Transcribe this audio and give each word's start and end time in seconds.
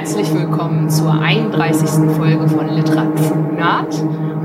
herzlich 0.00 0.32
willkommen 0.32 0.88
zur 0.88 1.12
31. 1.12 2.16
Folge 2.16 2.48
von 2.48 2.70
Literaturnaht. 2.70 3.94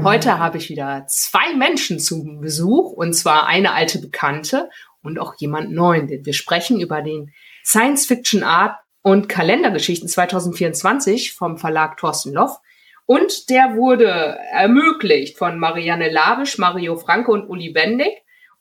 Heute 0.03 0.37
habe 0.37 0.57
ich 0.57 0.69
wieder 0.69 1.05
zwei 1.07 1.55
Menschen 1.55 1.97
zu 1.97 2.25
Besuch, 2.41 2.91
und 2.91 3.13
zwar 3.13 3.47
eine 3.47 3.71
alte 3.71 3.99
Bekannte 3.99 4.69
und 5.01 5.17
auch 5.17 5.35
jemand 5.37 5.71
neuen. 5.71 6.09
Wir 6.09 6.33
sprechen 6.33 6.81
über 6.81 7.01
den 7.01 7.31
Science 7.63 8.05
Fiction 8.05 8.43
Art 8.43 8.75
und 9.01 9.29
Kalendergeschichten 9.29 10.09
2024 10.09 11.31
vom 11.31 11.57
Verlag 11.57 11.95
Thorsten 11.95 12.33
Loff. 12.33 12.59
Und 13.05 13.49
der 13.49 13.77
wurde 13.77 14.37
ermöglicht 14.51 15.37
von 15.37 15.57
Marianne 15.57 16.11
Labisch, 16.11 16.57
Mario 16.57 16.97
Franke 16.97 17.31
und 17.31 17.47
Uli 17.47 17.69
Bendig. 17.69 18.11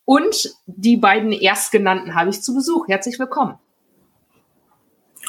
Und 0.04 0.54
die 0.66 0.96
beiden 0.96 1.32
Erstgenannten 1.32 2.14
habe 2.14 2.30
ich 2.30 2.40
zu 2.40 2.54
Besuch. 2.54 2.86
Herzlich 2.86 3.18
willkommen. 3.18 3.58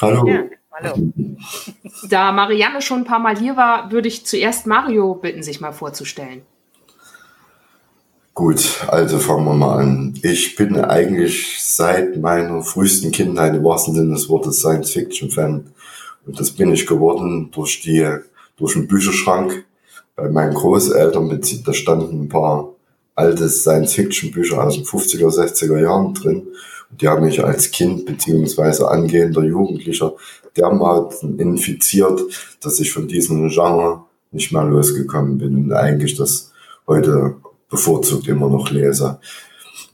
Hallo. 0.00 0.28
Ja, 0.28 0.44
hallo. 0.76 0.94
Da 2.08 2.32
Marianne 2.32 2.82
schon 2.82 3.00
ein 3.00 3.04
paar 3.04 3.18
Mal 3.18 3.38
hier 3.38 3.56
war, 3.56 3.90
würde 3.90 4.08
ich 4.08 4.26
zuerst 4.26 4.66
Mario 4.66 5.14
bitten, 5.14 5.42
sich 5.42 5.60
mal 5.60 5.72
vorzustellen. 5.72 6.42
Gut, 8.34 8.84
also 8.88 9.18
fangen 9.18 9.46
wir 9.46 9.54
mal 9.54 9.78
an. 9.78 10.14
Ich 10.22 10.56
bin 10.56 10.76
eigentlich 10.76 11.62
seit 11.62 12.18
meiner 12.18 12.62
frühesten 12.62 13.12
Kindheit 13.12 13.54
im 13.54 13.64
wahrsten 13.64 13.94
Sinne 13.94 14.14
des 14.14 14.28
Wortes 14.28 14.58
Science-Fiction-Fan. 14.58 15.72
Und 16.26 16.40
das 16.40 16.50
bin 16.50 16.72
ich 16.72 16.86
geworden 16.86 17.50
durch 17.50 17.80
die, 17.80 18.06
durch 18.58 18.74
den 18.74 18.88
Bücherschrank 18.88 19.64
bei 20.16 20.28
meinen 20.28 20.52
Großeltern. 20.52 21.40
Da 21.64 21.72
standen 21.72 22.24
ein 22.24 22.28
paar 22.28 22.74
alte 23.14 23.48
Science-Fiction-Bücher 23.48 24.62
aus 24.62 24.74
den 24.74 24.84
50er, 24.84 25.28
60er 25.28 25.80
Jahren 25.80 26.12
drin. 26.12 26.48
Die 26.90 27.08
haben 27.08 27.24
mich 27.24 27.42
als 27.44 27.70
Kind 27.70 28.06
beziehungsweise 28.06 28.88
angehender 28.88 29.42
Jugendlicher 29.42 30.14
dermaßen 30.56 31.38
infiziert, 31.38 32.22
dass 32.60 32.80
ich 32.80 32.92
von 32.92 33.08
diesem 33.08 33.48
Genre 33.48 34.04
nicht 34.30 34.52
mehr 34.52 34.64
losgekommen 34.64 35.38
bin 35.38 35.56
und 35.56 35.72
eigentlich 35.72 36.16
das 36.16 36.52
heute 36.86 37.36
bevorzugt 37.68 38.28
immer 38.28 38.48
noch 38.48 38.70
lese. 38.70 39.18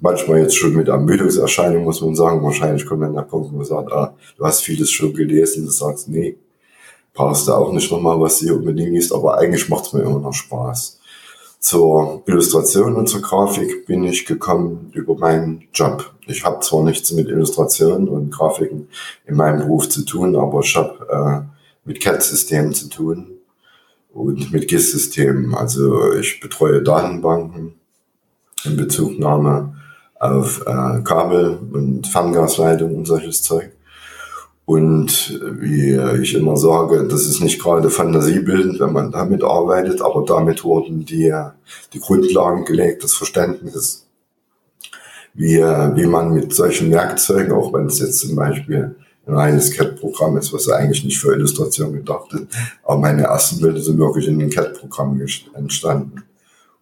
Manchmal 0.01 0.41
jetzt 0.41 0.57
schon 0.57 0.75
mit 0.75 0.89
Ermüdungserscheinung, 0.89 1.85
muss 1.85 2.01
man 2.01 2.15
sagen. 2.15 2.43
Wahrscheinlich 2.43 2.85
kommt 2.87 3.03
dann 3.03 3.15
der 3.15 3.23
Punkt, 3.23 3.53
wo 3.53 3.57
man 3.57 3.65
sagt, 3.65 3.93
ah, 3.93 4.15
du 4.37 4.45
hast 4.45 4.63
vieles 4.63 4.91
schon 4.91 5.15
gelesen. 5.15 5.65
Du 5.65 5.71
sagst, 5.71 6.09
nee, 6.09 6.37
brauchst 7.15 7.47
du 7.47 7.53
auch 7.53 7.73
nicht 7.73 7.91
nochmal, 7.91 8.19
was 8.21 8.39
du 8.39 8.47
hier 8.47 8.57
unbedingt 8.57 8.93
liest. 8.93 9.13
Aber 9.13 9.39
eigentlich 9.39 9.69
macht 9.69 9.87
es 9.87 9.93
mir 9.93 10.03
immer 10.03 10.19
noch 10.19 10.33
Spaß. 10.33 10.99
Zur 11.63 12.25
Illustration 12.27 12.97
und 12.97 13.09
zur 13.09 13.23
Grafik 13.23 13.87
bin 13.87 14.03
ich 14.03 14.27
gekommen 14.27 14.91
über 14.95 15.17
meinen 15.17 15.69
Job. 15.73 16.13
Ich 16.27 16.45
habe 16.45 16.59
zwar 16.59 16.83
nichts 16.83 17.13
mit 17.13 17.29
Illustrationen 17.29 18.09
und 18.09 18.33
Grafiken 18.33 18.89
in 19.27 19.37
meinem 19.37 19.61
Beruf 19.61 19.89
zu 19.89 20.05
tun, 20.05 20.35
aber 20.35 20.59
ich 20.61 20.75
habe 20.75 21.07
äh, 21.09 21.89
mit 21.89 22.01
CAD-Systemen 22.01 22.75
zu 22.75 22.89
tun 22.89 23.39
und 24.13 24.53
mit 24.53 24.67
GIS-Systemen. 24.67 25.55
Also 25.55 26.13
ich 26.15 26.41
betreue 26.41 26.83
Datenbanken 26.83 27.75
in 28.65 28.77
Bezugnahme 28.77 29.77
auf 30.19 30.63
äh, 30.63 31.01
Kabel 31.05 31.61
und 31.73 32.09
Ferngasleitung 32.09 32.97
und 32.97 33.07
solches 33.07 33.41
Zeug. 33.41 33.71
Und 34.73 35.39
wie 35.61 36.23
ich 36.23 36.35
immer 36.35 36.57
sage, 36.57 37.07
das 37.07 37.27
ist 37.27 37.43
nicht 37.43 37.61
gerade 37.61 37.91
fantasiebildend, 37.91 38.81
wenn 38.81 38.95
man 38.95 39.13
damit 39.13 39.45
arbeitet, 39.45 40.01
aber 40.01 40.25
damit 40.25 40.65
wurden 40.65 41.05
die, 41.05 41.31
die 41.93 42.01
Grundlagen 42.01 42.65
gelegt, 42.65 43.05
das 43.05 43.13
Verständnis, 43.13 44.07
wie, 45.35 45.59
wie 45.59 46.07
man 46.07 46.33
mit 46.33 46.55
solchen 46.55 46.91
Werkzeugen, 46.91 47.53
auch 47.53 47.71
wenn 47.75 47.85
es 47.85 47.99
jetzt 47.99 48.21
zum 48.21 48.35
Beispiel 48.35 48.97
ein 49.27 49.35
reines 49.35 49.73
CAD-Programm 49.73 50.39
ist, 50.39 50.55
was 50.55 50.71
eigentlich 50.71 51.05
nicht 51.05 51.21
für 51.21 51.35
Illustration 51.35 51.93
gedacht 51.93 52.33
ist. 52.33 52.47
Aber 52.83 52.99
meine 52.99 53.25
ersten 53.25 53.61
Bilder 53.61 53.83
sind 53.83 53.99
wirklich 53.99 54.27
in 54.27 54.39
den 54.39 54.49
CAD-Programm 54.49 55.21
entstanden. 55.53 56.23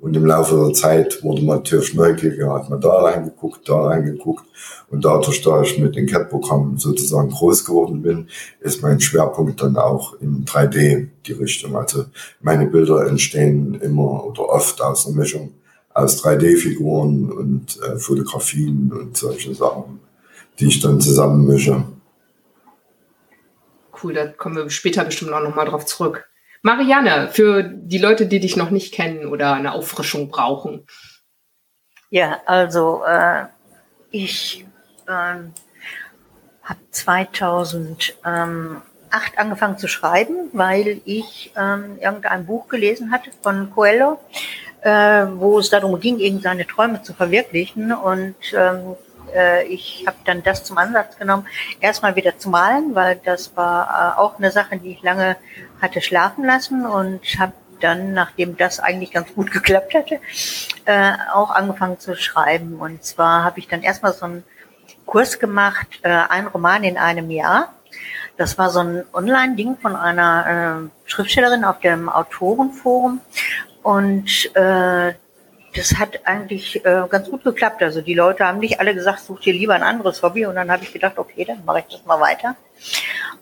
Und 0.00 0.16
im 0.16 0.24
Laufe 0.24 0.56
der 0.56 0.72
Zeit 0.72 1.22
wurde 1.22 1.42
man 1.42 1.58
natürlich 1.58 1.94
neugieriger, 1.94 2.54
hat 2.54 2.70
man 2.70 2.80
da 2.80 3.02
reingeguckt, 3.02 3.68
da 3.68 3.82
reingeguckt. 3.82 4.44
Und 4.90 5.04
dadurch, 5.04 5.42
da 5.42 5.60
ich 5.62 5.78
mit 5.78 5.94
den 5.94 6.06
CAD-Programmen 6.06 6.78
sozusagen 6.78 7.30
groß 7.30 7.64
geworden 7.66 8.00
bin, 8.02 8.28
ist 8.60 8.82
mein 8.82 9.00
Schwerpunkt 9.00 9.60
dann 9.60 9.76
auch 9.76 10.14
in 10.20 10.44
3D 10.44 11.08
die 11.26 11.32
Richtung. 11.32 11.76
Also 11.76 12.06
meine 12.40 12.66
Bilder 12.66 13.06
entstehen 13.06 13.74
immer 13.74 14.24
oder 14.24 14.48
oft 14.48 14.80
aus 14.80 15.06
einer 15.06 15.16
Mischung 15.16 15.52
aus 15.92 16.24
3D-Figuren 16.24 17.30
und 17.30 17.78
äh, 17.82 17.98
Fotografien 17.98 18.92
und 18.92 19.16
solche 19.16 19.54
Sachen, 19.54 20.00
die 20.58 20.68
ich 20.68 20.80
dann 20.80 21.00
zusammenmische 21.00 21.84
cool, 24.02 24.14
da 24.14 24.26
kommen 24.26 24.56
wir 24.56 24.70
später 24.70 25.04
bestimmt 25.04 25.32
auch 25.32 25.42
nochmal 25.42 25.66
drauf 25.66 25.84
zurück. 25.86 26.28
Marianne, 26.62 27.28
für 27.32 27.62
die 27.62 27.98
Leute, 27.98 28.26
die 28.26 28.40
dich 28.40 28.56
noch 28.56 28.70
nicht 28.70 28.92
kennen 28.92 29.26
oder 29.26 29.54
eine 29.54 29.72
Auffrischung 29.72 30.28
brauchen. 30.28 30.86
Ja, 32.10 32.40
also 32.44 33.02
äh, 33.06 33.44
ich 34.10 34.66
äh, 35.06 35.10
habe 35.10 36.80
2008 36.90 38.82
angefangen 39.36 39.78
zu 39.78 39.88
schreiben, 39.88 40.50
weil 40.52 41.00
ich 41.04 41.52
ähm, 41.56 41.98
irgendein 42.00 42.46
Buch 42.46 42.68
gelesen 42.68 43.10
hatte 43.12 43.30
von 43.42 43.70
Coelho, 43.70 44.18
äh, 44.82 45.26
wo 45.34 45.58
es 45.58 45.70
darum 45.70 45.98
ging, 46.00 46.18
eben 46.18 46.40
seine 46.40 46.66
Träume 46.66 47.02
zu 47.02 47.14
verwirklichen. 47.14 47.92
Und 47.92 48.34
ähm, 48.52 48.96
äh, 49.34 49.64
ich 49.64 50.04
habe 50.06 50.16
dann 50.24 50.42
das 50.42 50.64
zum 50.64 50.78
Ansatz 50.78 51.16
genommen, 51.18 51.46
erstmal 51.80 52.16
wieder 52.16 52.38
zu 52.38 52.50
malen, 52.50 52.94
weil 52.94 53.20
das 53.24 53.56
war 53.56 54.16
äh, 54.16 54.20
auch 54.20 54.38
eine 54.38 54.50
Sache, 54.50 54.76
die 54.76 54.92
ich 54.92 55.02
lange 55.02 55.36
hatte 55.80 56.00
schlafen 56.00 56.44
lassen 56.44 56.86
und 56.86 57.20
habe 57.38 57.52
dann, 57.80 58.12
nachdem 58.12 58.56
das 58.56 58.80
eigentlich 58.80 59.12
ganz 59.12 59.34
gut 59.34 59.50
geklappt 59.52 59.94
hatte, 59.94 60.20
äh, 60.84 61.12
auch 61.32 61.50
angefangen 61.50 61.98
zu 61.98 62.16
schreiben. 62.16 62.78
Und 62.78 63.04
zwar 63.04 63.44
habe 63.44 63.58
ich 63.58 63.68
dann 63.68 63.82
erstmal 63.82 64.12
so 64.12 64.26
einen 64.26 64.44
Kurs 65.06 65.38
gemacht, 65.38 66.00
äh, 66.02 66.08
ein 66.08 66.46
Roman 66.46 66.84
in 66.84 66.98
einem 66.98 67.30
Jahr. 67.30 67.74
Das 68.36 68.56
war 68.58 68.70
so 68.70 68.80
ein 68.80 69.04
Online-Ding 69.12 69.76
von 69.78 69.96
einer 69.96 70.86
äh, 70.86 71.08
Schriftstellerin 71.10 71.64
auf 71.64 71.80
dem 71.80 72.08
Autorenforum. 72.08 73.20
Und 73.82 74.54
äh, 74.54 75.14
das 75.74 75.98
hat 75.98 76.26
eigentlich 76.26 76.84
äh, 76.84 77.04
ganz 77.08 77.30
gut 77.30 77.44
geklappt. 77.44 77.82
Also 77.82 78.00
die 78.00 78.14
Leute 78.14 78.46
haben 78.46 78.58
nicht 78.58 78.80
alle 78.80 78.94
gesagt, 78.94 79.20
such 79.20 79.40
dir 79.40 79.52
lieber 79.52 79.74
ein 79.74 79.82
anderes 79.82 80.22
Hobby. 80.22 80.46
Und 80.46 80.56
dann 80.56 80.70
habe 80.70 80.82
ich 80.82 80.92
gedacht, 80.92 81.18
okay, 81.18 81.44
dann 81.44 81.64
mache 81.64 81.80
ich 81.80 81.96
das 81.96 82.04
mal 82.06 82.20
weiter. 82.20 82.56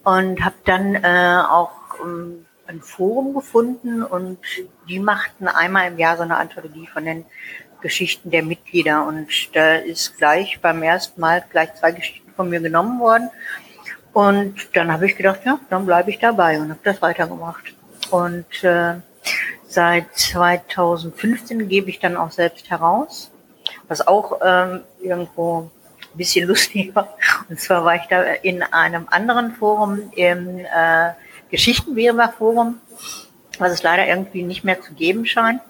Und 0.05 0.45
habe 0.45 0.57
dann 0.65 0.95
äh, 0.97 1.43
auch 1.49 1.71
ähm, 2.03 2.47
ein 2.67 2.81
Forum 2.83 3.35
gefunden 3.35 4.03
und 4.03 4.39
die 4.89 4.99
machten 4.99 5.49
einmal 5.49 5.91
im 5.91 5.99
Jahr 5.99 6.17
so 6.17 6.23
eine 6.23 6.37
Anthologie 6.37 6.87
von 6.87 7.05
den 7.05 7.25
Geschichten 7.81 8.31
der 8.31 8.43
Mitglieder. 8.43 9.07
Und 9.07 9.29
da 9.55 9.77
ist 9.77 10.19
gleich 10.19 10.61
beim 10.61 10.83
ersten 10.83 11.21
Mal 11.21 11.45
gleich 11.51 11.75
zwei 11.77 11.93
Geschichten 11.93 12.31
von 12.35 12.51
mir 12.51 12.61
genommen 12.61 13.01
worden. 13.01 13.31
Und 14.13 14.77
dann 14.77 14.93
habe 14.93 15.07
ich 15.07 15.17
gedacht, 15.17 15.41
ja, 15.45 15.59
dann 15.71 15.87
bleibe 15.87 16.11
ich 16.11 16.19
dabei 16.19 16.61
und 16.61 16.71
habe 16.71 16.81
das 16.83 17.01
weitergemacht. 17.01 17.75
Und 18.11 18.65
äh, 18.65 18.95
Seit 19.71 20.17
2015 20.17 21.69
gebe 21.69 21.91
ich 21.91 22.01
dann 22.01 22.17
auch 22.17 22.31
selbst 22.31 22.71
heraus, 22.71 23.31
was 23.87 24.07
auch 24.07 24.41
ähm, 24.43 24.81
irgendwo 25.01 25.71
ein 26.13 26.17
bisschen 26.17 26.49
lustig 26.49 26.95
war. 26.95 27.15
Und 27.51 27.61
zwar 27.61 27.85
war 27.85 27.97
ich 27.97 28.07
da 28.09 28.23
in 28.23 28.63
einem 28.63 29.07
anderen 29.11 29.53
Forum, 29.53 30.11
im 30.17 30.61
äh, 30.61 31.11
Geschichtenweber 31.51 32.33
Forum, 32.37 32.81
was 33.59 33.73
es 33.73 33.83
leider 33.83 34.07
irgendwie 34.07 34.43
nicht 34.43 34.65
mehr 34.65 34.81
zu 34.81 34.95
geben 34.95 35.27
scheint. 35.27 35.61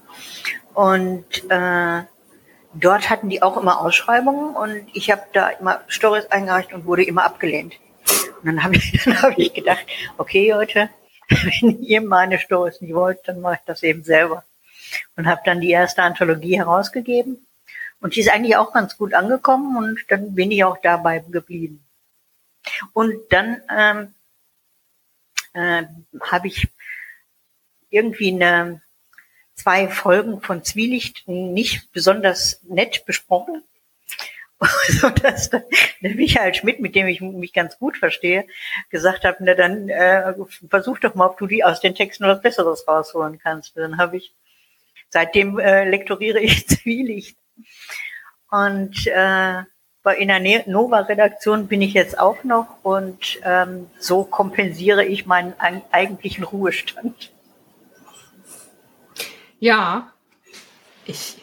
Und 0.75 1.25
äh, 1.49 2.03
dort 2.75 3.11
hatten 3.11 3.29
die 3.29 3.43
auch 3.43 3.57
immer 3.57 3.81
Ausschreibungen 3.81 4.55
und 4.55 4.87
ich 4.93 5.11
habe 5.11 5.23
da 5.33 5.49
immer 5.49 5.81
Stories 5.89 6.27
eingereicht 6.27 6.73
und 6.73 6.87
wurde 6.87 7.03
immer 7.03 7.25
abgelehnt. 7.25 7.75
Und 8.41 8.47
dann 8.47 8.63
habe 8.63 8.77
ich, 8.77 8.93
dann 9.05 9.21
hab 9.23 9.37
ich 9.37 9.53
gedacht, 9.53 9.85
okay 10.19 10.53
Leute, 10.53 10.89
wenn 11.61 11.83
ihr 11.83 12.01
meine 12.01 12.39
Stories 12.39 12.81
nicht 12.81 12.95
wollt, 12.95 13.21
dann 13.27 13.41
mache 13.41 13.57
ich 13.57 13.67
das 13.67 13.83
eben 13.83 14.03
selber. 14.03 14.45
Und 15.17 15.27
habe 15.27 15.43
dann 15.45 15.61
die 15.61 15.71
erste 15.71 16.03
Anthologie 16.03 16.57
herausgegeben. 16.57 17.47
Und 18.01 18.15
die 18.15 18.21
ist 18.21 18.31
eigentlich 18.31 18.57
auch 18.57 18.73
ganz 18.73 18.97
gut 18.97 19.13
angekommen 19.13 19.77
und 19.77 19.99
dann 20.09 20.35
bin 20.35 20.51
ich 20.51 20.65
auch 20.65 20.79
dabei 20.81 21.19
geblieben. 21.19 21.85
Und 22.93 23.17
dann 23.31 23.61
ähm, 23.77 24.15
äh, 25.53 25.85
habe 26.23 26.47
ich 26.47 26.69
irgendwie 27.91 28.33
eine, 28.33 28.81
zwei 29.55 29.89
Folgen 29.89 30.41
von 30.41 30.63
Zwielicht 30.63 31.27
nicht 31.27 31.91
besonders 31.93 32.61
nett 32.63 33.05
besprochen 33.05 33.65
so 35.01 35.09
dass 35.11 35.51
der 35.51 35.65
Michael 36.01 36.55
Schmidt, 36.55 36.81
mit 36.81 36.95
dem 36.95 37.07
ich 37.07 37.21
mich 37.21 37.53
ganz 37.53 37.79
gut 37.79 37.97
verstehe, 37.97 38.47
gesagt 38.91 39.25
hat, 39.25 39.37
na 39.41 39.55
dann 39.55 39.89
äh, 39.89 40.35
versuch 40.69 40.99
doch 40.99 41.15
mal, 41.15 41.27
ob 41.27 41.39
du 41.39 41.47
die 41.47 41.65
aus 41.65 41.81
den 41.81 41.95
Texten 41.95 42.25
was 42.25 42.43
Besseres 42.43 42.87
rausholen 42.89 43.39
kannst. 43.39 43.77
Dann 43.77 43.99
habe 43.99 44.17
ich 44.17 44.35
seitdem 45.11 45.59
äh, 45.59 45.89
lektoriere 45.89 46.41
ich 46.41 46.67
Zwielicht 46.69 47.39
und 48.51 49.07
äh, 49.07 49.63
in 50.17 50.29
der 50.29 50.63
Nova-Redaktion 50.67 51.69
bin 51.69 51.83
ich 51.83 51.93
jetzt 51.93 52.19
auch 52.19 52.43
noch 52.43 52.83
und 52.83 53.41
ähm, 53.45 53.91
so 53.99 54.25
kompensiere 54.25 55.05
ich 55.05 55.27
meinen 55.27 55.53
eigentlichen 55.91 56.45
Ruhestand. 56.45 57.31
Ja, 59.59 60.13
ich. 61.05 61.37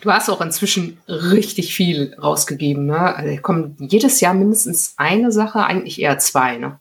Du 0.00 0.12
hast 0.12 0.28
auch 0.30 0.40
inzwischen 0.40 0.98
richtig 1.08 1.74
viel 1.74 2.16
rausgegeben, 2.20 2.86
ne? 2.86 3.14
Also 3.14 3.40
kommt 3.42 3.80
jedes 3.80 4.20
Jahr 4.20 4.34
mindestens 4.34 4.94
eine 4.96 5.30
Sache, 5.30 5.64
eigentlich 5.64 6.00
eher 6.00 6.18
zwei, 6.18 6.56
ne? 6.56 6.80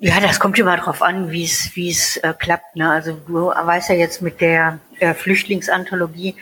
Ja, 0.00 0.20
das 0.20 0.38
kommt 0.38 0.58
immer 0.58 0.76
drauf 0.76 1.00
an, 1.00 1.30
wie 1.30 1.44
es 1.44 1.74
wie 1.74 1.90
es 1.90 2.18
äh, 2.18 2.34
klappt. 2.38 2.76
Ne? 2.76 2.90
Also 2.90 3.14
du 3.26 3.46
weißt 3.46 3.88
ja 3.88 3.94
jetzt 3.94 4.20
mit 4.20 4.40
der 4.42 4.80
äh, 4.98 5.14
Flüchtlingsanthologie, 5.14 6.34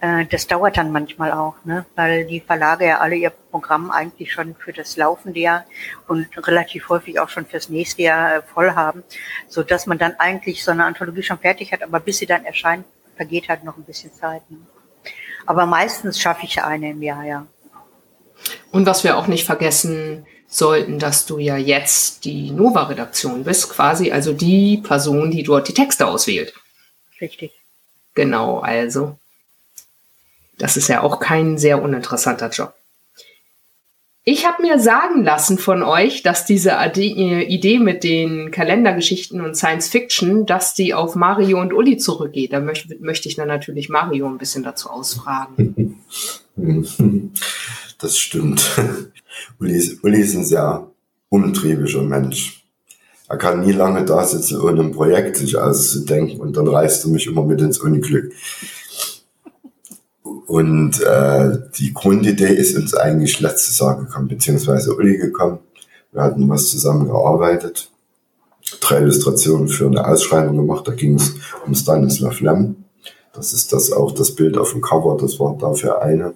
äh, 0.00 0.24
das 0.26 0.46
dauert 0.46 0.76
dann 0.76 0.92
manchmal 0.92 1.32
auch, 1.32 1.56
ne? 1.64 1.84
weil 1.94 2.26
die 2.26 2.40
Verlage 2.40 2.86
ja 2.86 2.98
alle 2.98 3.16
ihr 3.16 3.30
Programm 3.30 3.90
eigentlich 3.90 4.32
schon 4.32 4.54
für 4.54 4.72
das 4.72 4.96
laufende 4.96 5.40
Jahr 5.40 5.64
und 6.06 6.26
relativ 6.46 6.88
häufig 6.88 7.18
auch 7.18 7.28
schon 7.28 7.46
fürs 7.46 7.68
nächste 7.68 8.02
Jahr 8.02 8.36
äh, 8.36 8.42
voll 8.42 8.72
haben, 8.72 9.02
so 9.48 9.62
dass 9.62 9.86
man 9.86 9.98
dann 9.98 10.14
eigentlich 10.18 10.64
so 10.64 10.70
eine 10.70 10.84
Anthologie 10.84 11.22
schon 11.22 11.38
fertig 11.38 11.72
hat, 11.72 11.82
aber 11.82 12.00
bis 12.00 12.18
sie 12.18 12.26
dann 12.26 12.44
erscheint, 12.44 12.84
vergeht 13.16 13.48
halt 13.48 13.64
noch 13.64 13.76
ein 13.76 13.84
bisschen 13.84 14.12
Zeit. 14.14 14.48
Ne? 14.50 14.58
Aber 15.46 15.66
meistens 15.66 16.20
schaffe 16.20 16.44
ich 16.44 16.62
eine 16.62 16.90
im 16.90 17.02
Jahr, 17.02 17.24
ja. 17.24 17.46
Und 18.70 18.86
was 18.86 19.04
wir 19.04 19.16
auch 19.16 19.26
nicht 19.26 19.44
vergessen 19.44 20.26
sollten, 20.48 20.98
dass 20.98 21.26
du 21.26 21.38
ja 21.38 21.56
jetzt 21.56 22.24
die 22.24 22.50
Nova-Redaktion 22.50 23.44
bist, 23.44 23.70
quasi 23.70 24.12
also 24.12 24.32
die 24.32 24.78
Person, 24.78 25.30
die 25.30 25.42
dort 25.42 25.68
die 25.68 25.74
Texte 25.74 26.06
auswählt. 26.06 26.54
Richtig. 27.20 27.52
Genau, 28.14 28.60
also 28.60 29.18
das 30.58 30.76
ist 30.76 30.88
ja 30.88 31.02
auch 31.02 31.20
kein 31.20 31.58
sehr 31.58 31.82
uninteressanter 31.82 32.50
Job. 32.50 32.74
Ich 34.28 34.44
habe 34.44 34.60
mir 34.60 34.80
sagen 34.80 35.22
lassen 35.22 35.56
von 35.56 35.84
euch, 35.84 36.24
dass 36.24 36.44
diese 36.44 36.72
Idee 36.96 37.78
mit 37.78 38.02
den 38.02 38.50
Kalendergeschichten 38.50 39.40
und 39.40 39.56
Science 39.56 39.88
Fiction, 39.88 40.46
dass 40.46 40.74
die 40.74 40.94
auf 40.94 41.14
Mario 41.14 41.60
und 41.60 41.72
Uli 41.72 41.96
zurückgeht. 41.96 42.52
Da 42.52 42.58
möchte, 42.58 42.96
möchte 42.98 43.28
ich 43.28 43.36
dann 43.36 43.46
natürlich 43.46 43.88
Mario 43.88 44.26
ein 44.26 44.38
bisschen 44.38 44.64
dazu 44.64 44.90
ausfragen. 44.90 46.00
Das 47.98 48.18
stimmt. 48.18 48.62
Uli, 49.60 49.98
Uli 50.02 50.20
ist 50.20 50.34
ein 50.34 50.44
sehr 50.44 50.90
umtriebiger 51.30 52.02
Mensch. 52.02 52.64
Er 53.28 53.38
kann 53.38 53.60
nie 53.60 53.72
lange 53.72 54.04
da 54.04 54.22
sitzen, 54.24 54.60
ohne 54.60 54.82
ein 54.82 54.92
Projekt 54.92 55.36
sich 55.36 55.56
auszudenken 55.56 56.40
und 56.40 56.56
dann 56.56 56.68
reißt 56.68 57.04
er 57.04 57.10
mich 57.10 57.26
immer 57.26 57.44
mit 57.44 57.60
ins 57.60 57.78
Unglück. 57.78 58.32
Und 60.46 61.00
äh, 61.00 61.58
die 61.76 61.92
Grundidee 61.92 62.54
ist 62.54 62.76
uns 62.76 62.94
eigentlich 62.94 63.40
letztes 63.40 63.78
Jahr 63.80 63.98
gekommen, 63.98 64.28
beziehungsweise 64.28 64.94
Uli 64.94 65.18
gekommen. 65.18 65.58
Wir 66.12 66.22
hatten 66.22 66.48
was 66.48 66.70
zusammen 66.70 67.06
gearbeitet, 67.06 67.90
drei 68.80 69.00
Illustrationen 69.00 69.68
für 69.68 69.86
eine 69.86 70.06
Ausschreibung 70.06 70.56
gemacht. 70.56 70.86
Da 70.86 70.92
ging 70.92 71.16
es 71.16 71.34
um 71.66 71.74
Stanislav 71.74 72.40
Lem. 72.40 72.76
Das 73.34 73.52
ist 73.52 73.72
das 73.72 73.92
auch 73.92 74.12
das 74.12 74.34
Bild 74.34 74.56
auf 74.56 74.72
dem 74.72 74.80
Cover, 74.80 75.18
das 75.20 75.38
war 75.38 75.56
dafür 75.58 76.00
eine. 76.00 76.34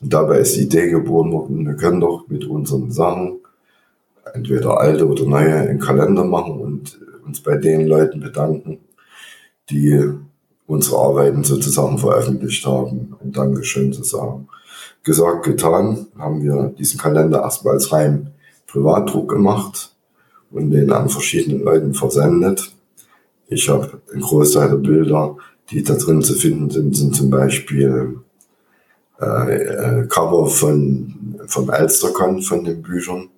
Und 0.00 0.12
dabei 0.12 0.38
ist 0.38 0.56
die 0.56 0.62
Idee 0.62 0.88
geboren 0.88 1.32
worden, 1.32 1.66
wir 1.66 1.74
können 1.74 2.00
doch 2.00 2.26
mit 2.28 2.44
unseren 2.44 2.90
Sachen 2.90 3.40
entweder 4.32 4.80
alte 4.80 5.06
oder 5.06 5.24
neue 5.24 5.66
in 5.66 5.80
Kalender 5.80 6.24
machen 6.24 6.60
und 6.60 6.98
uns 7.26 7.42
bei 7.42 7.56
den 7.56 7.86
Leuten 7.86 8.20
bedanken, 8.20 8.78
die 9.70 10.02
unsere 10.68 10.98
Arbeiten 10.98 11.42
sozusagen 11.42 11.98
veröffentlicht 11.98 12.64
haben. 12.64 13.16
Ein 13.24 13.32
Dankeschön 13.32 13.92
zu 13.92 14.04
sagen. 14.04 14.48
Gesagt, 15.02 15.44
getan, 15.44 16.06
haben 16.16 16.42
wir 16.42 16.74
diesen 16.78 17.00
Kalender 17.00 17.40
erstmal 17.40 17.74
als 17.74 17.90
rein 17.90 18.32
Privatdruck 18.66 19.30
gemacht 19.30 19.94
und 20.50 20.70
den 20.70 20.92
an 20.92 21.08
verschiedenen 21.08 21.64
Leuten 21.64 21.94
versendet. 21.94 22.70
Ich 23.48 23.68
habe 23.70 24.00
einen 24.12 24.20
Großteil 24.20 24.68
der 24.68 24.76
Bilder, 24.76 25.36
die 25.70 25.82
da 25.82 25.94
drin 25.94 26.22
zu 26.22 26.34
finden 26.34 26.70
sind, 26.70 26.94
sind 26.94 27.16
zum 27.16 27.30
Beispiel 27.30 28.20
äh, 29.20 29.54
äh, 29.54 30.06
Cover 30.06 30.46
von, 30.46 31.40
vom 31.46 31.70
Elstercon 31.70 32.42
von 32.42 32.64
den 32.64 32.82
Büchern. 32.82 33.30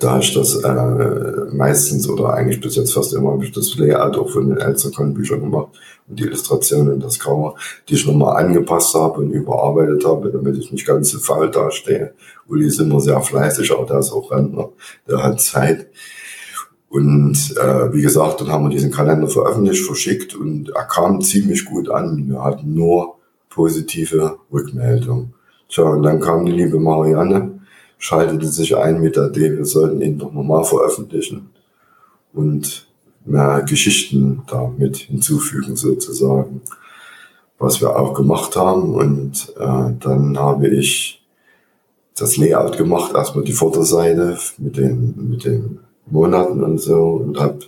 Da 0.00 0.18
ich 0.18 0.32
das 0.32 0.54
äh, 0.62 1.52
meistens 1.52 2.08
oder 2.08 2.32
eigentlich 2.32 2.60
bis 2.60 2.76
jetzt 2.76 2.94
fast 2.94 3.12
immer 3.12 3.32
habe 3.32 3.44
ich 3.44 3.52
das 3.52 3.76
Layout 3.76 4.16
auch 4.16 4.30
von 4.30 4.48
den 4.48 4.58
Elstercon-Büchern 4.58 5.40
gemacht 5.40 5.68
und 6.08 6.18
die 6.18 6.24
Illustrationen 6.24 6.98
das 6.98 7.18
Cover, 7.18 7.56
die 7.88 7.94
ich 7.94 8.06
nochmal 8.06 8.42
angepasst 8.42 8.94
habe 8.94 9.20
und 9.20 9.30
überarbeitet 9.30 10.06
habe, 10.06 10.30
damit 10.30 10.56
ich 10.56 10.72
nicht 10.72 10.86
ganz 10.86 11.10
so 11.10 11.18
faul 11.18 11.50
dastehe. 11.50 12.14
Uli 12.48 12.66
ist 12.66 12.80
immer 12.80 13.00
sehr 13.00 13.20
fleißig, 13.20 13.70
aber 13.72 13.84
der 13.84 13.98
ist 13.98 14.12
auch 14.12 14.30
Rentner, 14.30 14.70
der 15.08 15.22
hat 15.22 15.40
Zeit. 15.40 15.88
Und 16.88 17.54
äh, 17.56 17.92
wie 17.92 18.02
gesagt, 18.02 18.40
dann 18.40 18.52
haben 18.52 18.64
wir 18.64 18.70
diesen 18.70 18.90
Kalender 18.90 19.28
veröffentlicht, 19.28 19.84
verschickt 19.84 20.34
und 20.34 20.70
er 20.70 20.84
kam 20.84 21.20
ziemlich 21.20 21.64
gut 21.64 21.90
an. 21.90 22.28
Wir 22.28 22.42
hatten 22.42 22.74
nur 22.74 23.16
positive 23.48 24.38
Rückmeldung. 24.52 25.34
Tja, 25.68 25.84
und 25.84 26.02
dann 26.02 26.20
kam 26.20 26.44
die 26.44 26.52
liebe 26.52 26.78
Marianne, 26.78 27.60
schaltete 28.02 28.48
sich 28.48 28.76
ein 28.76 29.00
mit 29.00 29.14
der 29.14 29.28
Idee, 29.28 29.56
wir 29.56 29.64
sollten 29.64 30.02
ihn 30.02 30.18
doch 30.18 30.32
nochmal 30.32 30.64
veröffentlichen 30.64 31.50
und 32.32 32.88
mehr 33.24 33.62
Geschichten 33.62 34.42
damit 34.48 34.96
hinzufügen 34.96 35.76
sozusagen, 35.76 36.62
was 37.60 37.80
wir 37.80 37.96
auch 37.96 38.12
gemacht 38.14 38.56
haben. 38.56 38.96
Und 38.96 39.54
äh, 39.56 39.92
dann 40.00 40.36
habe 40.36 40.66
ich 40.66 41.22
das 42.16 42.36
Layout 42.36 42.76
gemacht, 42.76 43.14
erstmal 43.14 43.44
die 43.44 43.52
Vorderseite 43.52 44.36
mit 44.58 44.76
den, 44.76 45.14
mit 45.30 45.44
den 45.44 45.78
Monaten 46.06 46.64
und 46.64 46.78
so 46.78 47.22
und 47.24 47.38
habe 47.38 47.60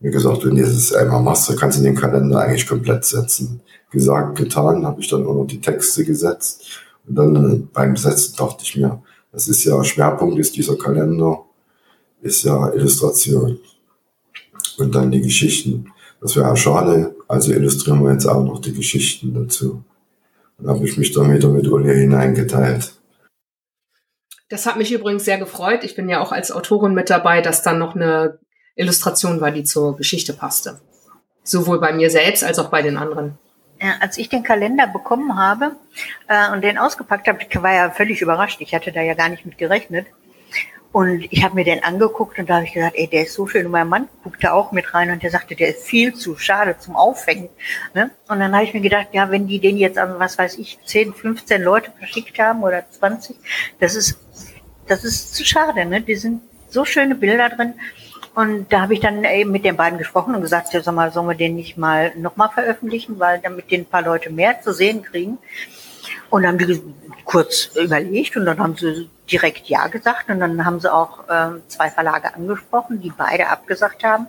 mir 0.00 0.10
gesagt, 0.10 0.44
wenn 0.44 0.56
du 0.56 0.62
das 0.62 0.92
einmal 0.92 1.22
machst, 1.22 1.48
dann 1.48 1.56
kannst 1.56 1.78
du 1.78 1.82
den 1.84 1.94
Kalender 1.94 2.40
eigentlich 2.40 2.66
komplett 2.66 3.04
setzen 3.04 3.60
gesagt, 3.92 4.36
getan, 4.36 4.84
habe 4.84 5.00
ich 5.00 5.08
dann 5.08 5.24
auch 5.24 5.34
noch 5.34 5.46
die 5.46 5.60
Texte 5.60 6.04
gesetzt. 6.04 6.64
Und 7.06 7.14
dann 7.14 7.68
beim 7.72 7.96
Setzen 7.96 8.34
dachte 8.36 8.64
ich 8.64 8.76
mir, 8.76 9.00
das 9.34 9.48
ist 9.48 9.64
ja, 9.64 9.82
Schwerpunkt 9.82 10.38
ist 10.38 10.56
dieser 10.56 10.76
Kalender, 10.76 11.44
ist 12.22 12.44
ja 12.44 12.72
Illustration. 12.72 13.58
Und 14.78 14.94
dann 14.94 15.10
die 15.10 15.20
Geschichten. 15.20 15.92
Das 16.20 16.36
wäre 16.36 16.46
ja 16.46 16.56
schade, 16.56 17.16
also 17.26 17.52
illustrieren 17.52 18.02
wir 18.02 18.12
jetzt 18.12 18.26
auch 18.26 18.44
noch 18.44 18.60
die 18.60 18.72
Geschichten 18.72 19.34
dazu. 19.34 19.82
Und 20.58 20.68
habe 20.68 20.86
ich 20.86 20.96
mich 20.96 21.12
dann 21.12 21.34
wieder 21.34 21.48
mit 21.48 21.66
Uli 21.66 21.92
hineingeteilt. 21.94 22.94
Das 24.48 24.66
hat 24.66 24.76
mich 24.76 24.92
übrigens 24.92 25.24
sehr 25.24 25.38
gefreut. 25.38 25.82
Ich 25.82 25.96
bin 25.96 26.08
ja 26.08 26.20
auch 26.20 26.30
als 26.30 26.52
Autorin 26.52 26.94
mit 26.94 27.10
dabei, 27.10 27.40
dass 27.40 27.62
dann 27.62 27.80
noch 27.80 27.96
eine 27.96 28.38
Illustration 28.76 29.40
war, 29.40 29.50
die 29.50 29.64
zur 29.64 29.96
Geschichte 29.96 30.32
passte. 30.32 30.80
Sowohl 31.42 31.80
bei 31.80 31.92
mir 31.92 32.08
selbst 32.08 32.44
als 32.44 32.60
auch 32.60 32.70
bei 32.70 32.82
den 32.82 32.96
anderen. 32.96 33.36
Als 34.00 34.18
ich 34.18 34.28
den 34.28 34.42
Kalender 34.42 34.86
bekommen 34.86 35.36
habe 35.36 35.76
äh, 36.28 36.50
und 36.52 36.62
den 36.62 36.78
ausgepackt 36.78 37.28
habe, 37.28 37.40
ich 37.48 37.62
war 37.62 37.74
ja 37.74 37.90
völlig 37.90 38.22
überrascht. 38.22 38.60
Ich 38.60 38.74
hatte 38.74 38.92
da 38.92 39.02
ja 39.02 39.14
gar 39.14 39.28
nicht 39.28 39.44
mit 39.44 39.58
gerechnet. 39.58 40.06
Und 40.94 41.26
ich 41.28 41.42
habe 41.42 41.56
mir 41.56 41.64
den 41.64 41.82
angeguckt 41.82 42.38
und 42.38 42.48
da 42.48 42.54
habe 42.54 42.66
ich 42.66 42.72
gesagt, 42.72 42.94
ey, 42.96 43.08
der 43.08 43.22
ist 43.22 43.34
so 43.34 43.48
schön. 43.48 43.66
Und 43.66 43.72
mein 43.72 43.88
Mann 43.88 44.08
guckte 44.22 44.52
auch 44.52 44.70
mit 44.70 44.94
rein 44.94 45.10
und 45.10 45.24
der 45.24 45.30
sagte, 45.32 45.56
der 45.56 45.70
ist 45.70 45.84
viel 45.84 46.14
zu 46.14 46.36
schade 46.36 46.78
zum 46.78 46.94
Aufhängen. 46.94 47.48
Ne? 47.94 48.12
Und 48.28 48.38
dann 48.38 48.54
habe 48.54 48.62
ich 48.62 48.74
mir 48.74 48.80
gedacht, 48.80 49.08
ja, 49.10 49.28
wenn 49.28 49.48
die 49.48 49.58
den 49.58 49.76
jetzt 49.76 49.98
an, 49.98 50.20
was 50.20 50.38
weiß 50.38 50.56
ich, 50.58 50.78
10, 50.84 51.12
15 51.12 51.60
Leute 51.62 51.90
verschickt 51.98 52.38
haben 52.38 52.62
oder 52.62 52.88
20, 52.88 53.34
das 53.80 53.96
ist, 53.96 54.20
das 54.86 55.02
ist 55.02 55.34
zu 55.34 55.44
schade. 55.44 55.84
Ne? 55.84 56.00
Die 56.00 56.14
sind 56.14 56.42
so 56.68 56.84
schöne 56.84 57.16
Bilder 57.16 57.48
drin. 57.48 57.74
Und 58.34 58.72
da 58.72 58.80
habe 58.80 58.94
ich 58.94 59.00
dann 59.00 59.22
eben 59.24 59.52
mit 59.52 59.64
den 59.64 59.76
beiden 59.76 59.98
gesprochen 59.98 60.34
und 60.34 60.42
gesagt, 60.42 60.72
ja, 60.72 60.82
sag 60.82 60.94
mal, 60.94 61.12
sollen 61.12 61.28
wir 61.28 61.36
den 61.36 61.54
nicht 61.54 61.76
mal 61.76 62.12
nochmal 62.16 62.48
veröffentlichen, 62.48 63.20
weil 63.20 63.38
damit 63.38 63.70
den 63.70 63.82
ein 63.82 63.86
paar 63.86 64.02
Leute 64.02 64.30
mehr 64.30 64.60
zu 64.60 64.72
sehen 64.72 65.02
kriegen. 65.02 65.38
Und 66.30 66.42
dann 66.42 66.58
haben 66.58 66.66
die 66.66 66.82
kurz 67.24 67.70
überlegt 67.76 68.36
und 68.36 68.44
dann 68.44 68.58
haben 68.58 68.76
sie 68.76 69.08
direkt 69.30 69.68
Ja 69.68 69.86
gesagt 69.86 70.28
und 70.28 70.40
dann 70.40 70.64
haben 70.64 70.80
sie 70.80 70.92
auch 70.92 71.28
äh, 71.28 71.60
zwei 71.68 71.90
Verlage 71.90 72.34
angesprochen, 72.34 73.00
die 73.00 73.12
beide 73.16 73.48
abgesagt 73.48 74.04
haben. 74.04 74.26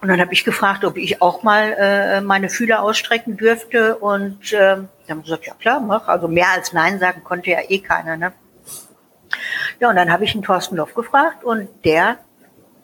Und 0.00 0.08
dann 0.08 0.20
habe 0.20 0.32
ich 0.32 0.44
gefragt, 0.44 0.84
ob 0.84 0.96
ich 0.96 1.20
auch 1.20 1.42
mal 1.42 1.74
äh, 1.76 2.20
meine 2.20 2.48
Fühler 2.48 2.82
ausstrecken 2.82 3.36
dürfte 3.36 3.96
und 3.96 4.52
äh, 4.52 4.76
dann 4.76 4.88
haben 5.08 5.18
sie 5.18 5.24
gesagt, 5.24 5.46
ja 5.46 5.54
klar, 5.54 5.80
mach. 5.80 6.06
Also 6.06 6.28
mehr 6.28 6.50
als 6.54 6.72
Nein 6.72 7.00
sagen 7.00 7.24
konnte 7.24 7.50
ja 7.50 7.58
eh 7.68 7.80
keiner. 7.80 8.16
Ne? 8.16 8.32
Ja, 9.80 9.90
und 9.90 9.96
dann 9.96 10.12
habe 10.12 10.24
ich 10.24 10.34
einen 10.34 10.44
Thorsten 10.44 10.76
Loff 10.76 10.94
gefragt 10.94 11.42
und 11.42 11.68
der 11.84 12.18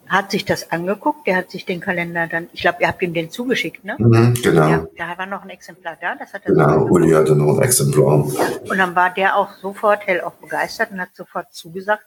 hat 0.08 0.30
sich 0.30 0.44
das 0.44 0.70
angeguckt, 0.70 1.26
der 1.26 1.36
hat 1.36 1.50
sich 1.50 1.64
den 1.64 1.80
Kalender 1.80 2.26
dann, 2.26 2.48
ich 2.52 2.60
glaube, 2.60 2.78
ihr 2.80 2.88
habt 2.88 3.02
ihm 3.02 3.14
den 3.14 3.30
zugeschickt, 3.30 3.84
ne? 3.84 3.96
Mhm, 3.98 4.34
genau. 4.42 4.68
Ja, 4.68 4.86
da 4.96 5.18
war 5.18 5.26
noch 5.26 5.42
ein 5.42 5.50
Exemplar 5.50 5.96
da, 6.00 6.14
das 6.14 6.32
hat 6.32 6.42
er 6.44 6.52
Genau, 6.52 6.84
Uli 6.86 7.10
hatte 7.12 7.34
noch 7.34 7.56
ein 7.56 7.62
Exemplar. 7.62 8.24
Und 8.24 8.78
dann 8.78 8.94
war 8.94 9.10
der 9.10 9.36
auch 9.36 9.54
sofort 9.56 10.06
hell 10.06 10.20
auch 10.20 10.34
begeistert 10.34 10.90
und 10.90 11.00
hat 11.00 11.14
sofort 11.14 11.52
zugesagt 11.52 12.04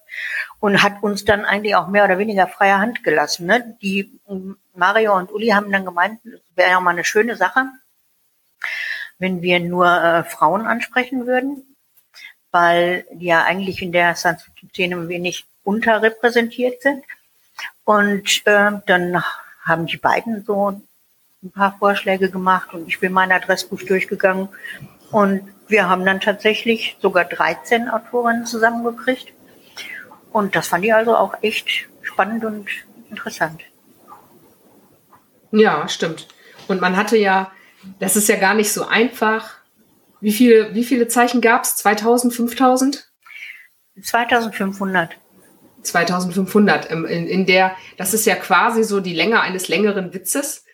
und 0.60 0.84
hat 0.84 1.02
uns 1.02 1.26
dann 1.26 1.46
eigentlich 1.46 1.76
auch 1.76 1.88
mehr 1.88 2.06
oder 2.06 2.18
weniger 2.18 2.48
freie 2.48 2.78
Hand 2.78 3.04
gelassen. 3.04 3.48
Ne? 3.48 3.78
Die 3.82 4.20
Mario 4.76 5.16
und 5.16 5.32
Uli 5.32 5.48
haben 5.48 5.72
dann 5.72 5.86
gemeint, 5.86 6.20
es 6.26 6.42
wäre 6.56 6.72
ja 6.72 6.80
mal 6.80 6.92
eine 6.92 7.04
schöne 7.04 7.36
Sache, 7.36 7.66
wenn 9.18 9.42
wir 9.42 9.60
nur 9.60 9.88
äh, 9.88 10.24
Frauen 10.24 10.68
ansprechen 10.68 11.26
würden, 11.26 11.76
weil 12.52 13.06
die 13.12 13.26
ja 13.26 13.44
eigentlich 13.44 13.82
in 13.82 13.92
der 13.92 14.16
Science-Fiction-Szene 14.16 15.08
wenig 15.10 15.46
unterrepräsentiert 15.64 16.82
sind. 16.82 17.04
Und 17.84 18.42
äh, 18.46 18.72
dann 18.86 19.24
haben 19.64 19.86
die 19.86 19.98
beiden 19.98 20.44
so 20.46 20.82
ein 21.44 21.52
paar 21.52 21.78
Vorschläge 21.78 22.30
gemacht 22.30 22.74
und 22.74 22.88
ich 22.88 23.00
bin 23.00 23.14
mein 23.14 23.32
Adressbuch 23.32 23.82
durchgegangen 23.84 24.50
und 25.12 25.42
wir 25.68 25.90
haben 25.90 26.06
dann 26.06 26.20
tatsächlich 26.20 26.98
sogar 27.02 27.26
13 27.26 27.90
Autorinnen 27.90 28.46
zusammengekriegt. 28.46 29.34
Und 30.32 30.56
das 30.56 30.68
fand 30.68 30.86
ich 30.86 30.94
also 30.94 31.16
auch 31.16 31.36
echt 31.42 31.88
spannend 32.02 32.46
und 32.46 32.68
interessant. 33.10 33.62
Ja, 35.52 35.88
stimmt. 35.88 36.28
Und 36.68 36.82
man 36.82 36.98
hatte 36.98 37.18
ja, 37.18 37.52
das 38.00 38.16
ist 38.16 38.28
ja 38.28 38.38
gar 38.38 38.54
nicht 38.54 38.72
so 38.72 38.86
einfach. 38.86 39.56
Wie 40.20 40.32
viele, 40.32 40.74
wie 40.74 40.84
viele 40.84 41.08
Zeichen 41.08 41.42
gab 41.42 41.64
es? 41.64 41.76
2000, 41.78 42.34
5000? 42.34 43.10
2500. 44.02 45.12
2500. 45.82 46.86
In, 46.86 47.06
in 47.06 47.46
der, 47.46 47.76
das 47.98 48.14
ist 48.14 48.26
ja 48.26 48.36
quasi 48.36 48.84
so 48.84 49.00
die 49.00 49.14
Länge 49.14 49.42
eines 49.42 49.68
längeren 49.68 50.14
Witzes. 50.14 50.66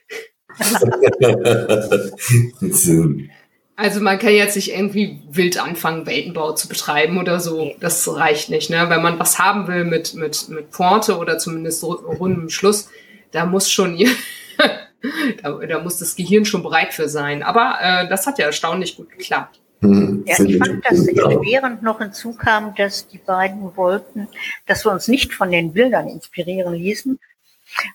Also 3.75 4.01
man 4.01 4.19
kann 4.19 4.33
jetzt 4.33 4.55
nicht 4.55 4.71
irgendwie 4.71 5.19
wild 5.29 5.57
anfangen, 5.57 6.05
Weltenbau 6.05 6.53
zu 6.53 6.67
betreiben 6.67 7.17
oder 7.17 7.39
so. 7.39 7.73
Das 7.79 8.07
reicht 8.07 8.49
nicht. 8.49 8.69
Ne? 8.69 8.85
Wenn 8.89 9.01
man 9.01 9.17
was 9.17 9.39
haben 9.39 9.67
will 9.67 9.83
mit, 9.83 10.13
mit, 10.13 10.47
mit 10.49 10.69
Pointe 10.69 11.17
oder 11.17 11.39
zumindest 11.39 11.83
rundem 11.83 12.49
Schluss, 12.49 12.89
da 13.31 13.45
muss 13.45 13.71
schon 13.71 13.97
da, 15.43 15.51
da 15.51 15.79
muss 15.79 15.97
das 15.97 16.15
Gehirn 16.15 16.45
schon 16.45 16.61
bereit 16.61 16.93
für 16.93 17.09
sein. 17.09 17.41
Aber 17.41 17.77
äh, 17.81 18.07
das 18.07 18.27
hat 18.27 18.37
ja 18.37 18.45
erstaunlich 18.45 18.95
gut 18.95 19.09
geklappt. 19.09 19.59
Hm, 19.83 20.23
ja, 20.25 20.39
ich 20.39 20.57
fand, 20.57 20.85
dass 20.85 21.05
erschwerend 21.07 21.83
noch 21.83 21.99
hinzukam, 21.99 22.73
dass 22.75 23.05
die 23.07 23.17
beiden 23.17 23.75
wollten, 23.75 24.29
dass 24.65 24.85
wir 24.85 24.91
uns 24.93 25.09
nicht 25.09 25.33
von 25.33 25.51
den 25.51 25.73
Bildern 25.73 26.07
inspirieren 26.07 26.73
ließen, 26.73 27.19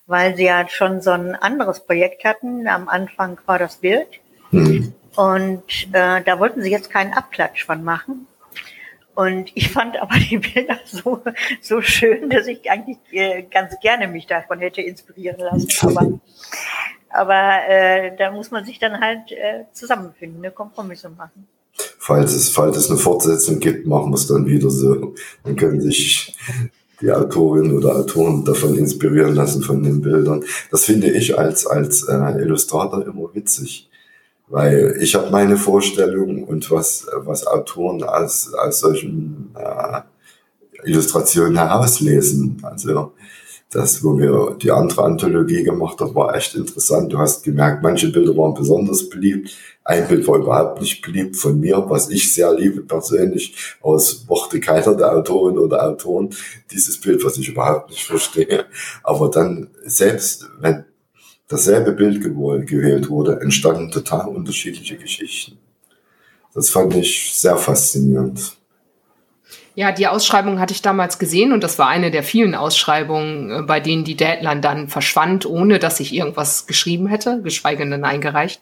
weil 0.06 0.36
sie 0.36 0.44
ja 0.44 0.68
schon 0.68 1.00
so 1.00 1.12
ein 1.12 1.34
anderes 1.34 1.80
Projekt 1.80 2.24
hatten. 2.24 2.68
Am 2.68 2.90
Anfang 2.90 3.38
war 3.46 3.58
das 3.58 3.76
Bild. 3.76 4.08
Mhm. 4.50 4.92
Und 5.16 5.88
äh, 5.92 6.22
da 6.22 6.38
wollten 6.38 6.62
sie 6.62 6.70
jetzt 6.70 6.90
keinen 6.90 7.14
Abklatsch 7.14 7.64
von 7.64 7.82
machen. 7.82 8.26
Und 9.14 9.50
ich 9.56 9.70
fand 9.70 9.98
aber 9.98 10.14
die 10.16 10.36
Bilder 10.36 10.78
so, 10.84 11.22
so 11.62 11.80
schön, 11.80 12.28
dass 12.28 12.46
ich 12.46 12.70
eigentlich 12.70 12.98
äh, 13.12 13.44
ganz 13.44 13.80
gerne 13.80 14.08
mich 14.08 14.26
davon 14.26 14.60
hätte 14.60 14.82
inspirieren 14.82 15.40
lassen. 15.40 15.68
Aber, 15.88 16.20
aber 17.08 17.66
äh, 17.66 18.14
da 18.14 18.30
muss 18.30 18.50
man 18.50 18.66
sich 18.66 18.78
dann 18.78 19.00
halt 19.00 19.32
äh, 19.32 19.64
zusammenfinden, 19.72 20.44
eine 20.44 20.52
Kompromisse 20.52 21.08
machen. 21.08 21.48
Falls 21.98 22.34
es, 22.34 22.48
falls 22.48 22.76
es 22.76 22.90
eine 22.90 22.98
Fortsetzung 22.98 23.58
gibt, 23.58 23.86
machen 23.86 24.10
wir 24.10 24.16
es 24.16 24.26
dann 24.26 24.46
wieder 24.46 24.70
so. 24.70 25.14
Dann 25.44 25.56
können 25.56 25.80
sich 25.80 26.34
die 27.00 27.12
Autorin 27.12 27.76
oder 27.76 27.96
Autoren 27.96 28.44
davon 28.44 28.76
inspirieren 28.76 29.34
lassen 29.34 29.62
von 29.62 29.82
den 29.82 30.00
Bildern. 30.00 30.44
Das 30.70 30.84
finde 30.84 31.10
ich 31.10 31.38
als, 31.38 31.66
als 31.66 32.04
äh, 32.08 32.42
Illustrator 32.42 33.04
immer 33.04 33.34
witzig 33.34 33.88
weil 34.48 34.96
ich 35.00 35.14
habe 35.14 35.30
meine 35.30 35.56
Vorstellung 35.56 36.44
und 36.44 36.70
was, 36.70 37.06
was 37.14 37.46
Autoren 37.46 38.02
als, 38.02 38.52
als 38.54 38.80
solchen 38.80 39.54
äh, 39.54 40.00
Illustrationen 40.84 41.56
herauslesen. 41.56 42.58
Also 42.62 43.12
das, 43.70 44.02
wo 44.02 44.18
wir 44.18 44.56
die 44.60 44.70
andere 44.70 45.04
Anthologie 45.04 45.62
gemacht 45.62 46.00
haben, 46.00 46.14
war 46.14 46.34
echt 46.34 46.54
interessant. 46.54 47.12
Du 47.12 47.18
hast 47.18 47.44
gemerkt, 47.44 47.82
manche 47.82 48.10
Bilder 48.10 48.34
waren 48.36 48.54
besonders 48.54 49.08
beliebt. 49.10 49.54
Ein 49.84 50.08
Bild 50.08 50.26
war 50.26 50.36
überhaupt 50.36 50.80
nicht 50.80 51.02
beliebt 51.02 51.36
von 51.36 51.60
mir, 51.60 51.84
was 51.86 52.08
ich 52.08 52.32
sehr 52.32 52.54
liebe 52.54 52.80
persönlich. 52.80 53.76
Aus 53.82 54.24
mochte 54.26 54.58
keiner 54.60 54.94
der 54.94 55.12
Autorin 55.12 55.58
oder 55.58 55.86
Autoren 55.86 56.30
dieses 56.70 56.98
Bild, 56.98 57.22
was 57.24 57.36
ich 57.36 57.48
überhaupt 57.48 57.90
nicht 57.90 58.04
verstehe. 58.04 58.64
Aber 59.02 59.30
dann, 59.30 59.68
selbst 59.84 60.48
wenn 60.60 60.84
dasselbe 61.48 61.92
Bild 61.92 62.22
gewählt 62.22 63.10
wurde, 63.10 63.40
entstanden 63.40 63.90
total 63.90 64.28
unterschiedliche 64.28 64.96
Geschichten. 64.96 65.58
Das 66.54 66.70
fand 66.70 66.94
ich 66.96 67.32
sehr 67.34 67.56
faszinierend. 67.56 68.57
Ja, 69.78 69.92
die 69.92 70.08
Ausschreibung 70.08 70.58
hatte 70.58 70.74
ich 70.74 70.82
damals 70.82 71.20
gesehen 71.20 71.52
und 71.52 71.62
das 71.62 71.78
war 71.78 71.86
eine 71.86 72.10
der 72.10 72.24
vielen 72.24 72.56
Ausschreibungen, 72.56 73.48
äh, 73.48 73.62
bei 73.62 73.78
denen 73.78 74.02
die 74.02 74.16
Deadline 74.16 74.60
dann 74.60 74.88
verschwand, 74.88 75.46
ohne 75.46 75.78
dass 75.78 76.00
ich 76.00 76.12
irgendwas 76.12 76.66
geschrieben 76.66 77.06
hätte, 77.06 77.42
geschweige 77.42 77.88
denn 77.88 78.02
eingereicht. 78.02 78.60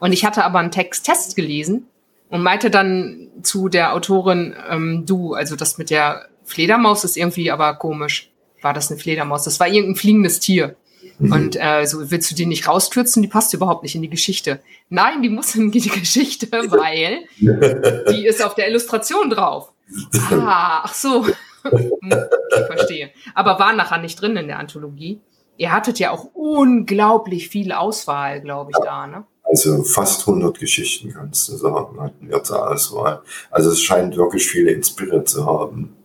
Und 0.00 0.12
ich 0.12 0.24
hatte 0.24 0.44
aber 0.44 0.58
einen 0.58 0.72
Texttest 0.72 1.36
gelesen 1.36 1.86
und 2.28 2.42
meinte 2.42 2.72
dann 2.72 3.28
zu 3.40 3.68
der 3.68 3.94
Autorin, 3.94 4.52
ähm, 4.68 5.06
du, 5.06 5.34
also 5.34 5.54
das 5.54 5.78
mit 5.78 5.90
der 5.90 6.26
Fledermaus 6.42 7.04
ist 7.04 7.16
irgendwie 7.16 7.52
aber 7.52 7.74
komisch. 7.74 8.32
War 8.60 8.74
das 8.74 8.90
eine 8.90 8.98
Fledermaus? 8.98 9.44
Das 9.44 9.60
war 9.60 9.68
irgendein 9.68 9.94
fliegendes 9.94 10.40
Tier. 10.40 10.74
Mhm. 11.20 11.32
Und 11.32 11.56
äh, 11.56 11.84
so 11.86 12.10
willst 12.10 12.32
du 12.32 12.34
die 12.34 12.46
nicht 12.46 12.66
rauskürzen, 12.66 13.22
die 13.22 13.28
passt 13.28 13.54
überhaupt 13.54 13.84
nicht 13.84 13.94
in 13.94 14.02
die 14.02 14.10
Geschichte. 14.10 14.58
Nein, 14.88 15.22
die 15.22 15.28
muss 15.28 15.54
in 15.54 15.70
die 15.70 15.88
Geschichte, 15.88 16.48
weil 16.50 17.26
die 18.10 18.26
ist 18.26 18.44
auf 18.44 18.56
der 18.56 18.66
Illustration 18.66 19.30
drauf. 19.30 19.72
Ah, 20.30 20.82
ach 20.84 20.94
so. 20.94 21.26
ich 21.26 22.66
verstehe. 22.66 23.10
Aber 23.34 23.58
war 23.58 23.72
nachher 23.72 23.98
nicht 23.98 24.20
drin 24.20 24.36
in 24.36 24.48
der 24.48 24.58
Anthologie. 24.58 25.20
Ihr 25.56 25.72
hattet 25.72 25.98
ja 25.98 26.10
auch 26.12 26.26
unglaublich 26.34 27.48
viel 27.48 27.72
Auswahl, 27.72 28.40
glaube 28.40 28.70
ich, 28.70 28.78
da, 28.84 29.06
ne? 29.06 29.24
Also 29.42 29.82
fast 29.82 30.28
100 30.28 30.58
Geschichten, 30.58 31.12
kannst 31.14 31.48
du 31.48 31.56
sagen, 31.56 32.00
hatten 32.00 32.28
wir 32.28 32.42
zur 32.42 32.70
Auswahl. 32.70 33.22
Also 33.50 33.70
es 33.70 33.80
scheint 33.80 34.16
wirklich 34.16 34.46
viele 34.46 34.70
inspiriert 34.72 35.28
zu 35.28 35.46
haben. 35.46 35.96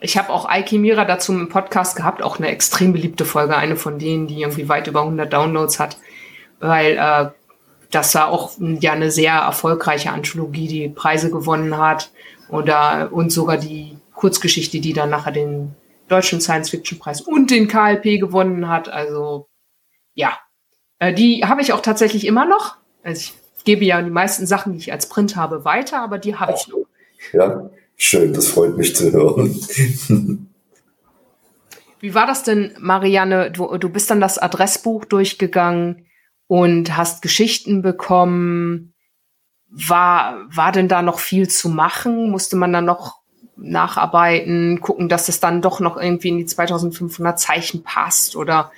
Ich 0.00 0.16
habe 0.16 0.30
auch 0.30 0.46
Alchemira 0.46 1.04
dazu 1.04 1.32
im 1.32 1.48
Podcast 1.48 1.96
gehabt, 1.96 2.22
auch 2.22 2.38
eine 2.38 2.48
extrem 2.48 2.92
beliebte 2.92 3.24
Folge, 3.24 3.56
eine 3.56 3.76
von 3.76 3.98
denen, 3.98 4.26
die 4.26 4.40
irgendwie 4.40 4.68
weit 4.68 4.86
über 4.86 5.02
100 5.02 5.32
Downloads 5.32 5.78
hat, 5.80 5.96
weil 6.60 6.96
äh, 6.96 7.30
das 7.90 8.14
war 8.14 8.28
auch 8.28 8.52
ja 8.58 8.92
eine 8.92 9.10
sehr 9.10 9.32
erfolgreiche 9.32 10.10
Anthologie, 10.12 10.68
die 10.68 10.88
Preise 10.88 11.30
gewonnen 11.30 11.76
hat 11.76 12.10
oder 12.48 13.10
und 13.12 13.30
sogar 13.30 13.56
die 13.56 13.98
Kurzgeschichte, 14.14 14.80
die 14.80 14.92
dann 14.92 15.10
nachher 15.10 15.32
den 15.32 15.74
deutschen 16.08 16.40
Science-Fiction-Preis 16.40 17.20
und 17.20 17.50
den 17.50 17.68
KLP 17.68 18.20
gewonnen 18.20 18.68
hat. 18.68 18.88
Also 18.88 19.48
ja, 20.14 20.38
äh, 20.98 21.12
die 21.12 21.42
habe 21.44 21.62
ich 21.62 21.72
auch 21.72 21.80
tatsächlich 21.80 22.26
immer 22.26 22.46
noch. 22.46 22.76
Also 23.02 23.20
ich 23.20 23.64
gebe 23.64 23.84
ja 23.84 24.00
die 24.02 24.10
meisten 24.10 24.46
Sachen, 24.46 24.72
die 24.72 24.78
ich 24.78 24.92
als 24.92 25.08
Print 25.08 25.36
habe, 25.36 25.64
weiter, 25.64 26.00
aber 26.00 26.18
die 26.18 26.36
habe 26.36 26.54
ich 26.56 26.68
noch. 26.68 26.86
Ja, 27.32 27.70
Schön, 27.96 28.34
das 28.34 28.48
freut 28.48 28.76
mich 28.76 28.94
zu 28.94 29.10
hören. 29.10 29.58
Wie 32.00 32.14
war 32.14 32.26
das 32.26 32.42
denn, 32.42 32.74
Marianne? 32.78 33.50
Du, 33.50 33.78
du 33.78 33.88
bist 33.88 34.10
dann 34.10 34.20
das 34.20 34.36
Adressbuch 34.36 35.06
durchgegangen 35.06 36.06
und 36.46 36.94
hast 36.96 37.22
Geschichten 37.22 37.80
bekommen. 37.80 38.92
War, 39.78 40.38
war 40.48 40.72
denn 40.72 40.88
da 40.88 41.02
noch 41.02 41.18
viel 41.18 41.48
zu 41.48 41.68
machen? 41.68 42.30
Musste 42.30 42.56
man 42.56 42.72
dann 42.72 42.86
noch 42.86 43.18
nacharbeiten, 43.56 44.80
gucken, 44.80 45.08
dass 45.08 45.28
es 45.28 45.40
dann 45.40 45.62
doch 45.62 45.80
noch 45.80 45.96
irgendwie 45.96 46.28
in 46.28 46.38
die 46.38 46.46
2500 46.46 47.38
Zeichen 47.38 47.82
passt 47.82 48.36
oder 48.36 48.70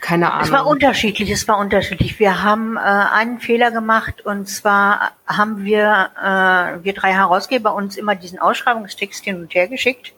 keine 0.00 0.32
Ahnung. 0.32 0.46
Es 0.46 0.52
war 0.52 0.66
unterschiedlich, 0.66 1.30
es 1.30 1.46
war 1.48 1.58
unterschiedlich. 1.58 2.18
Wir 2.18 2.42
haben 2.42 2.76
äh, 2.76 2.80
einen 2.80 3.40
Fehler 3.40 3.70
gemacht 3.70 4.24
und 4.24 4.48
zwar 4.48 5.12
haben 5.26 5.64
wir, 5.64 6.10
äh, 6.18 6.84
wir 6.84 6.94
drei 6.94 7.12
Herausgeber 7.12 7.74
uns 7.74 7.96
immer 7.96 8.14
diesen 8.14 8.38
Ausschreibungstext 8.38 9.24
hin 9.24 9.40
und 9.40 9.54
her 9.54 9.68
geschickt, 9.68 10.14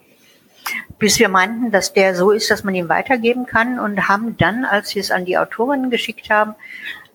bis 0.98 1.18
wir 1.18 1.28
meinten, 1.28 1.70
dass 1.70 1.92
der 1.92 2.14
so 2.14 2.30
ist, 2.30 2.50
dass 2.50 2.64
man 2.64 2.74
ihn 2.74 2.88
weitergeben 2.88 3.46
kann 3.46 3.78
und 3.78 4.08
haben 4.08 4.36
dann, 4.36 4.64
als 4.64 4.94
wir 4.94 5.00
es 5.00 5.10
an 5.10 5.24
die 5.24 5.38
Autorinnen 5.38 5.90
geschickt 5.90 6.30
haben, 6.30 6.54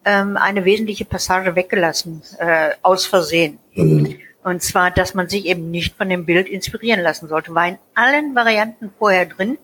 ähm, 0.06 0.38
eine 0.38 0.66
wesentliche 0.66 1.06
Passage 1.06 1.56
weggelassen, 1.56 2.22
äh, 2.40 2.72
aus 2.82 3.06
Versehen. 3.06 3.60
Mhm. 3.74 4.18
Und 4.44 4.64
zwar, 4.64 4.90
dass 4.90 5.14
man 5.14 5.30
sich 5.30 5.46
eben 5.46 5.70
nicht 5.70 5.96
von 5.96 6.10
dem 6.10 6.26
Bild 6.26 6.48
inspirieren 6.48 7.02
lassen 7.02 7.28
sollte. 7.28 7.54
War 7.54 7.68
in 7.68 7.78
allen 7.94 8.34
Varianten 8.34 8.92
vorher 8.98 9.28
drin. 9.28 9.58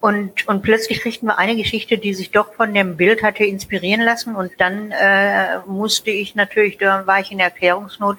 Und, 0.00 0.46
und 0.48 0.62
plötzlich 0.62 1.00
kriegten 1.00 1.28
wir 1.28 1.38
eine 1.38 1.56
Geschichte, 1.56 1.96
die 1.96 2.12
sich 2.12 2.32
doch 2.32 2.54
von 2.54 2.74
dem 2.74 2.96
Bild 2.96 3.22
hatte 3.22 3.44
inspirieren 3.44 4.02
lassen. 4.02 4.34
Und 4.34 4.52
dann 4.58 4.90
äh, 4.90 5.60
musste 5.66 6.10
ich 6.10 6.34
natürlich, 6.34 6.76
da 6.76 7.06
war 7.06 7.20
ich 7.20 7.32
in 7.32 7.38
Erklärungsnot 7.38 8.18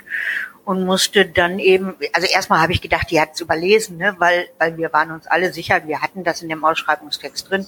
und 0.65 0.85
musste 0.85 1.25
dann 1.25 1.59
eben, 1.59 1.95
also 2.13 2.27
erstmal 2.27 2.61
habe 2.61 2.71
ich 2.71 2.81
gedacht, 2.81 3.11
die 3.11 3.19
hat 3.19 3.33
es 3.33 3.41
überlesen, 3.41 3.97
ne, 3.97 4.15
weil, 4.17 4.47
weil 4.57 4.77
wir 4.77 4.93
waren 4.93 5.11
uns 5.11 5.27
alle 5.27 5.51
sicher, 5.51 5.85
wir 5.85 6.01
hatten 6.01 6.23
das 6.23 6.41
in 6.41 6.49
dem 6.49 6.63
Ausschreibungstext 6.63 7.49
drin. 7.49 7.67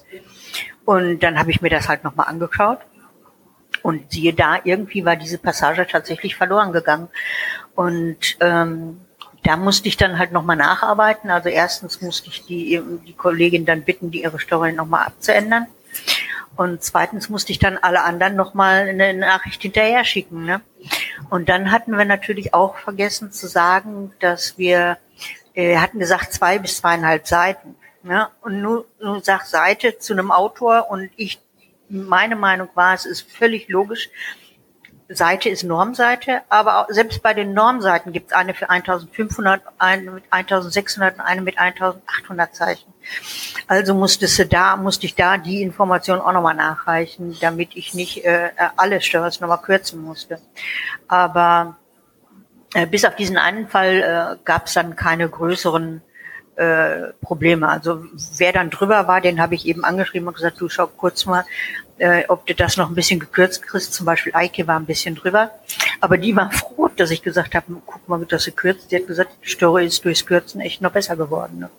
Und 0.86 1.20
dann 1.20 1.38
habe 1.38 1.52
ich 1.52 1.62
mir 1.62 1.70
das 1.70 1.90
halt 1.90 2.04
nochmal 2.04 2.28
angeschaut. 2.28 2.80
Und 3.86 4.12
siehe 4.12 4.34
da, 4.34 4.58
irgendwie 4.64 5.06
war 5.06 5.16
diese 5.16 5.38
Passage 5.38 5.86
tatsächlich 5.86 6.36
verloren 6.36 6.72
gegangen. 6.72 7.08
Und 7.76 8.18
ähm, 8.40 9.00
da 9.44 9.58
musste 9.58 9.88
ich 9.88 9.96
dann 9.96 10.18
halt 10.18 10.32
nochmal 10.32 10.56
nacharbeiten. 10.56 11.30
Also 11.30 11.50
erstens 11.50 12.02
musste 12.02 12.30
ich 12.30 12.44
die, 12.48 12.82
die 13.06 13.14
Kollegin 13.14 13.64
dann 13.64 13.84
bitten, 13.84 14.10
die 14.10 14.24
ihre 14.24 14.40
Story 14.40 14.74
nochmal 14.74 15.06
abzuändern. 15.06 15.68
Und 16.56 16.84
zweitens 16.84 17.30
musste 17.30 17.52
ich 17.52 17.60
dann 17.60 17.78
alle 17.78 18.02
anderen 18.02 18.36
nochmal 18.36 18.90
eine 18.90 19.14
Nachricht 19.14 19.62
hinterher 19.62 20.04
schicken. 20.04 20.46
Ne? 20.46 20.62
Und 21.30 21.48
dann 21.48 21.72
hatten 21.72 21.96
wir 21.96 22.06
natürlich 22.06 22.56
auch 22.56 22.78
vergessen 22.78 23.32
zu 23.32 23.46
sagen, 23.46 24.14
dass 24.20 24.58
wir, 24.58 24.98
äh, 25.54 25.70
wir 25.70 25.82
hatten 25.82 26.00
gesagt 26.00 26.34
zwei 26.34 26.58
bis 26.58 26.78
zweieinhalb 26.78 27.28
Seiten. 27.28 27.76
Ne? 28.02 28.30
Und 28.42 28.64
nur, 28.64 28.86
nur 29.00 29.22
sagt 29.22 29.46
Seite 29.46 30.00
zu 30.00 30.14
einem 30.14 30.32
Autor 30.32 30.90
und 30.90 31.12
ich, 31.18 31.40
meine 31.90 32.36
Meinung 32.36 32.70
war, 32.76 32.94
es 32.94 33.06
ist 33.06 33.32
völlig 33.32 33.68
logisch, 33.70 34.10
Seite 35.08 35.50
ist 35.50 35.64
Normseite, 35.64 36.42
aber 36.50 36.80
auch, 36.80 36.88
selbst 36.90 37.22
bei 37.22 37.36
den 37.36 37.54
Normseiten 37.54 38.12
gibt 38.12 38.32
es 38.32 38.34
eine 38.34 38.56
für 38.56 38.70
1500, 38.70 39.62
eine 39.78 40.12
mit 40.12 40.24
1600 40.32 41.16
und 41.16 41.22
eine 41.22 41.42
mit 41.42 41.60
1800 41.60 42.56
Zeichen. 42.56 42.92
Also 43.68 43.94
musstest 43.94 44.40
du 44.40 44.48
da, 44.48 44.76
musste 44.78 45.06
ich 45.06 45.14
da 45.14 45.38
die 45.38 45.62
Information 45.62 46.20
auch 46.20 46.34
nochmal 46.34 46.56
nachreichen, 46.56 47.38
damit 47.40 47.76
ich 47.76 47.94
nicht 47.94 48.26
äh, 48.26 48.50
alle 48.78 49.00
Störers 49.00 49.40
nochmal 49.40 49.62
kürzen 49.62 50.02
musste. 50.02 50.40
Aber 51.08 51.78
äh, 52.74 52.88
bis 52.88 53.06
auf 53.06 53.16
diesen 53.16 53.38
einen 53.38 53.68
Fall 53.68 54.38
äh, 54.40 54.44
gab 54.44 54.66
es 54.66 54.74
dann 54.74 54.96
keine 54.96 55.30
größeren 55.30 56.02
äh, 56.56 57.14
Probleme. 57.22 57.68
Also 57.68 58.04
wer 58.38 58.54
dann 58.54 58.70
drüber 58.70 59.08
war, 59.08 59.22
den 59.22 59.42
habe 59.42 59.56
ich 59.56 59.66
eben 59.66 59.84
angeschrieben 59.84 60.28
und 60.28 60.36
gesagt, 60.36 60.60
du 60.60 60.70
schau 60.70 60.88
kurz 60.88 61.26
mal, 61.26 61.46
äh, 61.98 62.24
ob 62.28 62.46
du 62.46 62.56
das 62.56 62.78
noch 62.78 62.90
ein 62.90 62.96
bisschen 62.96 63.20
gekürzt 63.20 63.62
kriegst. 63.64 63.94
Zum 63.94 64.06
Beispiel 64.06 64.34
Eike 64.36 64.68
war 64.68 64.80
ein 64.80 64.86
bisschen 64.86 65.16
drüber. 65.16 65.52
Aber 66.02 66.18
die 66.18 66.36
war 66.36 66.52
froh, 66.54 66.90
dass 66.96 67.12
ich 67.12 67.22
gesagt 67.22 67.56
habe, 67.56 67.66
guck 67.86 68.08
mal, 68.08 68.26
das 68.26 68.46
gekürzt. 68.46 68.92
Die 68.92 68.98
hat 68.98 69.08
gesagt, 69.08 69.32
die 69.44 69.50
Story 69.50 69.86
ist 69.86 70.04
durchs 70.04 70.26
Kürzen 70.26 70.62
echt 70.62 70.82
noch 70.82 70.92
besser 70.92 71.16
geworden. 71.16 71.60
Ne? 71.60 71.70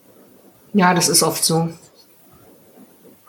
Ja, 0.73 0.95
das 0.95 1.09
ist 1.09 1.23
oft 1.23 1.45
so. 1.45 1.71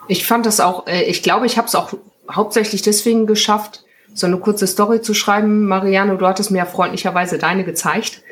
Ich 0.06 0.26
fand 0.26 0.46
das 0.46 0.60
auch, 0.60 0.86
äh, 0.86 1.02
ich 1.02 1.22
glaube, 1.22 1.46
ich 1.46 1.58
habe 1.58 1.68
es 1.68 1.74
auch 1.74 1.92
hauptsächlich 2.30 2.82
deswegen 2.82 3.26
geschafft, 3.26 3.84
so 4.14 4.26
eine 4.26 4.38
kurze 4.38 4.66
Story 4.66 5.00
zu 5.00 5.14
schreiben. 5.14 5.66
Marianne, 5.66 6.16
du 6.16 6.26
hattest 6.26 6.50
mir 6.50 6.58
ja 6.58 6.66
freundlicherweise 6.66 7.38
deine 7.38 7.64
gezeigt. 7.64 8.22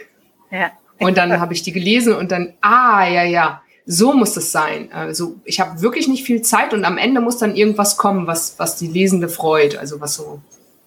Ja. 0.51 0.71
Und 0.99 1.19
dann 1.19 1.41
habe 1.41 1.53
ich 1.53 1.63
die 1.63 1.73
gelesen 1.73 2.15
und 2.15 2.33
dann, 2.33 2.55
ah, 2.61 3.07
ja, 3.07 3.25
ja, 3.25 3.63
so 3.85 4.13
muss 4.13 4.37
es 4.37 4.51
sein. 4.51 4.93
Also 4.93 5.37
ich 5.45 5.61
habe 5.61 5.81
wirklich 5.81 6.09
nicht 6.09 6.25
viel 6.25 6.43
Zeit 6.43 6.75
und 6.75 6.85
am 6.85 6.99
Ende 6.99 7.21
muss 7.21 7.39
dann 7.39 7.55
irgendwas 7.55 7.97
kommen, 7.97 8.27
was, 8.27 8.59
was 8.59 8.77
die 8.77 8.89
Lesende 8.89 9.29
freut. 9.29 9.77
Also 9.77 10.01
was 10.01 10.15
so, 10.15 10.41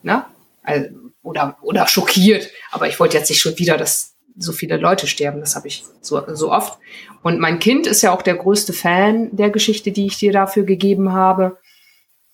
ne? 0.04 0.26
Also, 0.64 0.90
oder, 1.24 1.58
oder 1.62 1.88
schockiert. 1.88 2.50
Aber 2.72 2.88
ich 2.88 3.00
wollte 3.00 3.18
jetzt 3.18 3.30
nicht 3.30 3.40
schon 3.40 3.58
wieder, 3.58 3.78
dass 3.78 4.16
so 4.38 4.52
viele 4.52 4.78
Leute 4.78 5.08
sterben. 5.08 5.40
Das 5.40 5.56
habe 5.56 5.68
ich 5.68 5.86
so, 6.02 6.22
so 6.34 6.52
oft. 6.52 6.80
Und 7.24 7.40
mein 7.40 7.60
Kind 7.60 7.88
ist 7.88 8.02
ja 8.02 8.12
auch 8.12 8.22
der 8.22 8.36
größte 8.36 8.74
Fan 8.74 9.30
der 9.36 9.50
Geschichte, 9.50 9.92
die 9.92 10.08
ich 10.08 10.18
dir 10.18 10.32
dafür 10.32 10.64
gegeben 10.64 11.14
habe. 11.14 11.58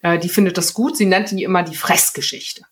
Äh, 0.02 0.20
die 0.20 0.30
findet 0.30 0.58
das 0.58 0.74
gut. 0.74 0.98
Sie 0.98 1.06
nennt 1.06 1.32
die 1.32 1.44
immer 1.44 1.64
die 1.64 1.76
Fressgeschichte. 1.76 2.64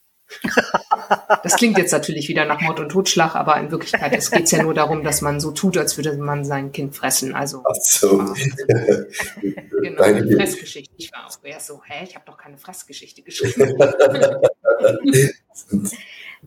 Das 1.43 1.57
klingt 1.57 1.77
jetzt 1.77 1.91
natürlich 1.91 2.29
wieder 2.29 2.45
nach 2.45 2.61
Mord 2.61 2.79
und 2.79 2.89
Totschlag, 2.89 3.35
aber 3.35 3.57
in 3.57 3.71
Wirklichkeit 3.71 4.13
es 4.15 4.31
geht 4.31 4.51
ja 4.51 4.63
nur 4.63 4.73
darum, 4.73 5.03
dass 5.03 5.21
man 5.21 5.39
so 5.39 5.51
tut, 5.51 5.77
als 5.77 5.97
würde 5.97 6.15
man 6.17 6.45
sein 6.45 6.71
Kind 6.71 6.95
fressen. 6.95 7.35
Also 7.35 7.63
Ach 7.65 7.75
so. 7.75 8.33
genau, 8.67 10.01
eine 10.01 10.35
Fressgeschichte. 10.35 10.93
Ich 10.97 11.11
war 11.11 11.27
auch 11.27 11.37
erst 11.43 11.67
so, 11.67 11.81
hä, 11.85 12.05
ich 12.07 12.15
habe 12.15 12.25
doch 12.25 12.37
keine 12.37 12.57
Fressgeschichte 12.57 13.21
geschrieben. 13.21 13.77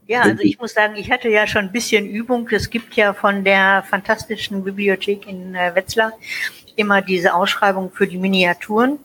Ja, 0.06 0.22
also 0.22 0.42
ich 0.42 0.58
muss 0.58 0.74
sagen, 0.74 0.96
ich 0.96 1.10
hatte 1.10 1.28
ja 1.28 1.46
schon 1.46 1.64
ein 1.64 1.72
bisschen 1.72 2.06
Übung. 2.06 2.48
Es 2.52 2.70
gibt 2.70 2.94
ja 2.94 3.14
von 3.14 3.44
der 3.44 3.84
fantastischen 3.88 4.62
Bibliothek 4.62 5.26
in 5.26 5.54
äh, 5.54 5.74
Wetzlar 5.74 6.12
immer 6.76 7.02
diese 7.02 7.34
Ausschreibung 7.34 7.90
für 7.90 8.06
die 8.06 8.18
Miniaturen. 8.18 8.98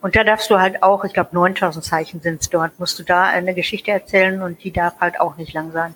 Und 0.00 0.16
da 0.16 0.24
darfst 0.24 0.50
du 0.50 0.58
halt 0.58 0.82
auch, 0.82 1.04
ich 1.04 1.12
glaube 1.12 1.30
9000 1.32 1.84
Zeichen 1.84 2.20
sind 2.20 2.40
es 2.40 2.50
dort, 2.50 2.78
musst 2.78 2.98
du 2.98 3.02
da 3.02 3.24
eine 3.24 3.54
Geschichte 3.54 3.90
erzählen 3.90 4.42
und 4.42 4.62
die 4.64 4.72
darf 4.72 5.00
halt 5.00 5.20
auch 5.20 5.36
nicht 5.36 5.52
lang 5.52 5.72
sein. 5.72 5.94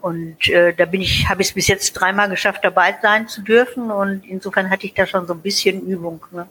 Und 0.00 0.48
äh, 0.48 0.72
da 0.74 0.84
bin 0.84 1.00
ich, 1.00 1.28
habe 1.28 1.42
ich 1.42 1.48
es 1.48 1.54
bis 1.54 1.66
jetzt 1.66 1.92
dreimal 1.92 2.28
geschafft, 2.28 2.60
dabei 2.62 2.96
sein 3.02 3.28
zu 3.28 3.42
dürfen 3.42 3.90
und 3.90 4.24
insofern 4.24 4.70
hatte 4.70 4.86
ich 4.86 4.94
da 4.94 5.06
schon 5.06 5.26
so 5.26 5.34
ein 5.34 5.42
bisschen 5.42 5.86
Übung. 5.86 6.24
Ne? 6.30 6.48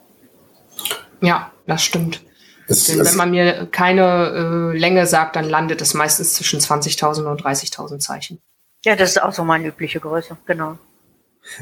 Ja, 1.21 1.51
das 1.65 1.83
stimmt. 1.83 2.21
Denn 2.69 3.05
wenn 3.05 3.15
man 3.15 3.31
mir 3.31 3.67
keine 3.71 4.73
äh, 4.73 4.77
Länge 4.77 5.07
sagt, 5.07 5.37
dann 5.37 5.45
landet 5.45 5.81
es 5.81 5.93
meistens 5.93 6.33
zwischen 6.33 6.59
20.000 6.59 7.25
und 7.25 7.41
30.000 7.41 7.99
Zeichen. 7.99 8.41
Ja, 8.83 8.95
das 8.95 9.11
ist 9.11 9.21
auch 9.21 9.31
so 9.31 9.43
meine 9.43 9.67
übliche 9.67 9.99
Größe, 9.99 10.37
genau. 10.45 10.77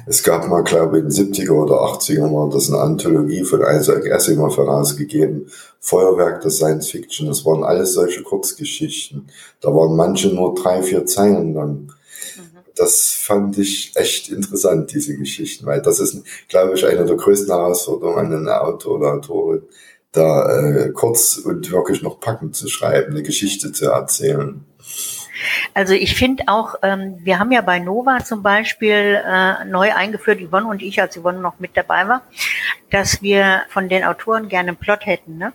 Es 0.05 0.23
gab 0.23 0.47
mal, 0.47 0.63
glaube 0.63 0.97
ich, 0.97 1.03
in 1.03 1.09
den 1.09 1.33
70er 1.33 1.51
oder 1.51 1.75
80er 1.75 2.31
war 2.33 2.49
das 2.49 2.69
eine 2.69 2.81
Anthologie 2.81 3.43
von 3.43 3.61
Isaac 3.61 4.11
Asimov 4.11 4.57
herausgegeben. 4.57 5.49
Feuerwerk 5.79 6.41
der 6.41 6.51
Science 6.51 6.89
Fiction. 6.89 7.27
Das 7.27 7.45
waren 7.45 7.63
alles 7.63 7.93
solche 7.93 8.23
Kurzgeschichten. 8.23 9.27
Da 9.61 9.69
waren 9.69 9.95
manche 9.95 10.29
nur 10.29 10.55
drei, 10.55 10.81
vier 10.81 11.05
Zeilen 11.05 11.53
lang. 11.53 11.73
Mhm. 11.75 11.91
Das 12.75 13.11
fand 13.11 13.57
ich 13.57 13.91
echt 13.95 14.29
interessant, 14.29 14.91
diese 14.93 15.15
Geschichten, 15.15 15.65
weil 15.65 15.81
das 15.81 15.99
ist, 15.99 16.23
glaube 16.49 16.75
ich, 16.75 16.85
eine 16.85 17.05
der 17.05 17.15
größten 17.15 17.53
Herausforderungen 17.53 18.33
an 18.33 18.33
einen 18.33 18.49
Autor 18.49 18.95
oder 18.97 19.13
Autorin, 19.13 19.61
da 20.11 20.59
äh, 20.59 20.91
kurz 20.91 21.37
und 21.37 21.71
wirklich 21.71 22.01
noch 22.01 22.19
packend 22.19 22.55
zu 22.55 22.67
schreiben, 22.67 23.11
eine 23.11 23.23
Geschichte 23.23 23.71
zu 23.71 23.85
erzählen. 23.85 24.65
Also 25.75 25.93
ich 25.93 26.15
finde 26.15 26.45
auch, 26.47 26.75
ähm, 26.83 27.17
wir 27.19 27.37
haben 27.37 27.51
ja 27.51 27.59
bei 27.59 27.79
Nova 27.79 28.23
zum 28.23 28.41
Beispiel 28.41 29.21
äh, 29.25 29.65
neu 29.65 29.93
eingeführt, 29.93 30.39
Yvonne 30.39 30.67
und 30.67 30.81
ich, 30.81 31.01
als 31.01 31.17
Yvonne 31.17 31.39
noch 31.39 31.59
mit 31.59 31.75
dabei 31.75 32.07
war, 32.07 32.21
dass 32.91 33.21
wir 33.21 33.63
von 33.67 33.89
den 33.89 34.05
Autoren 34.05 34.47
gerne 34.47 34.69
einen 34.69 34.77
Plot 34.77 35.05
hätten. 35.05 35.37
Ne? 35.37 35.51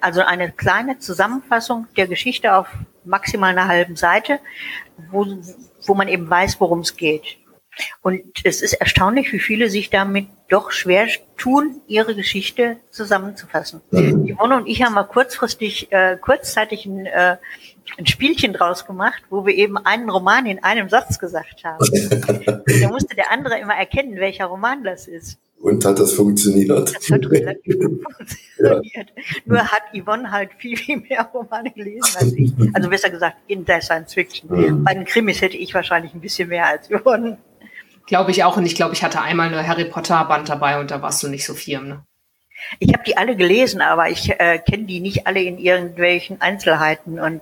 Also 0.00 0.20
eine 0.20 0.52
kleine 0.52 1.00
Zusammenfassung 1.00 1.88
der 1.96 2.06
Geschichte 2.06 2.54
auf 2.54 2.68
maximal 3.04 3.50
einer 3.50 3.66
halben 3.66 3.96
Seite, 3.96 4.38
wo, 5.10 5.26
wo 5.86 5.94
man 5.94 6.06
eben 6.06 6.30
weiß, 6.30 6.60
worum 6.60 6.80
es 6.80 6.96
geht. 6.96 7.38
Und 8.02 8.22
es 8.44 8.62
ist 8.62 8.74
erstaunlich, 8.74 9.32
wie 9.32 9.38
viele 9.38 9.70
sich 9.70 9.90
damit 9.90 10.26
doch 10.48 10.70
schwer 10.70 11.08
tun, 11.36 11.80
ihre 11.86 12.14
Geschichte 12.14 12.76
zusammenzufassen. 12.90 13.80
Mhm. 13.90 14.34
Yvonne 14.34 14.56
und 14.56 14.66
ich 14.66 14.82
haben 14.82 14.94
mal 14.94 15.04
kurzfristig, 15.04 15.92
äh, 15.92 16.16
kurzzeitig 16.16 16.86
ein, 16.86 17.06
äh, 17.06 17.36
ein 17.96 18.06
Spielchen 18.06 18.52
draus 18.52 18.86
gemacht, 18.86 19.22
wo 19.30 19.46
wir 19.46 19.54
eben 19.54 19.78
einen 19.78 20.10
Roman 20.10 20.46
in 20.46 20.62
einem 20.62 20.88
Satz 20.88 21.18
gesagt 21.18 21.64
haben. 21.64 21.78
da 22.80 22.88
musste 22.88 23.14
der 23.14 23.30
andere 23.30 23.58
immer 23.58 23.74
erkennen, 23.74 24.16
welcher 24.16 24.46
Roman 24.46 24.84
das 24.84 25.06
ist. 25.06 25.38
Und 25.60 25.84
hat 25.84 25.98
das 25.98 26.12
funktioniert? 26.12 26.94
Das 26.94 27.10
hat 27.10 27.28
relativ 27.30 27.78
gut 27.80 28.02
funktioniert. 28.16 29.12
Ja. 29.16 29.24
Nur 29.44 29.58
hat 29.58 29.82
Yvonne 29.92 30.30
halt 30.30 30.50
viel, 30.58 30.76
viel 30.76 30.98
mehr 30.98 31.28
Romane 31.34 31.72
gelesen 31.72 32.16
als 32.16 32.32
ich. 32.32 32.52
Also 32.72 32.88
besser 32.88 33.10
gesagt, 33.10 33.38
in 33.48 33.64
der 33.64 33.80
Science 33.80 34.14
Fiction. 34.14 34.84
Bei 34.84 34.94
den 34.94 35.04
Krimis 35.04 35.40
hätte 35.40 35.56
ich 35.56 35.74
wahrscheinlich 35.74 36.14
ein 36.14 36.20
bisschen 36.20 36.48
mehr 36.48 36.66
als 36.66 36.88
Yvonne. 36.88 37.38
Glaube 38.08 38.30
ich 38.30 38.42
auch. 38.42 38.56
Und 38.56 38.66
ich 38.66 38.74
glaube, 38.74 38.94
ich 38.94 39.04
hatte 39.04 39.20
einmal 39.20 39.48
eine 39.48 39.66
Harry 39.66 39.84
Potter 39.84 40.24
Band 40.24 40.48
dabei 40.48 40.80
und 40.80 40.90
da 40.90 41.00
warst 41.02 41.22
du 41.22 41.28
nicht 41.28 41.44
so 41.44 41.54
firm, 41.54 41.88
ne? 41.88 42.04
Ich 42.80 42.92
habe 42.92 43.04
die 43.04 43.16
alle 43.16 43.36
gelesen, 43.36 43.80
aber 43.80 44.08
ich 44.08 44.30
äh, 44.30 44.58
kenne 44.58 44.84
die 44.84 44.98
nicht 44.98 45.28
alle 45.28 45.40
in 45.40 45.58
irgendwelchen 45.58 46.40
Einzelheiten 46.40 47.20
und 47.20 47.40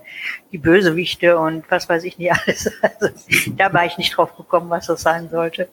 die 0.51 0.59
Bösewichte 0.59 1.39
und 1.39 1.65
was 1.71 1.89
weiß 1.89 2.03
ich 2.03 2.19
nicht 2.19 2.31
alles. 2.31 2.71
Also, 2.81 3.09
da 3.55 3.73
war 3.73 3.85
ich 3.85 3.97
nicht 3.97 4.15
drauf 4.15 4.37
gekommen, 4.37 4.69
was 4.69 4.85
das 4.85 5.01
sein 5.01 5.29
sollte. 5.29 5.69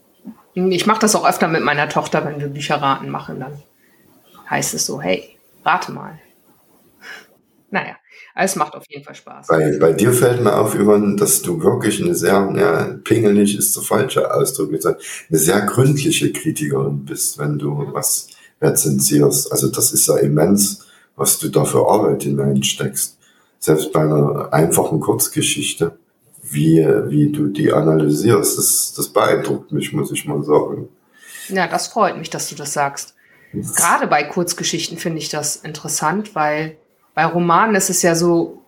Ich 0.54 0.86
mache 0.86 1.00
das 1.00 1.14
auch 1.14 1.28
öfter 1.28 1.48
mit 1.48 1.62
meiner 1.62 1.90
Tochter, 1.90 2.24
wenn 2.24 2.40
wir 2.40 2.48
Bücherraten 2.48 3.10
machen, 3.10 3.40
dann 3.40 3.62
heißt 4.48 4.72
es 4.72 4.86
so, 4.86 5.00
hey, 5.02 5.36
rate 5.64 5.92
mal. 5.92 6.18
Naja. 7.70 7.96
Es 8.36 8.56
macht 8.56 8.74
auf 8.74 8.84
jeden 8.88 9.04
Fall 9.04 9.14
Spaß. 9.14 9.46
Bei, 9.46 9.78
bei 9.78 9.92
dir 9.92 10.12
fällt 10.12 10.42
mir 10.42 10.58
auf, 10.58 10.74
Yvonne, 10.74 11.14
dass 11.16 11.42
du 11.42 11.62
wirklich 11.62 12.02
eine 12.02 12.16
sehr, 12.16 12.52
ja, 12.56 12.96
pingelig 13.04 13.56
ist 13.56 13.76
der 13.76 13.84
falsche 13.84 14.34
Ausdruck, 14.34 14.70
eine 14.72 14.98
sehr 15.30 15.60
gründliche 15.62 16.32
Kritikerin 16.32 17.04
bist, 17.04 17.38
wenn 17.38 17.58
du 17.58 17.92
was 17.92 18.28
rezensierst. 18.60 19.52
Also 19.52 19.68
das 19.68 19.92
ist 19.92 20.08
ja 20.08 20.16
immens, 20.16 20.84
was 21.14 21.38
du 21.38 21.48
da 21.48 21.64
für 21.64 21.86
Arbeit 21.88 22.24
hineinsteckst. 22.24 23.18
Selbst 23.60 23.92
bei 23.92 24.00
einer 24.00 24.52
einfachen 24.52 24.98
Kurzgeschichte, 24.98 25.96
wie, 26.42 26.84
wie 27.06 27.30
du 27.30 27.46
die 27.46 27.72
analysierst, 27.72 28.58
das, 28.58 28.94
das 28.96 29.08
beeindruckt 29.08 29.70
mich, 29.70 29.92
muss 29.92 30.10
ich 30.10 30.26
mal 30.26 30.42
sagen. 30.42 30.88
Ja, 31.48 31.68
das 31.68 31.86
freut 31.86 32.18
mich, 32.18 32.30
dass 32.30 32.48
du 32.48 32.56
das 32.56 32.72
sagst. 32.72 33.14
Gerade 33.52 34.08
bei 34.08 34.24
Kurzgeschichten 34.24 34.98
finde 34.98 35.18
ich 35.18 35.28
das 35.28 35.56
interessant, 35.56 36.34
weil 36.34 36.76
bei 37.14 37.24
Romanen 37.24 37.76
ist 37.76 37.90
es 37.90 38.02
ja 38.02 38.14
so, 38.14 38.62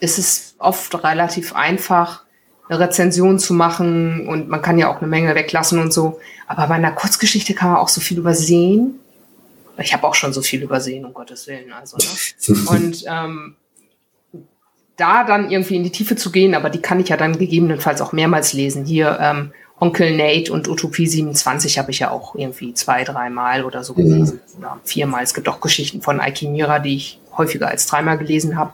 ist 0.00 0.18
es 0.18 0.54
oft 0.58 1.02
relativ 1.04 1.54
einfach, 1.54 2.24
eine 2.68 2.80
Rezension 2.80 3.38
zu 3.38 3.54
machen 3.54 4.28
und 4.28 4.48
man 4.48 4.60
kann 4.60 4.78
ja 4.78 4.92
auch 4.92 4.98
eine 4.98 5.06
Menge 5.06 5.34
weglassen 5.34 5.80
und 5.80 5.92
so. 5.92 6.20
Aber 6.46 6.66
bei 6.66 6.74
einer 6.74 6.92
Kurzgeschichte 6.92 7.54
kann 7.54 7.70
man 7.70 7.78
auch 7.78 7.88
so 7.88 8.00
viel 8.00 8.18
übersehen. 8.18 8.98
Ich 9.78 9.94
habe 9.94 10.06
auch 10.06 10.14
schon 10.14 10.32
so 10.32 10.42
viel 10.42 10.62
übersehen, 10.62 11.04
um 11.04 11.14
Gottes 11.14 11.46
Willen. 11.46 11.72
Also, 11.72 11.96
ne? 11.96 12.66
Und 12.68 13.04
ähm, 13.06 13.56
da 14.96 15.24
dann 15.24 15.50
irgendwie 15.50 15.76
in 15.76 15.84
die 15.84 15.92
Tiefe 15.92 16.16
zu 16.16 16.32
gehen, 16.32 16.54
aber 16.54 16.68
die 16.68 16.82
kann 16.82 17.00
ich 17.00 17.08
ja 17.08 17.16
dann 17.16 17.38
gegebenenfalls 17.38 18.00
auch 18.00 18.12
mehrmals 18.12 18.52
lesen. 18.52 18.84
Hier, 18.84 19.16
ähm, 19.20 19.52
Onkel 19.80 20.16
Nate 20.16 20.52
und 20.52 20.68
Utopie 20.68 21.06
27 21.06 21.78
habe 21.78 21.90
ich 21.90 22.00
ja 22.00 22.10
auch 22.10 22.34
irgendwie 22.34 22.74
zwei, 22.74 23.04
dreimal 23.04 23.64
oder 23.64 23.84
so 23.84 23.94
gelesen. 23.94 24.40
Mhm. 24.54 24.58
Oder 24.58 24.80
viermal. 24.84 25.22
Es 25.22 25.34
gibt 25.34 25.48
auch 25.48 25.60
Geschichten 25.60 26.02
von 26.02 26.20
Aikimira, 26.20 26.80
die 26.80 26.96
ich 26.96 27.20
häufiger 27.36 27.68
als 27.68 27.86
dreimal 27.86 28.18
gelesen 28.18 28.56
habe. 28.56 28.72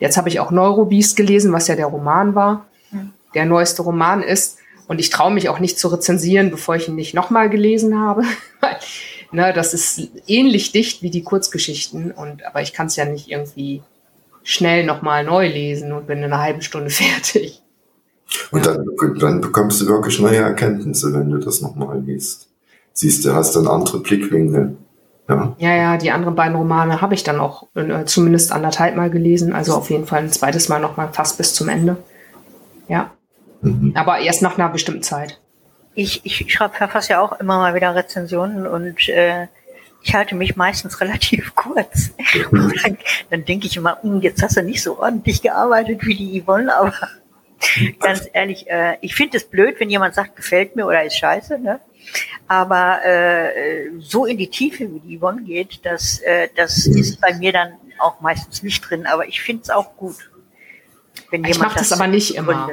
Jetzt 0.00 0.16
habe 0.16 0.28
ich 0.28 0.40
auch 0.40 0.50
Neurobeast 0.50 1.16
gelesen, 1.16 1.52
was 1.52 1.68
ja 1.68 1.76
der 1.76 1.86
Roman 1.86 2.34
war. 2.34 2.66
Mhm. 2.90 3.12
Der 3.34 3.46
neueste 3.46 3.82
Roman 3.82 4.22
ist. 4.22 4.58
Und 4.86 4.98
ich 5.00 5.08
traue 5.08 5.32
mich 5.32 5.48
auch 5.48 5.60
nicht 5.60 5.78
zu 5.78 5.88
rezensieren, 5.88 6.50
bevor 6.50 6.76
ich 6.76 6.88
ihn 6.88 6.94
nicht 6.94 7.14
nochmal 7.14 7.48
gelesen 7.48 7.98
habe. 7.98 8.24
ne, 9.32 9.52
das 9.54 9.72
ist 9.72 10.10
ähnlich 10.26 10.72
dicht 10.72 11.00
wie 11.02 11.10
die 11.10 11.22
Kurzgeschichten. 11.22 12.10
Und, 12.10 12.44
aber 12.44 12.60
ich 12.60 12.74
kann 12.74 12.88
es 12.88 12.96
ja 12.96 13.06
nicht 13.06 13.30
irgendwie 13.30 13.82
schnell 14.42 14.84
nochmal 14.84 15.24
neu 15.24 15.48
lesen 15.48 15.92
und 15.92 16.06
bin 16.06 16.18
in 16.18 16.24
einer 16.24 16.42
halben 16.42 16.60
Stunde 16.60 16.90
fertig. 16.90 17.62
Und 18.50 18.66
dann, 18.66 18.86
dann 19.18 19.40
bekommst 19.40 19.80
du 19.80 19.86
wirklich 19.86 20.20
neue 20.20 20.38
Erkenntnisse, 20.38 21.12
wenn 21.12 21.30
du 21.30 21.38
das 21.38 21.60
nochmal 21.60 22.00
liest. 22.00 22.48
Siehst 22.92 23.24
du, 23.24 23.34
hast 23.34 23.56
dann 23.56 23.66
andere 23.66 24.00
Blickwinkel. 24.00 24.76
Ja. 25.28 25.56
ja, 25.58 25.74
ja, 25.74 25.96
die 25.96 26.10
anderen 26.10 26.34
beiden 26.34 26.54
Romane 26.54 27.00
habe 27.00 27.14
ich 27.14 27.22
dann 27.22 27.40
auch 27.40 27.66
äh, 27.74 28.04
zumindest 28.04 28.52
anderthalb 28.52 28.94
Mal 28.94 29.08
gelesen, 29.08 29.54
also 29.54 29.72
auf 29.74 29.88
jeden 29.88 30.04
Fall 30.04 30.20
ein 30.20 30.30
zweites 30.30 30.68
Mal 30.68 30.80
nochmal 30.80 31.08
fast 31.12 31.38
bis 31.38 31.54
zum 31.54 31.70
Ende. 31.70 31.96
Ja. 32.88 33.10
Mhm. 33.62 33.92
Aber 33.94 34.18
erst 34.18 34.42
nach 34.42 34.58
einer 34.58 34.68
bestimmten 34.68 35.02
Zeit. 35.02 35.40
Ich, 35.94 36.20
ich 36.24 36.52
schreibe 36.52 36.74
verfasse 36.74 37.14
ja 37.14 37.20
auch 37.20 37.40
immer 37.40 37.56
mal 37.58 37.74
wieder 37.74 37.94
Rezensionen 37.94 38.66
und 38.66 39.08
äh, 39.08 39.46
ich 40.02 40.14
halte 40.14 40.34
mich 40.34 40.56
meistens 40.56 41.00
relativ 41.00 41.54
kurz. 41.54 42.10
Und 42.50 42.74
dann, 42.84 42.98
dann 43.30 43.44
denke 43.46 43.66
ich 43.66 43.76
immer, 43.78 43.98
hm, 44.02 44.20
jetzt 44.20 44.42
hast 44.42 44.58
du 44.58 44.62
nicht 44.62 44.82
so 44.82 44.98
ordentlich 44.98 45.40
gearbeitet 45.40 46.04
wie 46.04 46.14
die 46.14 46.42
Yvonne, 46.42 46.76
aber 46.76 46.92
ganz 48.00 48.28
ehrlich, 48.32 48.68
äh, 48.68 48.96
ich 49.00 49.14
finde 49.14 49.36
es 49.36 49.44
blöd, 49.44 49.76
wenn 49.78 49.90
jemand 49.90 50.14
sagt, 50.14 50.36
gefällt 50.36 50.76
mir 50.76 50.86
oder 50.86 51.04
ist 51.04 51.16
scheiße, 51.16 51.58
ne? 51.58 51.80
Aber 52.46 53.04
äh, 53.04 53.90
so 53.98 54.26
in 54.26 54.36
die 54.36 54.48
Tiefe, 54.48 54.92
wie 54.92 55.00
die 55.00 55.18
Yvonne 55.18 55.42
geht, 55.42 55.80
das, 55.84 56.18
äh, 56.18 56.48
das 56.54 56.86
ist 56.86 57.20
bei 57.20 57.34
mir 57.34 57.52
dann 57.52 57.72
auch 57.98 58.20
meistens 58.20 58.62
nicht 58.62 58.82
drin. 58.82 59.06
Aber 59.06 59.26
ich 59.26 59.40
finde 59.40 59.62
es 59.62 59.70
auch 59.70 59.96
gut. 59.96 60.30
Wenn 61.30 61.44
ich 61.44 61.58
mache 61.58 61.78
das, 61.78 61.88
das 61.88 61.98
aber 61.98 62.08
nicht 62.08 62.34
immer. 62.34 62.70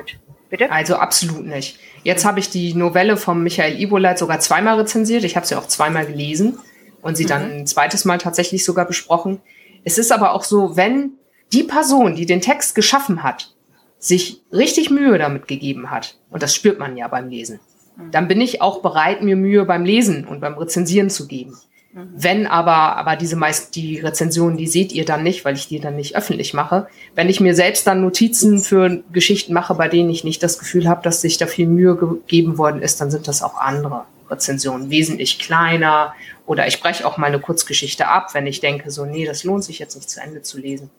Bitte? 0.49 0.69
Also 0.69 0.97
absolut 0.97 1.45
nicht. 1.45 1.79
Jetzt 2.03 2.25
habe 2.25 2.39
ich 2.39 2.49
die 2.49 2.73
Novelle 2.73 3.15
von 3.15 3.41
Michael 3.41 3.79
Iboleit 3.79 4.19
sogar 4.19 4.41
zweimal 4.41 4.79
rezensiert. 4.79 5.23
Ich 5.23 5.37
habe 5.37 5.45
sie 5.45 5.55
auch 5.55 5.67
zweimal 5.67 6.05
gelesen 6.05 6.59
und 7.01 7.15
sie 7.15 7.23
mhm. 7.23 7.29
dann 7.29 7.51
ein 7.51 7.67
zweites 7.67 8.03
Mal 8.03 8.17
tatsächlich 8.17 8.65
sogar 8.65 8.85
besprochen. 8.85 9.39
Es 9.85 9.97
ist 9.97 10.11
aber 10.11 10.33
auch 10.33 10.43
so, 10.43 10.75
wenn 10.75 11.13
die 11.53 11.63
Person, 11.63 12.15
die 12.15 12.25
den 12.25 12.41
Text 12.41 12.75
geschaffen 12.75 13.23
hat, 13.23 13.53
sich 14.01 14.41
richtig 14.51 14.89
Mühe 14.89 15.17
damit 15.17 15.47
gegeben 15.47 15.91
hat, 15.91 16.17
und 16.31 16.43
das 16.43 16.53
spürt 16.55 16.79
man 16.79 16.97
ja 16.97 17.07
beim 17.07 17.29
Lesen, 17.29 17.59
mhm. 17.95 18.11
dann 18.11 18.27
bin 18.27 18.41
ich 18.41 18.61
auch 18.61 18.81
bereit, 18.81 19.21
mir 19.21 19.35
Mühe 19.35 19.63
beim 19.63 19.85
Lesen 19.85 20.25
und 20.25 20.41
beim 20.41 20.57
Rezensieren 20.57 21.09
zu 21.09 21.27
geben. 21.27 21.55
Mhm. 21.93 22.09
Wenn 22.15 22.47
aber, 22.47 22.97
aber 22.97 23.15
diese 23.15 23.35
meist, 23.35 23.75
die 23.75 23.99
Rezensionen, 23.99 24.57
die 24.57 24.67
seht 24.67 24.91
ihr 24.91 25.05
dann 25.05 25.21
nicht, 25.21 25.45
weil 25.45 25.55
ich 25.55 25.67
die 25.67 25.79
dann 25.79 25.95
nicht 25.95 26.15
öffentlich 26.15 26.53
mache. 26.55 26.87
Wenn 27.13 27.29
ich 27.29 27.39
mir 27.39 27.53
selbst 27.53 27.85
dann 27.85 28.01
Notizen 28.01 28.59
für 28.59 29.03
Geschichten 29.13 29.53
mache, 29.53 29.75
bei 29.75 29.87
denen 29.87 30.09
ich 30.09 30.23
nicht 30.23 30.41
das 30.41 30.57
Gefühl 30.57 30.89
habe, 30.89 31.03
dass 31.03 31.21
sich 31.21 31.37
da 31.37 31.45
viel 31.45 31.67
Mühe 31.67 31.95
gegeben 31.95 32.57
worden 32.57 32.81
ist, 32.81 32.99
dann 33.01 33.11
sind 33.11 33.27
das 33.27 33.43
auch 33.43 33.55
andere 33.55 34.05
Rezensionen, 34.31 34.89
wesentlich 34.89 35.37
kleiner. 35.37 36.15
Oder 36.47 36.65
ich 36.65 36.81
breche 36.81 37.05
auch 37.05 37.17
mal 37.17 37.27
eine 37.27 37.39
Kurzgeschichte 37.39 38.07
ab, 38.07 38.33
wenn 38.33 38.47
ich 38.47 38.61
denke, 38.61 38.89
so, 38.89 39.05
nee, 39.05 39.25
das 39.25 39.43
lohnt 39.43 39.63
sich 39.63 39.77
jetzt 39.77 39.95
nicht 39.95 40.09
zu 40.09 40.21
Ende 40.21 40.41
zu 40.41 40.57
lesen. 40.59 40.89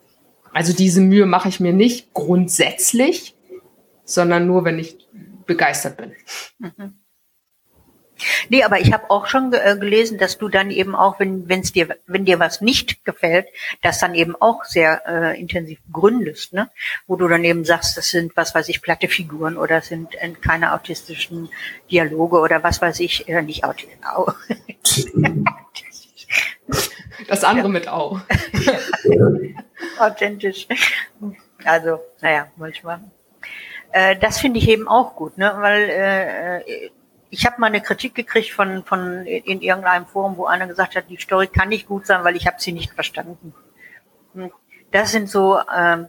Also 0.53 0.73
diese 0.73 1.01
Mühe 1.01 1.27
mache 1.27 1.49
ich 1.49 1.61
mir 1.61 1.73
nicht 1.73 2.13
grundsätzlich, 2.13 3.35
sondern 4.05 4.47
nur, 4.47 4.65
wenn 4.65 4.79
ich 4.79 4.97
begeistert 5.47 5.97
bin. 5.97 6.13
Mhm. 6.59 7.03
Nee, 8.49 8.63
aber 8.63 8.81
ich 8.81 8.93
habe 8.93 9.11
auch 9.11 9.27
schon 9.27 9.53
äh, 9.53 9.77
gelesen, 9.79 10.19
dass 10.19 10.39
du 10.39 10.49
dann 10.49 10.71
eben 10.71 10.95
auch, 10.95 11.19
wenn 11.19 11.49
wenn's 11.49 11.73
dir, 11.73 11.97
wenn 12.07 12.25
dir 12.25 12.39
was 12.39 12.61
nicht 12.61 13.05
gefällt, 13.05 13.49
das 13.83 13.99
dann 13.99 14.15
eben 14.15 14.37
auch 14.37 14.65
sehr 14.65 15.03
äh, 15.07 15.41
intensiv 15.41 15.81
gründest, 15.93 16.53
ne? 16.53 16.71
Wo 17.07 17.17
du 17.17 17.27
dann 17.27 17.45
eben 17.45 17.65
sagst, 17.65 17.97
das 17.97 18.11
sind, 18.11 18.37
was 18.37 18.55
weiß 18.55 18.69
ich, 18.69 18.83
platte 18.83 19.09
Figuren 19.09 19.57
oder 19.57 19.81
sind 19.81 20.15
äh, 20.15 20.31
keine 20.31 20.73
autistischen 20.73 21.49
Dialoge 21.91 22.39
oder 22.39 22.63
was 22.63 22.81
weiß 22.81 23.01
ich, 23.01 23.29
äh, 23.29 23.43
nicht 23.43 23.65
autistisch. 23.65 23.99
Das 27.29 27.45
andere 27.45 27.67
ja. 27.67 27.73
mit 27.73 27.89
Au. 27.89 28.21
Authentisch. 29.99 30.67
Also, 31.65 32.01
naja, 32.21 32.49
manchmal. 32.57 33.01
Äh, 33.93 34.17
das 34.17 34.39
finde 34.39 34.59
ich 34.59 34.69
eben 34.69 34.89
auch 34.89 35.15
gut, 35.17 35.39
ne? 35.39 35.53
weil 35.59 35.89
äh, 35.91 36.91
ich 37.31 37.47
habe 37.47 37.61
mal 37.61 37.69
eine 37.69 37.81
Kritik 37.81 38.15
gekriegt 38.15 38.51
von, 38.51 38.85
von 38.85 39.25
in 39.27 39.63
irgendeinem 39.63 40.07
Forum, 40.07 40.37
wo 40.37 40.47
einer 40.47 40.67
gesagt 40.67 40.97
hat, 40.97 41.09
die 41.09 41.17
Story 41.17 41.47
kann 41.47 41.69
nicht 41.69 41.89
gut 41.89 42.07
sein, 42.07 42.25
weil 42.25 42.37
ich 42.37 42.47
habe 42.47 42.57
sie 42.59 42.73
nicht 42.73 42.93
verstanden. 42.93 43.55
Hm. 44.35 44.51
Das 44.91 45.13
sind 45.13 45.31
so 45.31 45.59
ähm, 45.75 46.09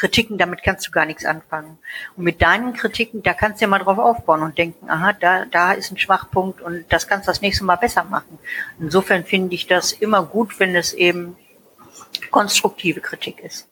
Kritiken, 0.00 0.38
damit 0.38 0.62
kannst 0.62 0.86
du 0.86 0.90
gar 0.90 1.04
nichts 1.04 1.26
anfangen. 1.26 1.76
Und 2.16 2.24
mit 2.24 2.40
deinen 2.40 2.72
Kritiken, 2.72 3.22
da 3.22 3.34
kannst 3.34 3.60
du 3.60 3.66
ja 3.66 3.68
mal 3.68 3.80
drauf 3.80 3.98
aufbauen 3.98 4.42
und 4.42 4.56
denken, 4.56 4.88
aha, 4.88 5.12
da, 5.12 5.44
da 5.44 5.72
ist 5.72 5.92
ein 5.92 5.98
Schwachpunkt 5.98 6.62
und 6.62 6.86
das 6.88 7.06
kannst 7.06 7.28
du 7.28 7.30
das 7.30 7.42
nächste 7.42 7.64
Mal 7.64 7.76
besser 7.76 8.04
machen. 8.04 8.38
Insofern 8.80 9.24
finde 9.24 9.54
ich 9.54 9.66
das 9.66 9.92
immer 9.92 10.24
gut, 10.24 10.58
wenn 10.58 10.74
es 10.74 10.94
eben 10.94 11.36
konstruktive 12.30 13.00
Kritik 13.00 13.40
ist. 13.40 13.68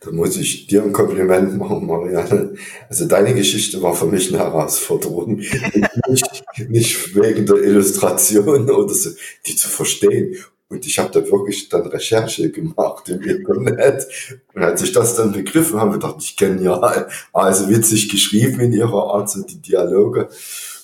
Da 0.00 0.10
muss 0.10 0.36
ich 0.36 0.66
dir 0.66 0.82
ein 0.82 0.92
Kompliment 0.92 1.56
machen, 1.56 1.86
Marianne. 1.86 2.56
Also 2.90 3.06
deine 3.06 3.34
Geschichte 3.34 3.80
war 3.80 3.94
für 3.94 4.04
mich 4.04 4.28
eine 4.28 4.44
Herausforderung. 4.44 5.36
nicht, 6.08 6.44
nicht 6.68 7.14
wegen 7.14 7.46
der 7.46 7.56
Illustration 7.56 8.70
oder 8.70 8.92
so, 8.92 9.10
die 9.46 9.56
zu 9.56 9.70
verstehen. 9.70 10.36
Und 10.68 10.86
ich 10.86 10.98
habe 10.98 11.10
da 11.10 11.20
wirklich 11.30 11.68
dann 11.68 11.86
Recherche 11.86 12.50
gemacht 12.50 13.08
im 13.08 13.22
Internet. 13.22 14.06
Und 14.54 14.62
als 14.62 14.82
ich 14.82 14.92
das 14.92 15.14
dann 15.14 15.32
begriffen 15.32 15.78
habe, 15.80 15.98
dachte 15.98 16.18
ich, 16.20 16.36
genial. 16.36 17.08
Also 17.32 17.68
witzig 17.68 18.08
geschrieben 18.08 18.60
in 18.60 18.72
ihrer 18.72 19.14
Art, 19.14 19.30
so 19.30 19.42
die 19.42 19.60
Dialoge 19.60 20.28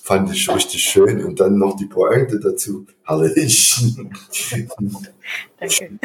fand 0.03 0.31
ich 0.31 0.49
richtig 0.49 0.83
schön. 0.83 1.23
Und 1.23 1.39
dann 1.39 1.57
noch 1.57 1.75
die 1.77 1.85
Pointe 1.85 2.39
dazu. 2.39 2.85
Herrlich. 3.05 3.75
Danke. 5.59 5.99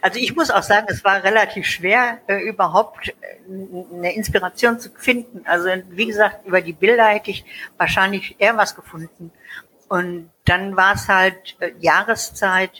Also 0.00 0.18
ich 0.18 0.36
muss 0.36 0.50
auch 0.50 0.62
sagen, 0.62 0.86
es 0.90 1.02
war 1.04 1.22
relativ 1.24 1.66
schwer, 1.66 2.18
äh, 2.26 2.40
überhaupt 2.46 3.08
äh, 3.08 3.92
eine 3.94 4.14
Inspiration 4.14 4.78
zu 4.78 4.90
finden. 4.96 5.42
Also 5.44 5.68
wie 5.90 6.06
gesagt, 6.06 6.46
über 6.46 6.60
die 6.60 6.72
Bilder 6.72 7.06
hätte 7.06 7.30
ich 7.30 7.44
wahrscheinlich 7.78 8.36
eher 8.38 8.56
was 8.56 8.74
gefunden. 8.74 9.30
Und 9.92 10.30
dann 10.46 10.74
war 10.74 10.94
es 10.94 11.06
halt 11.06 11.54
äh, 11.60 11.72
Jahreszeit 11.78 12.70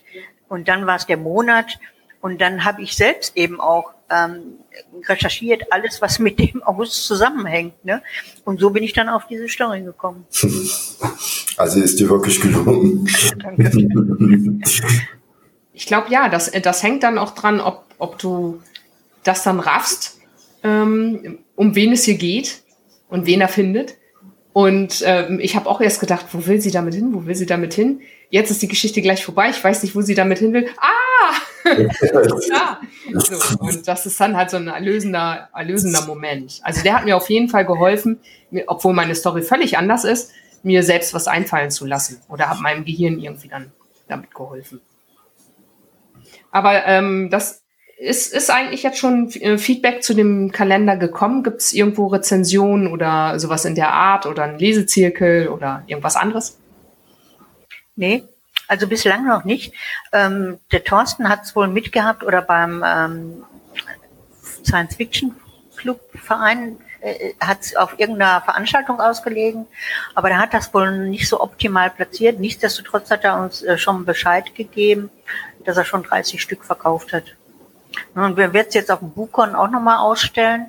und 0.49 0.67
dann 0.67 0.87
war 0.87 0.97
es 0.97 1.05
der 1.05 1.19
Monat. 1.19 1.79
Und 2.23 2.41
dann 2.41 2.65
habe 2.65 2.81
ich 2.81 2.97
selbst 2.97 3.37
eben 3.37 3.61
auch 3.61 3.93
ähm, 4.09 4.55
recherchiert, 5.07 5.71
alles, 5.71 6.01
was 6.01 6.19
mit 6.19 6.39
dem 6.39 6.63
August 6.67 7.05
zusammenhängt. 7.07 7.85
Ne? 7.85 8.03
Und 8.47 8.61
so 8.61 8.71
bin 8.71 8.83
ich 8.83 8.95
dann 8.95 9.11
auf 9.11 9.27
diese 9.27 9.47
Story 9.49 9.83
gekommen. 9.83 10.27
Also 11.59 11.81
ist 11.81 12.01
dir 12.01 12.09
wirklich 12.09 12.41
gelungen. 12.41 13.07
Danke. 13.39 13.71
Ich 15.75 15.87
glaube 15.87 16.11
ja, 16.11 16.31
das, 16.31 16.51
das 16.51 16.83
hängt 16.83 17.03
dann 17.03 17.19
auch 17.19 17.35
dran, 17.35 17.61
ob, 17.61 17.85
ob 17.99 18.19
du 18.19 18.63
das 19.23 19.43
dann 19.43 19.61
raffst, 19.61 20.19
ähm, 20.63 21.39
um 21.57 21.75
wen 21.75 21.93
es 21.93 22.05
hier 22.05 22.17
geht 22.17 22.63
und 23.09 23.27
wen 23.27 23.43
er 23.43 23.49
findet. 23.49 23.97
Und 24.53 25.03
ähm, 25.07 25.41
ich 25.41 25.57
habe 25.57 25.69
auch 25.69 25.81
erst 25.81 26.01
gedacht, 26.01 26.27
wo 26.33 26.47
will 26.47 26.61
sie 26.61 26.71
damit 26.71 26.95
hin? 26.95 27.15
Wo 27.15 27.25
will 27.25 27.35
sie 27.35 27.47
damit 27.47 27.73
hin? 27.73 28.03
Jetzt 28.29 28.51
ist 28.51 28.61
die 28.61 28.69
Geschichte 28.69 29.01
gleich 29.01 29.25
vorbei. 29.25 29.49
Ich 29.51 29.63
weiß 29.63 29.83
nicht, 29.83 29.95
wo 29.95 30.03
sie 30.03 30.15
damit 30.15 30.39
hin 30.39 30.53
will. 30.53 30.69
Ah! 30.79 31.35
ja. 32.49 32.81
so, 33.13 33.59
und 33.61 33.87
das 33.87 34.05
ist 34.05 34.21
dann 34.21 34.37
halt 34.37 34.51
so 34.51 34.59
ein 34.59 34.69
erlösender, 34.69 35.49
erlösender 35.55 36.05
Moment. 36.07 36.61
Also 36.63 36.83
der 36.83 36.95
hat 36.95 37.05
mir 37.05 37.17
auf 37.17 37.31
jeden 37.31 37.49
Fall 37.49 37.65
geholfen, 37.65 38.21
mir, 38.51 38.65
obwohl 38.67 38.93
meine 38.93 39.15
Story 39.15 39.43
völlig 39.43 39.79
anders 39.79 40.05
ist, 40.05 40.33
mir 40.63 40.83
selbst 40.83 41.15
was 41.15 41.29
einfallen 41.29 41.71
zu 41.71 41.87
lassen. 41.87 42.21
Oder 42.29 42.51
hat 42.51 42.61
meinem 42.61 42.85
Gehirn 42.85 43.19
irgendwie 43.19 43.49
dann 43.49 43.73
damit 44.09 44.35
geholfen. 44.35 44.81
Aber 46.51 46.85
ähm, 46.85 47.31
das 47.31 47.62
ist, 48.03 48.33
ist 48.33 48.51
eigentlich 48.51 48.83
jetzt 48.83 48.99
schon 48.99 49.31
äh, 49.31 49.59
Feedback 49.59 50.03
zu 50.03 50.15
dem 50.15 50.51
Kalender 50.51 50.97
gekommen? 50.97 51.43
Gibt 51.45 51.61
es 51.61 51.73
irgendwo 51.73 52.09
Rezensionen 52.09 52.89
oder 52.89 53.39
sowas 53.39 53.65
in 53.65 53.75
der 53.75 53.93
Art 53.93 54.27
oder 54.27 54.45
ein 54.45 54.59
Lesezirkel 54.59 55.49
oder 55.49 55.85
irgendwas 55.87 56.17
anderes? 56.17 56.59
Nee, 57.95 58.25
also 58.67 58.89
bislang 58.89 59.27
noch 59.27 59.45
nicht. 59.45 59.75
Ähm, 60.13 60.59
der 60.73 60.83
Thorsten 60.83 61.29
hat 61.29 61.45
es 61.45 61.55
wohl 61.55 61.69
mitgehabt 61.69 62.25
oder 62.25 62.43
beim 62.43 62.83
ähm, 62.85 63.45
Science 64.65 64.97
Fiction 64.97 65.37
Club 65.77 66.01
Verein 66.15 66.79
äh, 67.03 67.35
hat 67.41 67.61
es 67.61 67.77
auf 67.77 67.99
irgendeiner 67.99 68.41
Veranstaltung 68.41 69.01
ausgelegen, 69.01 69.67
aber 70.15 70.29
der 70.29 70.39
hat 70.39 70.55
das 70.55 70.75
wohl 70.75 71.09
nicht 71.09 71.29
so 71.29 71.41
optimal 71.41 71.91
platziert. 71.91 72.41
Nichtsdestotrotz 72.41 73.11
hat 73.11 73.25
er 73.25 73.41
uns 73.41 73.63
äh, 73.63 73.79
schon 73.79 74.05
Bescheid 74.05 74.55
gegeben, 74.55 75.11
dass 75.65 75.77
er 75.77 75.85
schon 75.85 76.03
30 76.03 76.43
Stück 76.43 76.65
verkauft 76.65 77.13
hat. 77.13 77.37
Und 78.15 78.37
wir 78.37 78.53
werden 78.53 78.67
es 78.69 78.75
jetzt 78.75 78.91
auf 78.91 79.01
dem 79.01 79.11
Buchcon 79.11 79.55
auch 79.55 79.71
nochmal 79.71 79.99
ausstellen. 79.99 80.67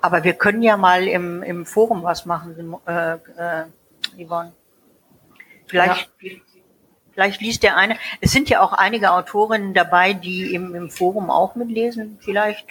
Aber 0.00 0.24
wir 0.24 0.34
können 0.34 0.62
ja 0.62 0.76
mal 0.76 1.06
im, 1.06 1.42
im 1.42 1.66
Forum 1.66 2.02
was 2.02 2.26
machen, 2.26 2.76
äh, 2.86 3.14
äh, 3.14 3.64
Yvonne. 4.24 4.52
Vielleicht, 5.66 6.08
ja. 6.20 6.30
vielleicht 7.12 7.40
liest 7.40 7.62
der 7.62 7.76
eine. 7.76 7.96
Es 8.20 8.30
sind 8.30 8.48
ja 8.48 8.60
auch 8.60 8.72
einige 8.72 9.12
Autorinnen 9.12 9.74
dabei, 9.74 10.12
die 10.12 10.54
im, 10.54 10.74
im 10.74 10.90
Forum 10.90 11.30
auch 11.30 11.56
mitlesen. 11.56 12.18
Vielleicht. 12.20 12.66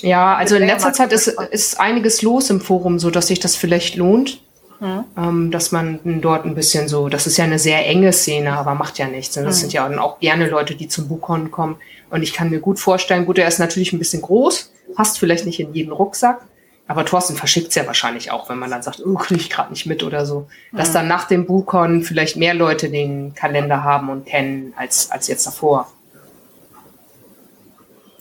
Ja, 0.00 0.34
also 0.34 0.56
in 0.56 0.66
letzter 0.66 0.92
Zeit 0.92 1.12
ist, 1.12 1.28
ist 1.28 1.80
einiges 1.80 2.22
los 2.22 2.50
im 2.50 2.60
Forum, 2.60 2.98
so 2.98 3.10
dass 3.10 3.28
sich 3.28 3.40
das 3.40 3.56
vielleicht 3.56 3.96
lohnt. 3.96 4.42
Mhm. 4.80 5.04
Ähm, 5.16 5.50
dass 5.50 5.72
man 5.72 6.00
dort 6.20 6.44
ein 6.44 6.54
bisschen 6.54 6.88
so, 6.88 7.08
das 7.08 7.26
ist 7.26 7.36
ja 7.36 7.44
eine 7.44 7.58
sehr 7.58 7.86
enge 7.86 8.12
Szene, 8.12 8.52
aber 8.52 8.74
macht 8.74 8.98
ja 8.98 9.06
nichts. 9.06 9.36
Und 9.36 9.44
das 9.44 9.56
mhm. 9.56 9.60
sind 9.60 9.72
ja 9.72 9.88
dann 9.88 9.98
auch 9.98 10.20
gerne 10.20 10.48
Leute, 10.48 10.74
die 10.74 10.88
zum 10.88 11.08
Buchhorn 11.08 11.50
kommen. 11.50 11.76
Und 12.10 12.22
ich 12.22 12.32
kann 12.32 12.50
mir 12.50 12.60
gut 12.60 12.78
vorstellen, 12.78 13.26
gut, 13.26 13.38
er 13.38 13.48
ist 13.48 13.58
natürlich 13.58 13.92
ein 13.92 13.98
bisschen 13.98 14.22
groß, 14.22 14.72
passt 14.94 15.18
vielleicht 15.18 15.46
nicht 15.46 15.60
in 15.60 15.74
jeden 15.74 15.92
Rucksack, 15.92 16.42
aber 16.88 17.04
Thorsten 17.04 17.36
verschickt 17.36 17.70
es 17.70 17.74
ja 17.74 17.86
wahrscheinlich 17.86 18.30
auch, 18.30 18.48
wenn 18.48 18.58
man 18.58 18.70
dann 18.70 18.82
sagt, 18.82 19.02
oh, 19.04 19.14
kriege 19.14 19.40
ich 19.40 19.50
gerade 19.50 19.70
nicht 19.70 19.86
mit 19.86 20.04
oder 20.04 20.24
so. 20.24 20.46
Mhm. 20.70 20.76
Dass 20.76 20.92
dann 20.92 21.08
nach 21.08 21.24
dem 21.26 21.46
Buchhorn 21.46 22.02
vielleicht 22.02 22.36
mehr 22.36 22.54
Leute 22.54 22.90
den 22.90 23.34
Kalender 23.34 23.82
haben 23.82 24.08
und 24.08 24.26
kennen 24.26 24.72
als, 24.76 25.10
als 25.10 25.26
jetzt 25.26 25.46
davor. 25.46 25.90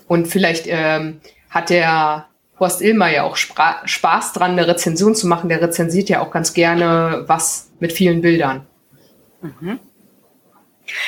Und 0.07 0.27
vielleicht 0.27 0.65
ähm, 0.67 1.19
hat 1.49 1.69
der 1.69 2.27
Horst 2.59 2.81
Ilmer 2.81 3.09
ja 3.09 3.23
auch 3.23 3.35
Spra 3.35 3.81
Spaß 3.85 4.33
dran, 4.33 4.51
eine 4.51 4.67
Rezension 4.67 5.15
zu 5.15 5.27
machen. 5.27 5.49
Der 5.49 5.61
rezensiert 5.61 6.09
ja 6.09 6.21
auch 6.21 6.31
ganz 6.31 6.53
gerne 6.53 7.23
was 7.27 7.69
mit 7.79 7.91
vielen 7.91 8.21
Bildern. 8.21 8.65
Mhm. 9.41 9.79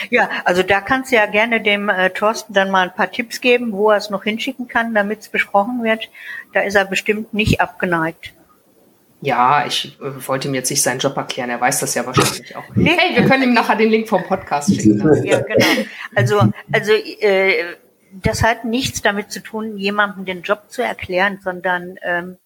Ja, 0.10 0.29
also 0.43 0.63
da 0.63 0.81
kannst 0.81 1.12
du 1.12 1.15
ja 1.15 1.25
gerne 1.27 1.62
dem 1.62 1.89
äh, 1.89 2.10
Thorsten 2.10 2.53
dann 2.53 2.71
mal 2.71 2.89
ein 2.89 2.95
paar 2.95 3.12
Tipps 3.12 3.41
geben, 3.41 3.71
wo 3.71 3.91
er 3.91 3.97
es 3.97 4.10
noch 4.10 4.23
hinschicken 4.23 4.67
kann, 4.67 4.93
damit 4.93 5.19
es 5.19 5.29
besprochen 5.29 5.83
wird. 5.83 6.10
Da 6.53 6.62
ist 6.62 6.75
er 6.75 6.86
bestimmt 6.86 7.33
nicht 7.33 7.62
abgeneigt. 7.62 8.33
Ja, 9.21 9.65
ich 9.65 9.97
äh, 9.99 10.27
wollte 10.27 10.47
ihm 10.47 10.53
jetzt 10.53 10.69
nicht 10.69 10.81
seinen 10.81 10.99
Job 10.99 11.17
erklären. 11.17 11.49
Er 11.49 11.62
weiß 11.62 11.79
das 11.79 11.95
ja 11.95 12.05
wahrscheinlich 12.05 12.55
auch. 12.55 12.63
Nee. 12.75 12.95
Hey, 12.97 13.15
wir 13.15 13.27
können 13.27 13.43
ihm 13.43 13.53
nachher 13.53 13.75
den 13.75 13.89
Link 13.89 14.07
vom 14.07 14.23
Podcast 14.23 14.69
schicken. 14.75 15.23
ja, 15.23 15.39
genau. 15.39 15.65
Also, 16.15 16.41
also 16.71 16.91
äh, 16.93 17.75
das 18.23 18.43
hat 18.43 18.65
nichts 18.65 19.01
damit 19.01 19.32
zu 19.32 19.41
tun, 19.41 19.77
jemandem 19.77 20.25
den 20.25 20.41
Job 20.41 20.69
zu 20.69 20.82
erklären, 20.82 21.39
sondern 21.43 21.97
ähm, 22.01 22.38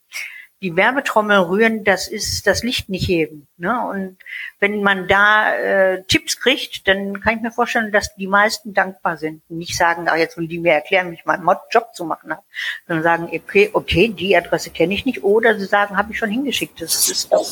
die 0.61 0.75
Werbetrommel 0.75 1.39
rühren, 1.39 1.83
das 1.83 2.07
ist 2.07 2.45
das 2.45 2.61
Licht 2.61 2.87
nicht 2.87 3.07
heben. 3.07 3.47
Ne? 3.57 3.81
Und 3.87 4.17
wenn 4.59 4.83
man 4.83 5.07
da 5.07 5.55
äh, 5.55 6.03
Tipps 6.03 6.39
kriegt, 6.39 6.87
dann 6.87 7.19
kann 7.19 7.37
ich 7.37 7.41
mir 7.41 7.51
vorstellen, 7.51 7.91
dass 7.91 8.15
die 8.15 8.27
meisten 8.27 8.73
dankbar 8.73 9.17
sind. 9.17 9.41
Nicht 9.49 9.75
sagen, 9.75 10.07
ach, 10.07 10.17
jetzt 10.17 10.37
will 10.37 10.47
die 10.47 10.59
mir 10.59 10.73
erklären, 10.73 11.09
wie 11.09 11.15
ich 11.15 11.25
meinen 11.25 11.47
Job 11.71 11.95
zu 11.95 12.05
machen 12.05 12.31
habe, 12.31 12.43
sondern 12.87 13.03
sagen, 13.03 13.29
okay, 13.33 13.71
okay 13.73 14.09
die 14.09 14.37
Adresse 14.37 14.69
kenne 14.69 14.93
ich 14.93 15.05
nicht. 15.05 15.23
Oder 15.23 15.57
sie 15.57 15.65
sagen, 15.65 15.97
habe 15.97 16.11
ich 16.11 16.19
schon 16.19 16.29
hingeschickt. 16.29 16.79
Das 16.79 17.09
ist 17.09 17.33
doch. 17.33 17.49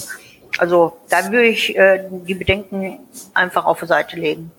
Also 0.59 0.99
da 1.09 1.31
würde 1.31 1.47
ich 1.47 1.75
äh, 1.75 2.07
die 2.11 2.35
Bedenken 2.35 2.99
einfach 3.33 3.65
auf 3.65 3.79
die 3.79 3.87
Seite 3.87 4.17
legen. 4.17 4.51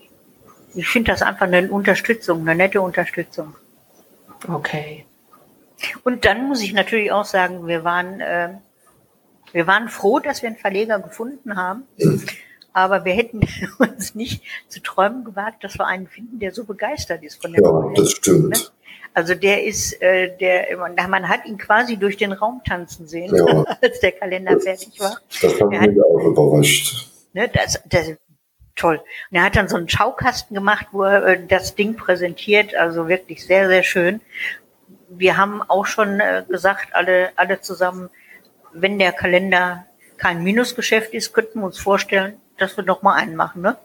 Ich 0.74 0.88
finde 0.88 1.12
das 1.12 1.22
einfach 1.22 1.46
eine 1.46 1.70
Unterstützung, 1.70 2.40
eine 2.40 2.54
nette 2.54 2.80
Unterstützung. 2.80 3.54
Okay. 4.48 5.04
Und 6.04 6.24
dann 6.24 6.48
muss 6.48 6.62
ich 6.62 6.72
natürlich 6.72 7.10
auch 7.12 7.24
sagen, 7.24 7.66
wir 7.66 7.84
waren, 7.84 8.20
äh, 8.20 8.50
wir 9.52 9.66
waren 9.66 9.88
froh, 9.88 10.18
dass 10.18 10.42
wir 10.42 10.48
einen 10.48 10.58
Verleger 10.58 10.98
gefunden 10.98 11.56
haben. 11.56 11.84
Aber 12.72 13.04
wir 13.04 13.14
hätten 13.14 13.40
uns 13.78 14.14
nicht 14.14 14.42
zu 14.68 14.80
träumen 14.80 15.24
gewagt, 15.24 15.64
dass 15.64 15.78
wir 15.78 15.86
einen 15.86 16.06
finden, 16.06 16.38
der 16.38 16.52
so 16.52 16.64
begeistert 16.64 17.22
ist 17.22 17.42
von 17.42 17.52
der 17.52 17.62
Ja, 17.62 17.70
Kollegin, 17.70 17.94
das 18.04 18.12
stimmt. 18.12 18.48
Ne? 18.50 18.58
Also 19.12 19.34
der 19.34 19.64
ist, 19.64 20.00
äh, 20.00 20.36
der, 20.38 20.76
man 20.76 21.28
hat 21.28 21.44
ihn 21.44 21.58
quasi 21.58 21.96
durch 21.96 22.16
den 22.16 22.32
Raum 22.32 22.62
tanzen 22.64 23.08
sehen, 23.08 23.34
ja. 23.34 23.64
als 23.82 23.98
der 24.00 24.12
Kalender 24.12 24.54
das, 24.54 24.64
fertig 24.64 25.00
war. 25.00 25.18
Das 25.42 25.60
hat 25.60 25.68
mich 25.68 26.02
auch 26.02 26.24
überrascht. 26.24 27.08
Ne, 27.32 27.48
das, 27.48 27.80
das, 27.86 28.12
toll. 28.80 29.00
Und 29.30 29.36
er 29.36 29.44
hat 29.44 29.56
dann 29.56 29.68
so 29.68 29.76
einen 29.76 29.88
Schaukasten 29.88 30.54
gemacht, 30.54 30.86
wo 30.92 31.04
er 31.04 31.24
äh, 31.24 31.46
das 31.46 31.74
Ding 31.74 31.96
präsentiert, 31.96 32.74
also 32.74 33.08
wirklich 33.08 33.44
sehr, 33.44 33.68
sehr 33.68 33.82
schön 33.82 34.20
wir 35.10 35.36
haben 35.36 35.62
auch 35.62 35.86
schon 35.86 36.20
äh, 36.20 36.44
gesagt, 36.48 36.94
alle, 36.94 37.30
alle 37.36 37.60
zusammen, 37.60 38.08
wenn 38.72 38.98
der 38.98 39.12
Kalender 39.12 39.84
kein 40.16 40.42
Minusgeschäft 40.42 41.12
ist, 41.12 41.32
könnten 41.32 41.60
wir 41.60 41.66
uns 41.66 41.78
vorstellen, 41.78 42.34
dass 42.58 42.76
wir 42.76 42.84
noch 42.84 43.02
mal 43.02 43.14
einen 43.14 43.36
machen, 43.36 43.62
ne? 43.62 43.76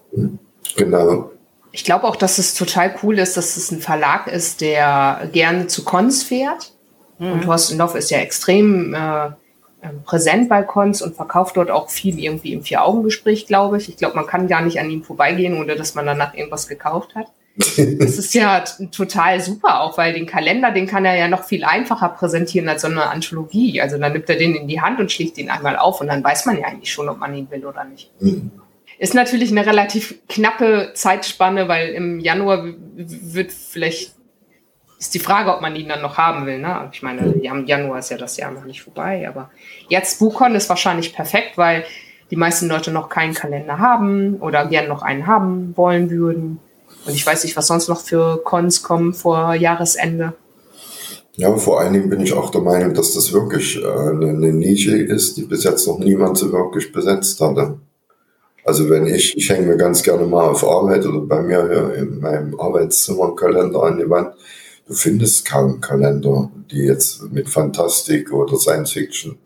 Genau. 0.76 1.30
Ich 1.72 1.84
glaube 1.84 2.04
auch, 2.04 2.16
dass 2.16 2.38
es 2.38 2.54
total 2.54 2.94
cool 3.02 3.18
ist, 3.18 3.36
dass 3.36 3.56
es 3.56 3.70
ein 3.70 3.80
Verlag 3.80 4.26
ist, 4.28 4.60
der 4.60 5.28
gerne 5.32 5.66
zu 5.66 5.84
Cons 5.84 6.22
fährt. 6.22 6.72
Mhm. 7.18 7.32
Und 7.32 7.44
Thorsten 7.44 7.78
Loff 7.78 7.94
ist 7.94 8.10
ja 8.10 8.18
extrem 8.18 8.94
äh, 8.94 9.30
ähm, 9.88 10.02
präsent 10.04 10.48
bei 10.48 10.62
Cons 10.62 11.02
und 11.02 11.14
verkauft 11.14 11.56
dort 11.56 11.70
auch 11.70 11.90
viel 11.90 12.18
irgendwie 12.18 12.52
im 12.52 12.62
Vier-Augen-Gespräch, 12.62 13.46
glaube 13.46 13.78
ich. 13.78 13.88
Ich 13.88 13.96
glaube, 13.96 14.16
man 14.16 14.26
kann 14.26 14.48
gar 14.48 14.62
nicht 14.62 14.80
an 14.80 14.90
ihm 14.90 15.02
vorbeigehen, 15.02 15.58
ohne 15.58 15.76
dass 15.76 15.94
man 15.94 16.06
danach 16.06 16.34
irgendwas 16.34 16.68
gekauft 16.68 17.14
hat. 17.14 17.26
Das 17.98 18.18
ist 18.18 18.34
ja 18.34 18.62
total 18.92 19.40
super, 19.40 19.80
auch 19.80 19.96
weil 19.96 20.12
den 20.12 20.26
Kalender, 20.26 20.70
den 20.70 20.86
kann 20.86 21.04
er 21.04 21.16
ja 21.16 21.28
noch 21.28 21.44
viel 21.44 21.64
einfacher 21.64 22.10
präsentieren 22.10 22.68
als 22.68 22.82
so 22.82 22.88
eine 22.88 23.06
Anthologie. 23.08 23.80
Also 23.80 23.98
dann 23.98 24.12
nimmt 24.12 24.28
er 24.28 24.36
den 24.36 24.54
in 24.54 24.68
die 24.68 24.80
Hand 24.80 25.00
und 25.00 25.10
schlägt 25.10 25.38
ihn 25.38 25.50
einmal 25.50 25.76
auf 25.76 26.00
und 26.00 26.08
dann 26.08 26.22
weiß 26.22 26.46
man 26.46 26.58
ja 26.58 26.66
eigentlich 26.66 26.92
schon, 26.92 27.08
ob 27.08 27.18
man 27.18 27.34
ihn 27.34 27.50
will 27.50 27.64
oder 27.64 27.84
nicht. 27.84 28.10
Mhm. 28.20 28.50
Ist 28.98 29.14
natürlich 29.14 29.50
eine 29.50 29.66
relativ 29.66 30.14
knappe 30.28 30.92
Zeitspanne, 30.94 31.68
weil 31.68 31.90
im 31.90 32.18
Januar 32.18 32.64
wird 32.94 33.52
vielleicht, 33.52 34.14
ist 34.98 35.14
die 35.14 35.18
Frage, 35.18 35.54
ob 35.54 35.60
man 35.60 35.76
ihn 35.76 35.88
dann 35.88 36.02
noch 36.02 36.16
haben 36.16 36.46
will. 36.46 36.58
Ne? 36.58 36.88
Ich 36.92 37.02
meine, 37.02 37.34
Januar 37.42 37.98
ist 37.98 38.10
ja 38.10 38.16
das 38.16 38.36
Jahr 38.36 38.50
noch 38.50 38.64
nicht 38.64 38.82
vorbei, 38.82 39.28
aber 39.28 39.50
jetzt 39.88 40.18
Bukon 40.18 40.54
ist 40.54 40.68
wahrscheinlich 40.68 41.14
perfekt, 41.14 41.56
weil 41.56 41.84
die 42.30 42.36
meisten 42.36 42.68
Leute 42.68 42.90
noch 42.90 43.08
keinen 43.08 43.34
Kalender 43.34 43.78
haben 43.78 44.36
oder 44.36 44.66
gern 44.66 44.88
noch 44.88 45.02
einen 45.02 45.26
haben 45.26 45.76
wollen 45.76 46.10
würden. 46.10 46.58
Und 47.06 47.14
ich 47.14 47.24
weiß 47.24 47.44
nicht, 47.44 47.56
was 47.56 47.68
sonst 47.68 47.88
noch 47.88 48.00
für 48.00 48.42
Cons 48.42 48.82
kommen 48.82 49.14
vor 49.14 49.54
Jahresende. 49.54 50.34
Ja, 51.34 51.54
vor 51.56 51.80
allen 51.80 51.92
Dingen 51.92 52.08
bin 52.08 52.22
ich 52.22 52.32
auch 52.32 52.50
der 52.50 52.62
Meinung, 52.62 52.94
dass 52.94 53.12
das 53.12 53.32
wirklich 53.32 53.76
äh, 53.76 53.86
eine, 53.86 54.52
Nische 54.52 54.96
ist, 54.96 55.36
die 55.36 55.42
bis 55.42 55.64
jetzt 55.64 55.86
noch 55.86 55.98
niemand 55.98 56.38
so 56.38 56.50
wirklich 56.50 56.92
besetzt 56.92 57.40
hatte. 57.42 57.78
Also 58.64 58.88
wenn 58.88 59.06
ich, 59.06 59.36
ich 59.36 59.48
hänge 59.50 59.66
mir 59.66 59.76
ganz 59.76 60.02
gerne 60.02 60.26
mal 60.26 60.48
auf 60.48 60.66
Arbeit 60.66 61.04
oder 61.04 61.20
bei 61.20 61.42
mir 61.42 61.68
hier 61.68 61.94
in 61.94 62.20
meinem 62.20 62.58
Arbeitszimmer 62.58 63.36
Kalender 63.36 63.82
an 63.82 63.98
die 63.98 64.08
Wand. 64.08 64.34
Du 64.86 64.94
findest 64.94 65.44
kaum 65.44 65.80
Kalender, 65.80 66.50
die 66.70 66.84
jetzt 66.84 67.22
mit 67.32 67.48
Fantastik 67.48 68.32
oder 68.32 68.56
Science 68.56 68.92
Fiction 68.92 69.38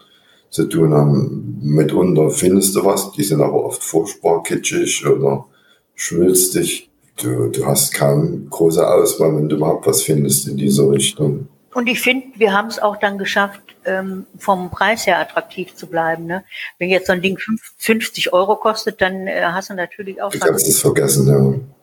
zu 0.51 0.67
tun 0.67 0.93
haben. 0.93 1.59
Mitunter 1.63 2.31
findest 2.31 2.77
du 2.77 2.85
was, 2.85 3.13
die 3.13 3.23
sind 3.23 3.41
aber 3.41 3.65
oft 3.65 3.83
furchtbar 3.83 4.43
kitschig 4.43 5.07
oder 5.07 5.47
schwülstig 5.95 6.91
du, 7.23 7.49
du 7.49 7.67
hast 7.67 7.95
kaum 7.95 8.49
große 8.49 8.87
Auswahl, 8.87 9.37
wenn 9.37 9.49
du 9.49 9.57
überhaupt 9.57 9.87
was 9.87 10.03
findest 10.03 10.49
in 10.49 10.57
dieser 10.57 10.91
Richtung. 10.91 11.49
Und 11.73 11.87
ich 11.87 12.01
finde, 12.01 12.27
wir 12.37 12.53
haben 12.53 12.69
es 12.69 12.79
auch 12.79 12.97
dann 12.97 13.17
geschafft, 13.17 13.61
ähm, 13.85 14.27
vom 14.39 14.71
Preis 14.71 15.07
her 15.07 15.21
attraktiv 15.21 15.75
zu 15.75 15.87
bleiben. 15.87 16.27
Ne? 16.27 16.45
Wenn 16.79 16.91
jetzt 16.91 17.07
so 17.07 17.13
ein 17.13 17.23
Ding 17.23 17.39
50 17.79 18.33
Euro 18.33 18.57
kostet, 18.57 19.01
dann 19.01 19.27
äh, 19.27 19.43
hast 19.45 19.71
du 19.71 19.75
natürlich 19.75 20.21
auch 20.21 20.33
du 20.33 20.39
vergessen. 20.39 20.67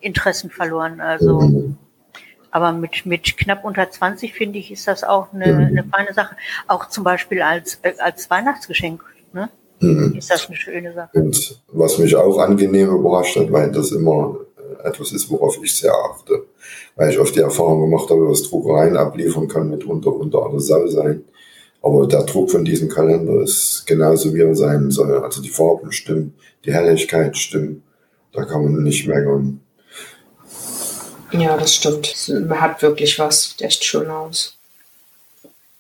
Interessen 0.02 0.50
verloren. 0.50 1.00
Also, 1.00 1.40
mhm. 1.40 1.78
Aber 2.58 2.72
mit, 2.72 3.06
mit 3.06 3.38
knapp 3.38 3.64
unter 3.64 3.88
20 3.88 4.34
finde 4.34 4.58
ich, 4.58 4.72
ist 4.72 4.88
das 4.88 5.04
auch 5.04 5.32
eine, 5.32 5.54
mhm. 5.54 5.66
eine 5.66 5.84
feine 5.84 6.14
Sache. 6.14 6.36
Auch 6.68 6.90
zum 6.90 7.04
Beispiel 7.04 7.44
als, 7.44 7.78
äh, 7.84 7.94
als 8.00 8.30
Weihnachtsgeschenk. 8.32 9.04
Ne? 9.32 9.50
Mhm. 9.80 10.16
Ist 10.18 10.32
das 10.32 10.48
eine 10.48 10.56
schöne 10.56 10.92
Sache. 10.92 11.10
Und 11.14 11.62
was 11.68 12.00
mich 12.00 12.16
auch 12.16 12.40
angenehm 12.40 12.90
überrascht 12.90 13.36
hat, 13.38 13.52
weil 13.52 13.72
das 13.72 13.92
immer 13.92 14.38
etwas 14.84 15.12
ist, 15.12 15.30
worauf 15.30 15.60
ich 15.64 15.76
sehr 15.76 15.94
achte. 15.94 16.46
Weil 16.96 17.12
ich 17.12 17.20
oft 17.20 17.36
die 17.36 17.42
Erfahrung 17.42 17.82
gemacht 17.82 18.10
habe, 18.10 18.28
was 18.28 18.42
Druckereien 18.42 18.98
abliefern 18.98 19.48
kann 19.48 19.70
mitunter 19.70 20.12
unter 20.12 20.44
aller 20.44 20.60
Sau 20.60 20.88
sein. 20.88 21.24
Aber 21.84 22.08
der 22.08 22.24
Druck 22.24 22.50
von 22.50 22.66
diesem 22.66 22.90
Kalender 22.90 23.44
ist 23.44 23.86
genauso, 23.86 24.34
wie 24.34 24.42
er 24.42 24.56
sein 24.56 24.90
soll. 24.90 25.20
Also 25.20 25.44
die 25.44 25.50
Farben 25.50 25.92
stimmen, 25.92 26.34
die 26.66 26.74
Helligkeit 26.74 27.38
stimmt. 27.38 27.84
Da 28.34 28.46
kann 28.46 28.64
man 28.64 28.82
nicht 28.82 29.08
meckern. 29.08 29.62
Ja, 31.32 31.58
das 31.58 31.76
stimmt. 31.76 32.30
Man 32.30 32.62
hat 32.62 32.82
wirklich 32.82 33.20
was. 33.20 33.50
Sieht 33.50 33.62
echt 33.62 33.84
schön 33.84 34.10
aus. 34.10 34.58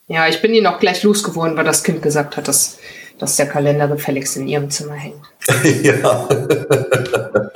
Ja, 0.07 0.27
ich 0.27 0.41
bin 0.41 0.53
ihn 0.53 0.67
auch 0.67 0.79
gleich 0.79 1.03
losgeworden, 1.03 1.57
weil 1.57 1.65
das 1.65 1.83
Kind 1.83 2.01
gesagt 2.01 2.37
hat, 2.37 2.47
dass, 2.47 2.77
dass 3.19 3.35
der 3.35 3.47
Kalender 3.47 3.87
gefälligst 3.87 4.37
in 4.37 4.47
ihrem 4.47 4.69
Zimmer 4.69 4.95
hängt. 4.95 5.21
ja. 5.83 6.27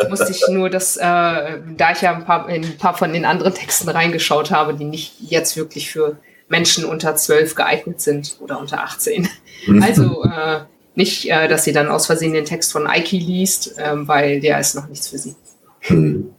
Musste 0.10 0.32
ich 0.32 0.43
nur 0.49 0.69
das, 0.69 0.97
äh, 0.97 1.01
da 1.01 1.91
ich 1.93 2.01
ja 2.01 2.13
ein 2.13 2.25
paar, 2.25 2.49
in 2.49 2.65
ein 2.65 2.77
paar 2.77 2.97
von 2.97 3.13
den 3.13 3.23
anderen 3.23 3.54
Texten 3.54 3.88
reingeschaut 3.88 4.51
habe, 4.51 4.73
die 4.73 4.84
nicht 4.84 5.13
jetzt 5.21 5.56
wirklich 5.56 5.89
für 5.89 6.17
Menschen 6.49 6.84
unter 6.84 7.15
zwölf 7.15 7.56
geeignet 7.56 8.01
sind 8.01 8.36
oder 8.41 8.60
unter 8.60 8.84
18. 8.84 9.30
Mhm. 9.67 9.84
Also 9.84 10.23
äh, 10.25 10.60
nicht, 10.95 11.30
äh, 11.30 11.47
dass 11.47 11.63
sie 11.63 11.71
dann 11.71 11.88
aus 11.88 12.08
Versehen 12.08 12.34
den 12.34 12.43
Text 12.43 12.73
von 12.73 12.86
Aiki 12.86 13.17
liest, 13.17 13.77
äh, 13.77 14.08
weil 14.08 14.41
der 14.41 14.60
ist 14.60 14.75
noch 14.75 14.89
nichts 14.89 15.08
für 15.08 15.17
sie. 15.17 15.36
Mhm. 15.88 16.34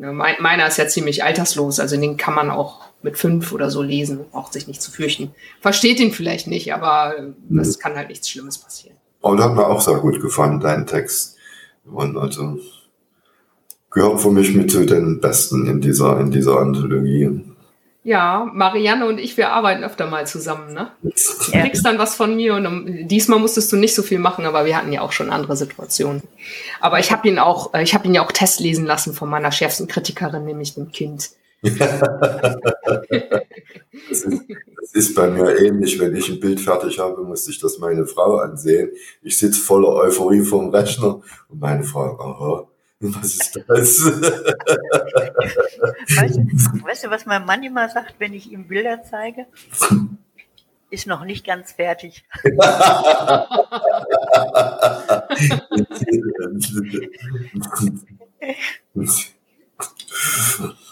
Ja, 0.00 0.12
mein, 0.12 0.36
meiner 0.40 0.66
ist 0.66 0.78
ja 0.78 0.88
ziemlich 0.88 1.24
alterslos, 1.24 1.78
also 1.78 1.94
den 2.00 2.16
kann 2.16 2.34
man 2.34 2.50
auch 2.50 2.80
mit 3.02 3.18
fünf 3.18 3.52
oder 3.52 3.70
so 3.70 3.82
lesen, 3.82 4.20
braucht 4.32 4.54
sich 4.54 4.66
nicht 4.66 4.80
zu 4.80 4.90
fürchten. 4.90 5.34
Versteht 5.60 6.00
ihn 6.00 6.12
vielleicht 6.12 6.46
nicht, 6.46 6.72
aber 6.72 7.14
es 7.60 7.78
kann 7.78 7.96
halt 7.96 8.08
nichts 8.08 8.30
Schlimmes 8.30 8.56
passieren. 8.58 8.96
Aber 9.20 9.36
das 9.36 9.46
hat 9.46 9.56
mir 9.56 9.66
auch 9.66 9.80
sehr 9.82 9.98
gut 9.98 10.20
gefallen, 10.22 10.58
dein 10.60 10.86
Text. 10.86 11.36
Und 11.84 12.16
also 12.16 12.58
gehört 13.90 14.22
für 14.22 14.30
mich 14.30 14.54
mit 14.54 14.70
zu 14.70 14.86
den 14.86 15.20
besten 15.20 15.66
in 15.66 15.82
dieser, 15.82 16.18
in 16.18 16.30
dieser 16.30 16.60
Anthologie. 16.60 17.42
Ja, 18.02 18.50
Marianne 18.54 19.06
und 19.06 19.18
ich, 19.18 19.36
wir 19.36 19.50
arbeiten 19.50 19.84
öfter 19.84 20.06
mal 20.06 20.26
zusammen, 20.26 20.72
ne? 20.72 20.90
Du 21.02 21.10
kriegst 21.10 21.84
dann 21.84 21.98
was 21.98 22.14
von 22.14 22.34
mir 22.34 22.54
und 22.54 22.66
um, 22.66 23.08
diesmal 23.08 23.38
musstest 23.38 23.70
du 23.72 23.76
nicht 23.76 23.94
so 23.94 24.02
viel 24.02 24.18
machen, 24.18 24.46
aber 24.46 24.64
wir 24.64 24.74
hatten 24.76 24.92
ja 24.92 25.02
auch 25.02 25.12
schon 25.12 25.30
andere 25.30 25.54
Situationen. 25.54 26.22
Aber 26.80 26.98
ich 26.98 27.12
habe 27.12 27.28
ihn 27.28 27.38
auch, 27.38 27.74
äh, 27.74 27.82
ich 27.82 27.92
habe 27.94 28.06
ihn 28.06 28.14
ja 28.14 28.24
auch 28.24 28.32
Test 28.32 28.60
lesen 28.60 28.86
lassen 28.86 29.12
von 29.12 29.28
meiner 29.28 29.52
schärfsten 29.52 29.86
Kritikerin, 29.86 30.46
nämlich 30.46 30.74
dem 30.74 30.90
Kind. 30.92 31.30
das, 31.62 31.76
ist, 34.08 34.40
das 34.80 34.92
ist 34.94 35.14
bei 35.14 35.28
mir 35.28 35.58
ähnlich. 35.58 36.00
Wenn 36.00 36.16
ich 36.16 36.30
ein 36.30 36.40
Bild 36.40 36.58
fertig 36.58 36.98
habe, 36.98 37.22
muss 37.22 37.46
ich 37.48 37.60
das 37.60 37.78
meine 37.78 38.06
Frau 38.06 38.36
ansehen. 38.36 38.92
Ich 39.20 39.36
sitze 39.36 39.60
voller 39.60 39.90
Euphorie 39.90 40.40
vorm 40.40 40.70
Rechner 40.70 41.20
und 41.48 41.60
meine 41.60 41.84
Frau, 41.84 42.18
aha, 42.18 42.69
was 43.00 43.34
ist 43.34 43.60
das? 43.66 44.04
weißt, 46.16 46.36
du, 46.36 46.84
weißt 46.84 47.04
du, 47.04 47.10
was 47.10 47.26
mein 47.26 47.44
Mann 47.46 47.62
immer 47.62 47.88
sagt, 47.88 48.16
wenn 48.18 48.34
ich 48.34 48.52
ihm 48.52 48.68
Bilder 48.68 49.02
zeige? 49.02 49.46
Ist 50.90 51.06
noch 51.06 51.24
nicht 51.24 51.46
ganz 51.46 51.72
fertig. 51.72 52.24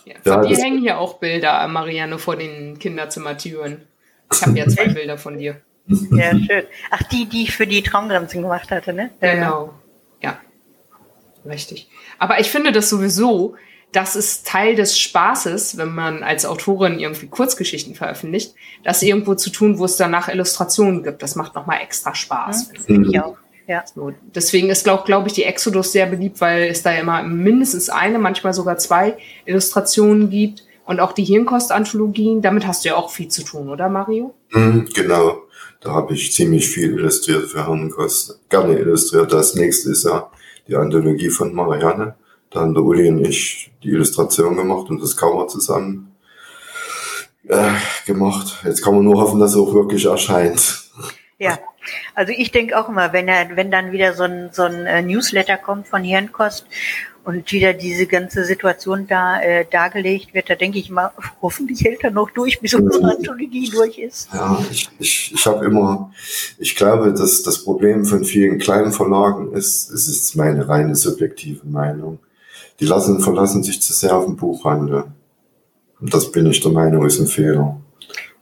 Ja, 0.04 0.14
von 0.22 0.46
dir 0.46 0.56
hängen 0.56 0.78
hier 0.78 0.98
auch 0.98 1.18
Bilder, 1.18 1.66
Marianne, 1.68 2.18
vor 2.18 2.36
den 2.36 2.78
Kinderzimmertüren. 2.78 3.86
Ich 4.32 4.42
habe 4.42 4.58
ja 4.58 4.66
zwei 4.68 4.88
Bilder 4.88 5.18
von 5.18 5.36
dir. 5.36 5.60
Ja, 5.86 6.30
schön. 6.30 6.64
Ach, 6.90 7.02
die, 7.04 7.26
die 7.26 7.44
ich 7.44 7.56
für 7.56 7.66
die 7.66 7.82
Traumgrenzen 7.82 8.42
gemacht 8.42 8.70
hatte, 8.70 8.92
ne? 8.92 9.10
Genau. 9.20 9.74
Ja. 10.22 10.38
Richtig. 11.48 11.88
Aber 12.18 12.40
ich 12.40 12.50
finde 12.50 12.72
das 12.72 12.88
sowieso, 12.90 13.56
das 13.92 14.16
ist 14.16 14.46
Teil 14.46 14.74
des 14.74 14.98
Spaßes, 14.98 15.78
wenn 15.78 15.94
man 15.94 16.22
als 16.22 16.44
Autorin 16.44 16.98
irgendwie 16.98 17.28
Kurzgeschichten 17.28 17.94
veröffentlicht, 17.94 18.54
das 18.84 19.02
irgendwo 19.02 19.34
zu 19.34 19.50
tun, 19.50 19.78
wo 19.78 19.86
es 19.86 19.96
danach 19.96 20.28
Illustrationen 20.28 21.02
gibt. 21.02 21.22
Das 21.22 21.36
macht 21.36 21.54
nochmal 21.54 21.80
extra 21.82 22.14
Spaß. 22.14 22.70
Mhm. 22.86 23.04
Ich 23.10 23.20
auch. 23.20 23.36
Ja. 23.66 23.84
So, 23.94 24.12
deswegen 24.34 24.70
ist, 24.70 24.84
glaube 24.84 25.02
glaub 25.04 25.26
ich, 25.26 25.34
die 25.34 25.44
Exodus 25.44 25.92
sehr 25.92 26.06
beliebt, 26.06 26.40
weil 26.40 26.68
es 26.68 26.82
da 26.82 26.92
immer 26.92 27.22
mindestens 27.22 27.90
eine, 27.90 28.18
manchmal 28.18 28.54
sogar 28.54 28.78
zwei 28.78 29.16
Illustrationen 29.44 30.30
gibt. 30.30 30.64
Und 30.86 31.00
auch 31.00 31.12
die 31.12 31.24
Hirnkost-Anthologien, 31.24 32.40
damit 32.40 32.66
hast 32.66 32.84
du 32.84 32.88
ja 32.88 32.96
auch 32.96 33.10
viel 33.10 33.28
zu 33.28 33.42
tun, 33.42 33.68
oder 33.68 33.90
Mario? 33.90 34.34
Mhm, 34.52 34.88
genau. 34.94 35.42
Da 35.80 35.92
habe 35.92 36.14
ich 36.14 36.32
ziemlich 36.32 36.66
viel 36.66 36.94
illustriert 36.94 37.50
für 37.50 37.66
Hirnkost. 37.66 38.40
Gerne 38.48 38.78
illustriert. 38.78 39.30
Das 39.30 39.54
nächste 39.54 39.90
ist 39.90 40.04
ja 40.04 40.30
die 40.68 40.76
Anthologie 40.76 41.30
von 41.30 41.54
Marianne. 41.54 42.14
Da 42.50 42.60
haben 42.60 42.74
der 42.74 42.82
Uli 42.82 43.08
und 43.08 43.24
ich 43.24 43.72
die 43.82 43.88
Illustration 43.88 44.56
gemacht 44.56 44.88
und 44.90 45.02
das 45.02 45.16
Cover 45.16 45.48
zusammen 45.48 46.14
äh, 47.48 47.72
gemacht. 48.06 48.58
Jetzt 48.64 48.82
kann 48.82 48.94
man 48.94 49.04
nur 49.04 49.20
hoffen, 49.20 49.40
dass 49.40 49.52
es 49.52 49.56
auch 49.56 49.72
wirklich 49.74 50.04
erscheint. 50.04 50.90
Ja, 51.38 51.58
also 52.14 52.32
ich 52.36 52.50
denke 52.50 52.78
auch 52.78 52.88
immer, 52.88 53.12
wenn 53.12 53.28
er, 53.28 53.56
wenn 53.56 53.70
dann 53.70 53.92
wieder 53.92 54.14
so 54.14 54.24
ein, 54.24 54.50
so 54.52 54.62
ein 54.62 54.86
äh, 54.86 55.02
Newsletter 55.02 55.56
kommt 55.56 55.88
von 55.88 56.02
Hirnkost 56.02 56.66
und 57.24 57.50
wieder 57.52 57.74
diese 57.74 58.06
ganze 58.06 58.44
Situation 58.44 59.06
da 59.06 59.40
äh, 59.40 59.64
dargelegt 59.70 60.34
wird, 60.34 60.48
da 60.48 60.54
denke 60.54 60.78
ich 60.78 60.90
mal, 60.90 61.10
hoffentlich 61.42 61.82
hält 61.84 62.02
er 62.02 62.10
noch 62.10 62.30
durch, 62.30 62.60
bis 62.60 62.74
unsere 62.74 63.16
Anthologie 63.16 63.68
durch 63.70 63.98
ist. 63.98 64.28
Ja, 64.32 64.58
ich, 64.70 64.88
ich, 64.98 65.32
ich 65.34 65.46
habe 65.46 65.64
immer, 65.64 66.12
ich 66.58 66.74
glaube, 66.76 67.12
dass 67.12 67.42
das 67.42 67.64
Problem 67.64 68.04
von 68.04 68.24
vielen 68.24 68.58
kleinen 68.58 68.92
Verlagen 68.92 69.52
ist, 69.52 69.90
es 69.90 70.08
ist 70.08 70.36
meine 70.36 70.68
reine 70.68 70.94
subjektive 70.94 71.66
Meinung. 71.66 72.18
Die 72.80 72.86
lassen, 72.86 73.20
verlassen 73.20 73.62
sich 73.62 73.82
zu 73.82 73.92
sehr 73.92 74.16
auf 74.16 74.26
den 74.26 74.36
Buchhandel. 74.36 75.04
Und 76.00 76.14
das 76.14 76.30
bin 76.30 76.46
ich 76.46 76.60
der 76.60 76.70
Meinung, 76.70 77.04
ist 77.04 77.18
ein 77.18 77.26
Fehler. 77.26 77.80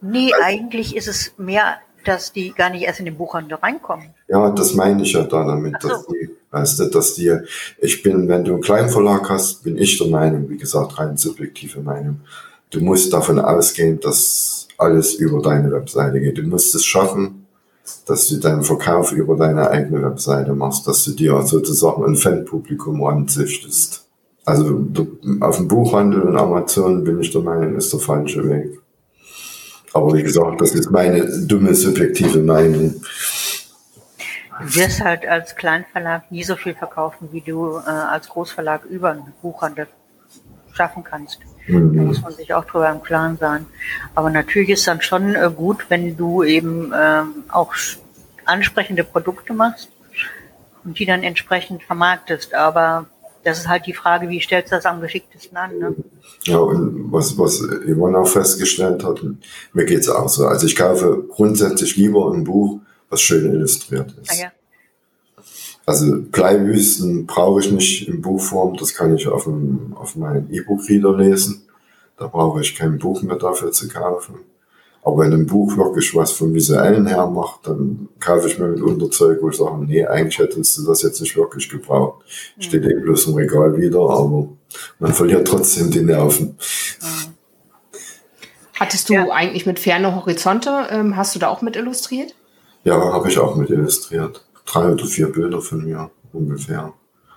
Nee, 0.02 0.30
eigentlich 0.42 0.94
ist 0.94 1.08
es 1.08 1.32
mehr 1.38 1.78
dass 2.06 2.32
die 2.32 2.52
gar 2.52 2.70
nicht 2.70 2.82
erst 2.82 3.00
in 3.00 3.06
den 3.06 3.16
Buchhandel 3.16 3.58
reinkommen. 3.58 4.14
Ja, 4.28 4.50
das 4.50 4.74
meine 4.74 5.02
ich 5.02 5.12
ja 5.12 5.24
da 5.24 5.44
damit, 5.44 5.74
so. 5.80 5.88
dass 5.88 6.06
die, 6.06 6.25
weißt 6.56 6.80
du, 6.80 6.86
dass 6.86 7.14
die, 7.14 7.36
ich 7.78 8.02
bin, 8.02 8.28
wenn 8.28 8.44
du 8.44 8.54
einen 8.54 8.62
kleinen 8.62 8.88
Verlag 8.88 9.28
hast, 9.28 9.62
bin 9.62 9.76
ich 9.76 9.98
der 9.98 10.08
Meinung, 10.08 10.48
wie 10.48 10.56
gesagt, 10.56 10.98
rein 10.98 11.16
subjektive 11.16 11.80
Meinung. 11.80 12.20
Du 12.70 12.80
musst 12.80 13.12
davon 13.12 13.38
ausgehen, 13.38 14.00
dass 14.00 14.66
alles 14.78 15.14
über 15.14 15.40
deine 15.40 15.70
Webseite 15.70 16.20
geht. 16.20 16.38
Du 16.38 16.42
musst 16.42 16.74
es 16.74 16.84
schaffen, 16.84 17.46
dass 18.06 18.28
du 18.28 18.38
deinen 18.38 18.62
Verkauf 18.62 19.12
über 19.12 19.36
deine 19.36 19.70
eigene 19.70 20.02
Webseite 20.02 20.54
machst, 20.54 20.86
dass 20.86 21.04
du 21.04 21.12
dir 21.12 21.40
sozusagen 21.42 22.04
ein 22.04 22.16
Fanpublikum 22.16 23.04
anzüchtest. 23.04 24.04
Also 24.44 24.86
auf 25.40 25.56
dem 25.56 25.68
Buchhandel 25.68 26.22
und 26.22 26.36
Amazon 26.36 27.04
bin 27.04 27.20
ich 27.20 27.32
der 27.32 27.42
Meinung, 27.42 27.76
ist 27.76 27.92
der 27.92 28.00
falsche 28.00 28.48
Weg. 28.48 28.80
Aber 29.92 30.14
wie 30.14 30.22
gesagt, 30.22 30.60
das 30.60 30.72
ist 30.72 30.90
meine 30.90 31.26
dumme, 31.46 31.74
subjektive 31.74 32.40
Meinung. 32.40 32.94
Du 34.60 34.74
wirst 34.74 35.02
halt 35.02 35.26
als 35.26 35.56
Kleinverlag 35.56 36.30
nie 36.30 36.44
so 36.44 36.56
viel 36.56 36.74
verkaufen, 36.74 37.28
wie 37.32 37.40
du 37.40 37.78
äh, 37.78 37.90
als 37.90 38.28
Großverlag 38.28 38.84
über 38.84 39.10
einen 39.10 39.32
Buchhandel 39.42 39.86
schaffen 40.72 41.04
kannst. 41.04 41.40
Mhm. 41.66 41.96
Da 41.96 42.02
muss 42.02 42.22
man 42.22 42.32
sich 42.32 42.52
auch 42.54 42.64
drüber 42.64 42.90
im 42.90 43.02
Klaren 43.02 43.36
sein. 43.38 43.66
Aber 44.14 44.30
natürlich 44.30 44.70
ist 44.70 44.86
dann 44.86 45.00
schon 45.00 45.34
äh, 45.34 45.50
gut, 45.54 45.86
wenn 45.88 46.16
du 46.16 46.44
eben 46.44 46.92
äh, 46.92 47.22
auch 47.48 47.74
ansprechende 48.44 49.04
Produkte 49.04 49.52
machst 49.52 49.90
und 50.84 50.98
die 50.98 51.06
dann 51.06 51.22
entsprechend 51.22 51.82
vermarktest. 51.82 52.54
Aber 52.54 53.06
das 53.44 53.58
ist 53.58 53.68
halt 53.68 53.86
die 53.86 53.92
Frage, 53.92 54.28
wie 54.28 54.40
stellst 54.40 54.72
du 54.72 54.76
das 54.76 54.86
am 54.86 55.00
geschicktesten 55.00 55.56
an? 55.56 55.78
Ne? 55.78 55.94
Ja, 56.44 56.58
und 56.58 57.12
was, 57.12 57.38
was 57.38 57.60
Yvonne 57.60 58.18
auch 58.18 58.28
festgestellt 58.28 59.04
hat, 59.04 59.20
mir 59.72 59.84
geht's 59.84 60.08
auch 60.08 60.28
so. 60.28 60.46
Also 60.46 60.66
ich 60.66 60.76
kaufe 60.76 61.24
grundsätzlich 61.28 61.96
lieber 61.96 62.32
ein 62.32 62.44
Buch, 62.44 62.80
was 63.08 63.20
schön 63.20 63.52
illustriert 63.52 64.14
ist. 64.22 64.30
Ah, 64.30 64.42
ja. 64.42 64.52
Also 65.84 66.20
Bleiwüsten 66.20 67.26
brauche 67.26 67.60
ich 67.60 67.70
nicht 67.70 68.08
in 68.08 68.20
Buchform, 68.20 68.76
das 68.76 68.94
kann 68.94 69.14
ich 69.14 69.28
auf, 69.28 69.44
dem, 69.44 69.94
auf 69.96 70.16
meinen 70.16 70.52
E-Book-Reader 70.52 71.16
lesen. 71.16 71.62
Da 72.18 72.26
brauche 72.26 72.60
ich 72.60 72.74
kein 72.74 72.98
Buch 72.98 73.22
mehr 73.22 73.36
dafür 73.36 73.70
zu 73.70 73.88
kaufen. 73.88 74.34
Aber 75.06 75.18
wenn 75.18 75.32
ein 75.32 75.46
Buch 75.46 75.76
wirklich 75.76 76.12
was 76.16 76.32
vom 76.32 76.52
Visuellen 76.52 77.06
her 77.06 77.28
macht, 77.28 77.68
dann 77.68 78.08
kaufe 78.18 78.48
ich 78.48 78.58
mir 78.58 78.66
mit 78.66 78.80
Unterzeug, 78.80 79.38
wo 79.40 79.50
ich 79.50 79.56
sage, 79.56 79.84
nee, 79.84 80.04
eigentlich 80.04 80.36
hättest 80.40 80.76
du 80.78 80.84
das 80.84 81.02
jetzt 81.02 81.20
nicht 81.20 81.36
wirklich 81.36 81.68
gebraucht. 81.68 82.24
Mhm. 82.56 82.62
Steht 82.62 82.84
eben 82.84 83.02
bloß 83.02 83.28
im 83.28 83.34
Regal 83.34 83.76
wieder, 83.76 84.00
aber 84.00 84.48
man 84.98 85.14
verliert 85.14 85.46
trotzdem 85.46 85.92
die 85.92 86.02
Nerven. 86.02 86.58
Mhm. 87.00 87.34
Hattest 88.80 89.08
du 89.08 89.14
ja. 89.14 89.28
eigentlich 89.30 89.64
mit 89.64 89.78
Ferne 89.78 90.16
Horizonte, 90.16 90.88
ähm, 90.90 91.16
hast 91.16 91.36
du 91.36 91.38
da 91.38 91.48
auch 91.48 91.62
mit 91.62 91.76
illustriert? 91.76 92.34
Ja, 92.86 93.12
habe 93.12 93.28
ich 93.28 93.38
auch 93.40 93.56
mit 93.56 93.68
illustriert. 93.68 94.46
Drei 94.64 94.92
oder 94.92 95.04
vier 95.06 95.32
Bilder 95.32 95.60
von 95.60 95.84
mir 95.84 96.08
ungefähr. 96.32 96.92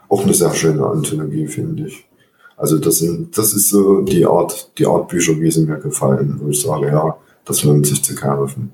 Auch 0.08 0.22
eine 0.22 0.36
sehr 0.36 0.54
schöne 0.54 0.86
Anthologie, 0.86 1.48
finde 1.48 1.88
ich. 1.88 2.08
Also 2.56 2.78
das 2.78 3.00
sind, 3.00 3.36
das 3.36 3.54
ist 3.54 3.70
so 3.70 4.02
die 4.02 4.28
Art, 4.28 4.78
die 4.78 4.86
Art 4.86 5.08
Bücher, 5.08 5.40
wie 5.40 5.50
sie 5.50 5.66
mir 5.66 5.78
gefallen, 5.78 6.40
wo 6.40 6.50
ich 6.50 6.62
sage, 6.62 6.90
ja, 6.90 7.18
das 7.46 7.64
lohnt 7.64 7.88
sich 7.88 8.04
zu 8.04 8.14
kaufen. 8.14 8.74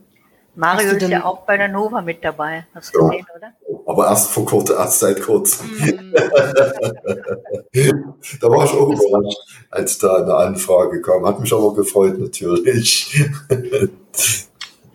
Mario 0.55 0.91
ist 0.91 1.07
ja 1.07 1.23
auch 1.23 1.45
bei 1.45 1.55
der 1.55 1.69
Nova 1.69 2.01
mit 2.01 2.21
dabei. 2.21 2.65
Hast 2.75 2.93
du 2.93 2.99
ja, 2.99 3.07
gesehen, 3.07 3.25
oder? 3.37 3.53
Aber 3.85 4.07
erst 4.07 4.31
vor 4.31 4.45
kurzem, 4.45 4.75
erst 4.75 4.99
seit 4.99 5.21
kurzem. 5.21 5.67
Mm. 5.67 6.13
da 8.41 8.49
war 8.49 8.65
ich 8.65 8.71
auch 8.71 8.89
überrascht, 8.89 9.37
als 9.69 9.97
da 9.97 10.15
eine 10.15 10.35
Anfrage 10.35 11.01
kam. 11.01 11.25
Hat 11.25 11.39
mich 11.39 11.53
aber 11.53 11.73
gefreut, 11.73 12.19
natürlich. 12.19 13.17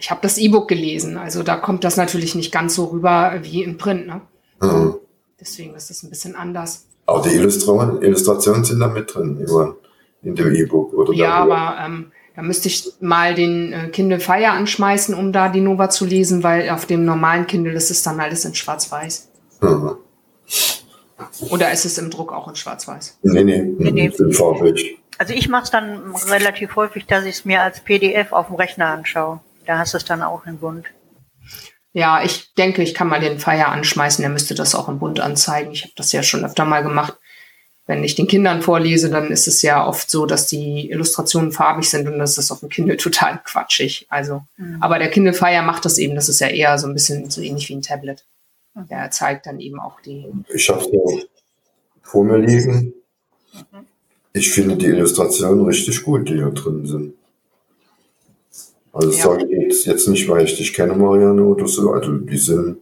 ich 0.01 0.11
habe 0.11 0.21
das 0.23 0.39
E-Book 0.39 0.67
gelesen, 0.67 1.19
also 1.19 1.43
da 1.43 1.57
kommt 1.57 1.85
das 1.85 1.99
natürlich 1.99 2.35
nicht 2.35 2.51
ganz 2.51 2.75
so 2.75 2.87
rüber 2.87 3.35
wie 3.43 3.63
in 3.63 3.77
Print. 3.77 4.07
Ne? 4.07 4.23
Mhm. 4.61 4.95
Deswegen 5.39 5.75
ist 5.75 5.91
es 5.91 6.03
ein 6.03 6.09
bisschen 6.09 6.35
anders. 6.35 6.87
Aber 7.05 7.21
die 7.23 7.35
Illustrationen, 7.35 8.03
Illustrationen 8.03 8.65
sind 8.65 8.81
da 8.81 8.89
mit 8.89 9.15
drin, 9.15 9.47
in 10.23 10.35
dem 10.35 10.55
E-Book, 10.55 10.95
oder? 10.95 11.13
Ja, 11.13 11.35
aber 11.35 11.77
ähm, 11.85 12.13
da 12.35 12.43
müsste 12.43 12.69
ich 12.69 12.91
mal 13.01 13.35
den 13.35 13.73
äh, 13.73 13.89
Kindle 13.89 14.21
Fire 14.21 14.51
anschmeißen, 14.51 15.15
um 15.15 15.33
da 15.33 15.51
die 15.51 15.61
Nova 15.61 15.91
zu 15.91 16.07
lesen, 16.07 16.43
weil 16.43 16.71
auf 16.71 16.87
dem 16.87 17.05
normalen 17.05 17.47
Kindle 17.47 17.75
ist 17.75 17.91
es 17.91 18.03
dann 18.03 18.21
alles 18.21 18.45
in 18.47 18.55
Schwarz-Weiß. 18.55 19.29
Mhm. 19.61 19.97
Oder 21.51 21.73
ist 21.73 21.85
es 21.85 21.99
im 21.99 22.09
Druck 22.11 22.33
auch 22.33 22.49
in 22.49 22.57
Schwarz-Weiß? 22.57 23.19
Nee, 23.23 23.45
nee, 23.45 23.63
nee, 23.79 23.91
nee. 23.91 24.13
in 24.19 24.33
farbig. 24.33 24.99
Also 25.19 25.35
ich 25.35 25.51
mache 25.51 25.65
es 25.65 25.71
dann 25.71 26.15
relativ 26.29 26.77
häufig, 26.77 27.05
dass 27.05 27.25
ich 27.25 27.37
es 27.37 27.45
mir 27.45 27.63
als 27.63 27.81
PDF 27.81 28.33
auf 28.33 28.47
dem 28.47 28.57
Rechner 28.57 28.87
anschaue. 28.87 29.41
Da 29.71 29.79
hast 29.79 29.95
du 29.95 29.99
es 29.99 30.05
dann 30.05 30.23
auch 30.23 30.47
in 30.47 30.59
bunt. 30.59 30.87
Ja, 31.93 32.23
ich 32.23 32.55
denke, 32.55 32.83
ich 32.83 32.95
kann 32.95 33.09
mal 33.09 33.21
den 33.21 33.39
Fire 33.39 33.67
anschmeißen. 33.67 34.23
Der 34.23 34.31
müsste 34.31 34.55
das 34.55 34.75
auch 34.75 34.89
in 34.89 34.99
bunt 34.99 35.21
anzeigen. 35.21 35.73
Ich 35.73 35.83
habe 35.83 35.93
das 35.97 36.13
ja 36.13 36.23
schon 36.23 36.45
öfter 36.45 36.65
mal 36.65 36.83
gemacht 36.83 37.17
wenn 37.91 38.05
ich 38.05 38.15
den 38.15 38.29
Kindern 38.29 38.63
vorlese, 38.63 39.11
dann 39.11 39.33
ist 39.33 39.49
es 39.49 39.63
ja 39.63 39.85
oft 39.85 40.09
so, 40.09 40.25
dass 40.25 40.47
die 40.47 40.89
Illustrationen 40.91 41.51
farbig 41.51 41.91
sind 41.91 42.07
und 42.07 42.21
das 42.21 42.39
ist 42.39 42.53
auf 42.53 42.61
dem 42.61 42.69
Kindle 42.69 42.97
total 42.99 43.41
quatschig. 43.45 44.07
Also, 44.09 44.43
mhm. 44.57 44.81
aber 44.81 45.01
der 45.01 45.11
Kindle 45.11 45.33
Fire 45.33 45.63
macht 45.63 45.85
das 45.85 45.99
eben. 45.99 46.15
Das 46.15 46.29
ist 46.29 46.39
ja 46.39 46.47
eher 46.47 46.79
so 46.79 46.87
ein 46.87 46.95
bisschen 46.95 47.29
so 47.31 47.41
ähnlich 47.41 47.69
wie 47.69 47.75
ein 47.75 47.83
Tablet. 47.83 48.25
Mhm. 48.75 48.87
Der 48.89 49.11
zeigt 49.11 49.47
dann 49.47 49.59
eben 49.59 49.81
auch 49.81 50.01
die. 50.01 50.25
Ich 50.55 50.71
habe 50.71 50.81
es 50.81 51.27
vor 52.03 52.25
mir 52.25 52.39
liegen. 52.39 52.95
Mhm. 53.53 53.87
Ich 54.35 54.53
finde 54.53 54.77
die 54.77 54.87
Illustrationen 54.87 55.65
richtig 55.65 56.05
gut, 56.05 56.29
die 56.29 56.35
hier 56.35 56.51
drin 56.51 56.87
sind. 56.87 57.15
Also 58.93 59.09
das 59.09 59.19
ja. 59.19 59.25
sage 59.25 59.45
ich 59.45 59.51
jetzt, 59.51 59.87
jetzt 59.87 60.09
nicht, 60.09 60.29
weil 60.29 60.45
ich 60.45 60.57
dich 60.57 60.75
kenne, 60.75 60.95
Marianne, 60.95 61.43
oder 61.43 61.67
so. 61.67 61.93
Also 61.93 62.13
die 62.19 62.39
sind 62.39 62.79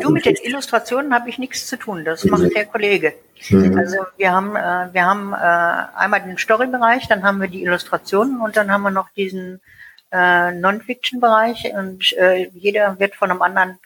Du 0.00 0.10
mit 0.10 0.24
den 0.24 0.34
Illustrationen 0.42 1.14
habe 1.14 1.28
ich 1.28 1.38
nichts 1.38 1.68
zu 1.68 1.76
tun. 1.76 2.04
Das 2.04 2.24
macht 2.24 2.54
der 2.56 2.66
Kollege. 2.66 3.14
Mhm. 3.50 3.78
Also 3.78 3.98
wir 4.16 4.32
haben, 4.32 4.56
äh, 4.56 4.92
wir 4.92 5.06
haben 5.06 5.32
äh, 5.32 5.96
einmal 5.96 6.22
den 6.22 6.38
Story-Bereich, 6.38 7.06
dann 7.08 7.22
haben 7.22 7.40
wir 7.40 7.46
die 7.46 7.62
Illustrationen 7.62 8.40
und 8.40 8.56
dann 8.56 8.72
haben 8.72 8.82
wir 8.82 8.90
noch 8.90 9.10
diesen 9.10 9.60
äh, 10.10 10.50
Non-Fiction-Bereich 10.50 11.72
und 11.72 12.12
äh, 12.14 12.48
jeder 12.52 12.98
wird 12.98 13.14
von 13.14 13.30
einem 13.30 13.42
anderen 13.42 13.78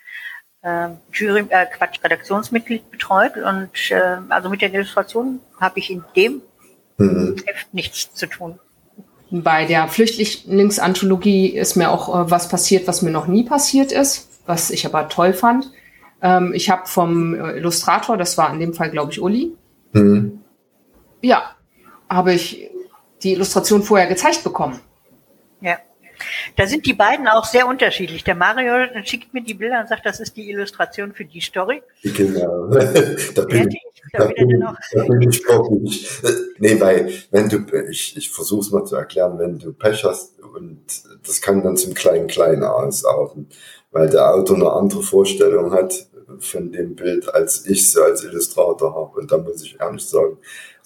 äh, 0.62 0.88
Jury, 1.12 1.44
äh, 1.50 1.66
Quatsch, 1.66 2.02
Redaktionsmitglied 2.02 2.90
betreut 2.90 3.36
und 3.36 3.90
äh, 3.90 4.18
also 4.30 4.48
mit 4.48 4.62
den 4.62 4.72
Illustrationen 4.72 5.40
habe 5.60 5.80
ich 5.80 5.90
in 5.90 6.02
dem 6.16 6.40
mhm. 6.96 7.36
Heft 7.44 7.74
nichts 7.74 8.14
zu 8.14 8.26
tun. 8.26 8.58
Bei 9.30 9.66
der 9.66 9.88
Flüchtlingsanthologie 9.88 11.48
ist 11.48 11.76
mir 11.76 11.90
auch 11.90 12.08
äh, 12.08 12.30
was 12.30 12.48
passiert, 12.48 12.86
was 12.86 13.02
mir 13.02 13.10
noch 13.10 13.26
nie 13.26 13.44
passiert 13.44 13.92
ist, 13.92 14.28
was 14.46 14.70
ich 14.70 14.86
aber 14.86 15.08
toll 15.08 15.32
fand. 15.32 15.70
Ähm, 16.22 16.52
ich 16.54 16.70
habe 16.70 16.86
vom 16.86 17.34
äh, 17.34 17.58
Illustrator, 17.58 18.16
das 18.16 18.38
war 18.38 18.52
in 18.52 18.58
dem 18.58 18.74
Fall, 18.74 18.90
glaube 18.90 19.12
ich, 19.12 19.20
Uli. 19.20 19.52
Mhm. 19.92 20.40
Ja, 21.20 21.54
habe 22.08 22.32
ich 22.32 22.70
die 23.22 23.32
Illustration 23.32 23.82
vorher 23.82 24.06
gezeigt 24.06 24.44
bekommen. 24.44 24.80
Ja. 25.60 25.78
Da 26.56 26.66
sind 26.66 26.86
die 26.86 26.94
beiden 26.94 27.28
auch 27.28 27.44
sehr 27.44 27.66
unterschiedlich. 27.66 28.24
Der 28.24 28.34
Mario 28.34 28.74
schickt 29.04 29.32
mir 29.34 29.42
die 29.42 29.54
Bilder 29.54 29.80
und 29.80 29.88
sagt, 29.88 30.06
das 30.06 30.20
ist 30.20 30.36
die 30.36 30.50
Illustration 30.50 31.12
für 31.12 31.24
die 31.24 31.40
Story. 31.40 31.82
Genau. 32.02 32.66
da 33.34 33.44
bin 33.44 33.68
ich, 33.68 33.80
da 34.12 34.24
bin, 34.26 34.60
da 34.60 35.04
bin 35.04 35.22
ich 35.22 35.44
wirklich. 35.46 36.20
Nee, 36.58 36.80
weil, 36.80 37.12
wenn 37.30 37.48
du, 37.48 37.64
ich, 37.90 38.16
ich 38.16 38.30
versuche 38.30 38.60
es 38.60 38.70
mal 38.70 38.84
zu 38.84 38.96
erklären, 38.96 39.38
wenn 39.38 39.58
du 39.58 39.72
Pech 39.72 40.04
hast 40.04 40.38
und 40.40 40.84
das 41.26 41.40
kann 41.40 41.62
dann 41.62 41.76
zum 41.76 41.94
kleinen 41.94 42.26
Kleinen 42.26 42.64
ausarten, 42.64 43.48
weil 43.90 44.08
der 44.08 44.34
Autor 44.34 44.56
eine 44.56 44.72
andere 44.72 45.02
Vorstellung 45.02 45.72
hat 45.72 46.08
von 46.40 46.72
dem 46.72 46.94
Bild, 46.94 47.32
als 47.32 47.66
ich 47.66 47.90
sie 47.90 48.02
als 48.02 48.24
Illustrator 48.24 48.94
habe. 48.94 49.20
Und 49.20 49.32
da 49.32 49.38
muss 49.38 49.62
ich 49.62 49.80
ehrlich 49.80 50.06
sagen, 50.06 50.38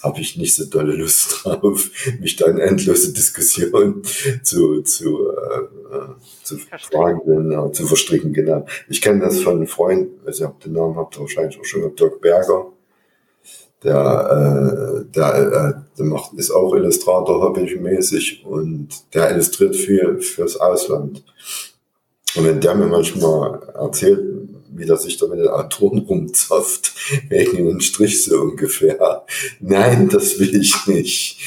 habe 0.03 0.21
ich 0.21 0.37
nicht 0.37 0.55
so 0.55 0.65
dolle 0.65 0.97
Lust 0.97 1.41
drauf, 1.45 1.91
mich 2.21 2.37
da 2.37 2.47
in 2.47 2.59
endlose 2.59 3.13
Diskussionen 3.13 4.03
zu, 4.43 4.83
zu, 4.83 5.29
äh, 5.31 5.97
äh 5.97 6.09
zu 6.43 6.59
fragen, 6.59 7.53
äh, 7.53 7.73
zu 7.73 7.87
verstricken, 7.87 8.33
genau. 8.33 8.67
Ich 8.89 9.01
kenne 9.01 9.21
das 9.21 9.41
von 9.41 9.57
einem 9.57 9.67
Freund, 9.67 10.11
also 10.27 10.45
habe 10.45 10.57
den 10.65 10.73
Namen 10.73 10.97
habt 10.97 11.17
ihr 11.17 11.21
wahrscheinlich 11.21 11.59
auch 11.59 11.65
schon 11.65 11.95
Dirk 11.95 12.21
Berger. 12.21 12.67
Der, 13.85 15.03
äh, 15.05 15.13
der, 15.13 15.35
äh, 15.35 15.99
der 15.99 16.05
macht, 16.05 16.35
ist 16.35 16.53
auch 16.53 16.73
Illustrator 16.75 17.43
hobbymäßig 17.43 18.45
und 18.47 18.89
der 19.13 19.33
illustriert 19.33 19.75
viel 19.75 20.21
fürs 20.21 20.57
Ausland. 20.57 21.25
Und 22.37 22.45
wenn 22.47 22.61
der 22.61 22.75
mir 22.77 22.87
manchmal 22.87 23.61
erzählt, 23.75 24.42
wie 24.75 24.87
das 24.87 25.03
sich 25.03 25.17
da 25.17 25.27
mit 25.27 25.39
den 25.39 25.49
Autoren 25.49 26.01
rumzapft, 26.01 26.95
wegen 27.29 27.59
einen 27.59 27.81
Strich 27.81 28.25
so 28.25 28.41
ungefähr. 28.41 29.25
Nein, 29.61 30.09
das 30.09 30.39
will 30.39 30.55
ich 30.55 30.87
nicht. 30.87 31.41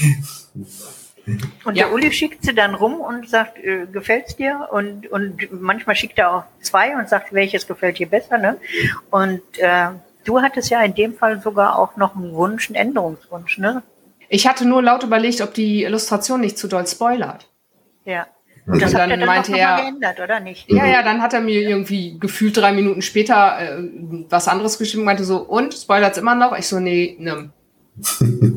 Und 1.25 1.75
ja. 1.75 1.85
der 1.85 1.93
Uli 1.93 2.11
schickt 2.11 2.43
sie 2.43 2.53
dann 2.53 2.75
rum 2.75 2.99
und 3.01 3.27
sagt, 3.27 3.57
äh, 3.57 3.87
gefällt's 3.91 4.35
dir? 4.35 4.67
Und, 4.71 5.11
und 5.11 5.51
manchmal 5.51 5.95
schickt 5.95 6.19
er 6.19 6.31
auch 6.31 6.43
zwei 6.61 6.95
und 6.95 7.09
sagt, 7.09 7.33
welches 7.33 7.65
gefällt 7.65 7.97
dir 7.97 8.07
besser, 8.07 8.37
ne? 8.37 8.57
Und 9.09 9.41
äh, 9.57 9.87
du 10.23 10.41
hattest 10.41 10.69
ja 10.69 10.83
in 10.83 10.93
dem 10.93 11.15
Fall 11.15 11.41
sogar 11.41 11.79
auch 11.79 11.97
noch 11.97 12.15
einen 12.15 12.33
Wunsch, 12.33 12.69
einen 12.69 12.75
Änderungswunsch, 12.75 13.57
ne? 13.57 13.81
Ich 14.29 14.47
hatte 14.47 14.65
nur 14.65 14.83
laut 14.83 15.03
überlegt, 15.03 15.41
ob 15.41 15.53
die 15.53 15.83
Illustration 15.83 16.41
nicht 16.41 16.57
zu 16.57 16.67
doll 16.67 16.85
spoilert. 16.85 17.47
Ja. 18.05 18.27
Und 18.67 18.81
das 18.81 18.93
er 18.93 19.07
dann 19.07 19.19
meinte 19.25 19.55
er, 19.55 19.77
geändert, 19.77 20.19
oder 20.19 20.39
nicht? 20.39 20.71
Ja, 20.71 20.85
ja, 20.87 21.03
dann 21.03 21.21
hat 21.21 21.33
er 21.33 21.41
mir 21.41 21.61
irgendwie 21.61 22.17
gefühlt 22.19 22.57
drei 22.57 22.71
Minuten 22.71 23.01
später 23.01 23.57
äh, 23.59 23.83
was 24.29 24.47
anderes 24.47 24.79
geschrieben 24.79 25.01
und 25.01 25.05
meinte 25.05 25.23
so, 25.23 25.37
und, 25.37 25.73
spoilert's 25.73 26.17
immer 26.17 26.33
noch? 26.35 26.57
Ich 26.57 26.67
so, 26.67 26.79
nee, 26.79 27.15
nimm. 27.19 27.51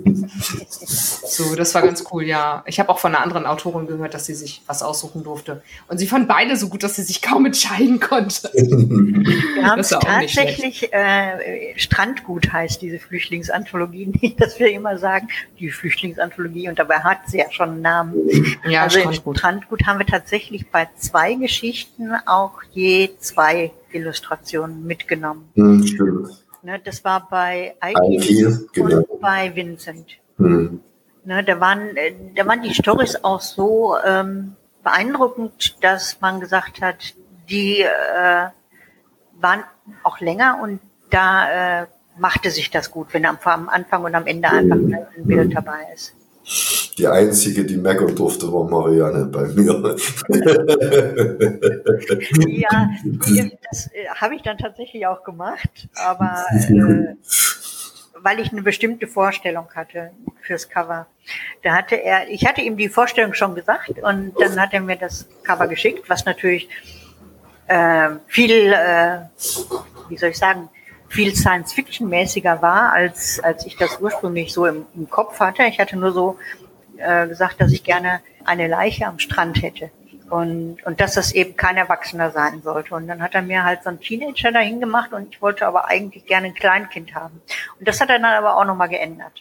so, 1.39 1.55
das 1.55 1.73
war 1.75 1.83
ganz 1.83 2.05
cool, 2.11 2.25
ja. 2.25 2.65
Ich 2.67 2.81
habe 2.81 2.89
auch 2.89 2.99
von 2.99 3.15
einer 3.15 3.23
anderen 3.23 3.47
Autorin 3.47 3.87
gehört, 3.87 4.13
dass 4.13 4.27
sie 4.27 4.35
sich 4.35 4.61
was 4.67 4.83
aussuchen 4.83 5.23
durfte. 5.23 5.63
Und 5.87 5.99
sie 5.99 6.09
fand 6.09 6.27
beide 6.27 6.57
so 6.57 6.69
gut, 6.69 6.83
dass 6.83 6.97
sie 6.97 7.03
sich 7.03 7.23
kaum 7.23 7.47
entscheiden 7.47 8.01
konnte. 8.01 8.51
Wir 8.53 9.65
haben 9.65 9.79
es 9.79 9.91
tatsächlich, 9.91 10.93
äh, 10.93 11.79
Strandgut 11.79 12.53
heißt 12.53 12.83
diese 12.83 12.99
Flüchtlingsanthologie. 12.99 14.07
Nicht, 14.21 14.41
dass 14.41 14.59
wir 14.59 14.71
immer 14.73 14.99
sagen, 14.99 15.29
die 15.61 15.71
Flüchtlingsanthologie, 15.71 16.69
und 16.69 16.79
dabei 16.79 16.99
hat 16.99 17.21
sie 17.29 17.39
ja 17.39 17.51
schon 17.53 17.71
einen 17.71 17.83
Namen. 17.83 18.57
Ja, 18.69 18.83
also 18.83 18.99
Strandgut. 18.99 19.39
Strandgut 19.39 19.87
haben 19.87 20.01
wir 20.01 20.07
tatsächlich 20.07 20.69
bei 20.71 20.89
zwei 20.97 21.35
Geschichten 21.35 22.13
auch 22.27 22.63
je 22.73 23.11
zwei 23.21 23.71
Illustrationen 23.93 24.85
mitgenommen. 24.85 25.49
Hm, 25.55 25.87
stimmt. 25.87 26.29
Ne, 26.63 26.81
das 26.85 27.05
war 27.05 27.29
bei 27.31 27.77
Aiki 27.79 28.45
genau. 28.73 28.99
und 28.99 29.21
bei 29.21 29.55
Vincent. 29.55 30.19
Mhm. 30.39 30.81
Ne, 31.29 31.45
da, 31.45 31.61
waren, 31.61 31.95
äh, 31.95 32.15
da 32.35 32.47
waren 32.47 32.63
die 32.63 32.73
Stories 32.73 33.23
auch 33.23 33.43
so 33.43 33.97
ähm, 34.03 34.57
beeindruckend, 34.83 35.77
dass 35.83 36.23
man 36.23 36.41
gesagt 36.41 36.81
hat, 36.81 37.13
die 37.51 37.83
äh, 37.83 38.47
waren 39.39 39.65
auch 40.05 40.21
länger 40.21 40.59
und 40.63 40.81
da 41.11 41.83
äh, 41.83 41.87
machte 42.17 42.51
sich 42.51 42.71
das 42.71 42.91
gut, 42.91 43.09
wenn 43.13 43.27
am, 43.27 43.37
am 43.45 43.69
Anfang 43.69 44.05
und 44.05 44.15
am 44.15 44.27
Ende 44.27 44.49
einfach 44.49 44.77
mhm. 44.77 44.95
ein 44.95 45.27
Bild 45.27 45.55
dabei 45.55 45.81
ist. 45.95 46.15
Die 46.97 47.07
einzige, 47.07 47.67
die 47.67 47.77
meckern 47.77 48.17
durfte, 48.17 48.51
war 48.51 48.65
Marianne 48.65 49.27
bei 49.27 49.49
mir. 49.49 49.97
ja, 52.47 52.89
das 53.71 53.89
äh, 53.89 54.09
habe 54.15 54.35
ich 54.35 54.41
dann 54.41 54.57
tatsächlich 54.57 55.07
auch 55.07 55.23
gemacht, 55.25 55.91
aber 55.95 56.47
äh, 56.71 57.17
weil 58.23 58.41
ich 58.41 58.53
eine 58.53 58.63
bestimmte 58.63 59.07
Vorstellung 59.07 59.69
hatte 59.75 60.11
fürs 60.43 60.69
Cover. 60.69 61.07
Da 61.63 61.75
hatte 61.75 61.97
er, 61.97 62.29
ich 62.29 62.47
hatte 62.47 62.61
ihm 62.61 62.77
die 62.77 62.89
Vorstellung 62.89 63.35
schon 63.35 63.55
gesagt 63.55 63.99
und 64.03 64.33
dann 64.39 64.61
hat 64.61 64.73
er 64.73 64.81
mir 64.81 64.97
das 64.97 65.29
Cover 65.43 65.67
geschickt, 65.67 66.09
was 66.09 66.25
natürlich 66.25 66.69
äh, 67.67 68.11
viel, 68.27 68.73
äh, 68.73 69.21
wie 70.09 70.17
soll 70.17 70.31
ich 70.31 70.39
sagen, 70.39 70.69
viel 71.09 71.35
Science-Fiction-mäßiger 71.35 72.61
war, 72.61 72.93
als, 72.93 73.41
als 73.41 73.65
ich 73.67 73.77
das 73.77 73.99
ursprünglich 74.01 74.53
so 74.53 74.67
im, 74.67 74.87
im 74.95 75.09
Kopf 75.09 75.41
hatte. 75.41 75.63
Ich 75.65 75.79
hatte 75.81 75.97
nur 75.97 76.13
so 76.13 76.39
äh, 76.99 77.27
gesagt, 77.27 77.61
dass 77.61 77.73
ich 77.73 77.83
gerne 77.83 78.21
eine 78.45 78.69
Leiche 78.69 79.07
am 79.07 79.19
Strand 79.19 79.63
hätte. 79.63 79.91
Und, 80.31 80.79
und 80.85 81.01
dass 81.01 81.15
das 81.15 81.33
eben 81.33 81.57
kein 81.57 81.77
Erwachsener 81.77 82.31
sein 82.31 82.63
sollte. 82.63 82.95
Und 82.95 83.09
dann 83.09 83.23
hat 83.23 83.35
er 83.35 83.43
mir 83.43 83.65
halt 83.65 83.83
so 83.83 83.89
einen 83.89 84.01
Teenager 84.01 84.53
dahin 84.53 84.81
gemacht 84.81 85.13
und 85.13 85.35
ich 85.35 85.41
wollte 85.41 85.67
aber 85.67 85.89
eigentlich 85.89 86.27
gerne 86.27 86.49
ein 86.49 86.55
Kleinkind 86.55 87.15
haben. 87.15 87.41
Und 87.79 87.89
das 87.89 88.01
hat 88.01 88.11
er 88.11 88.19
dann 88.19 88.33
aber 88.33 88.57
auch 88.57 88.65
nochmal 88.65 88.89
geändert. 88.89 89.33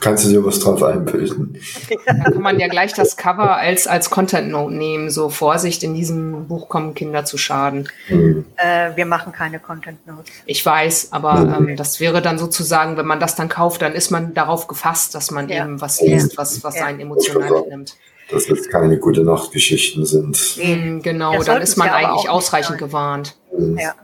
Kannst 0.00 0.24
du 0.24 0.30
dir 0.30 0.44
was 0.44 0.58
drauf 0.58 0.82
einbilden? 0.82 1.60
Dann 2.06 2.24
kann 2.24 2.42
man 2.42 2.58
ja 2.58 2.66
gleich 2.66 2.92
das 2.92 3.16
Cover 3.16 3.56
als, 3.56 3.86
als 3.86 4.10
Content 4.10 4.50
Note 4.50 4.74
nehmen. 4.74 5.10
So 5.10 5.28
Vorsicht, 5.28 5.84
in 5.84 5.94
diesem 5.94 6.48
Buch 6.48 6.68
kommen 6.68 6.94
Kinder 6.94 7.24
zu 7.24 7.38
Schaden. 7.38 7.88
Mhm. 8.08 8.46
Äh, 8.56 8.96
wir 8.96 9.06
machen 9.06 9.32
keine 9.32 9.60
Content 9.60 10.04
Notes. 10.06 10.32
Ich 10.44 10.64
weiß, 10.66 11.12
aber 11.12 11.34
mhm. 11.34 11.68
ähm, 11.68 11.76
das 11.76 12.00
wäre 12.00 12.20
dann 12.20 12.38
sozusagen, 12.38 12.96
wenn 12.96 13.06
man 13.06 13.20
das 13.20 13.36
dann 13.36 13.48
kauft, 13.48 13.82
dann 13.82 13.92
ist 13.92 14.10
man 14.10 14.34
darauf 14.34 14.66
gefasst, 14.66 15.14
dass 15.14 15.30
man 15.30 15.48
ja. 15.48 15.64
eben 15.64 15.80
was 15.80 16.00
liest, 16.00 16.36
was, 16.36 16.64
was 16.64 16.76
ja. 16.76 16.86
einen 16.86 16.98
emotional 16.98 17.50
mitnimmt. 17.50 17.96
Dass 18.30 18.48
es 18.48 18.68
keine 18.68 18.98
gute 18.98 19.22
Nachtgeschichten 19.22 20.06
sind. 20.06 20.58
Mhm, 20.62 21.02
genau, 21.02 21.42
dann 21.42 21.62
ist 21.62 21.76
man 21.76 21.88
eigentlich 21.88 22.28
ausreichend 22.28 22.78
gewarnt. 22.78 23.36
Mhm. 23.56 23.78
Ja. 23.78 23.94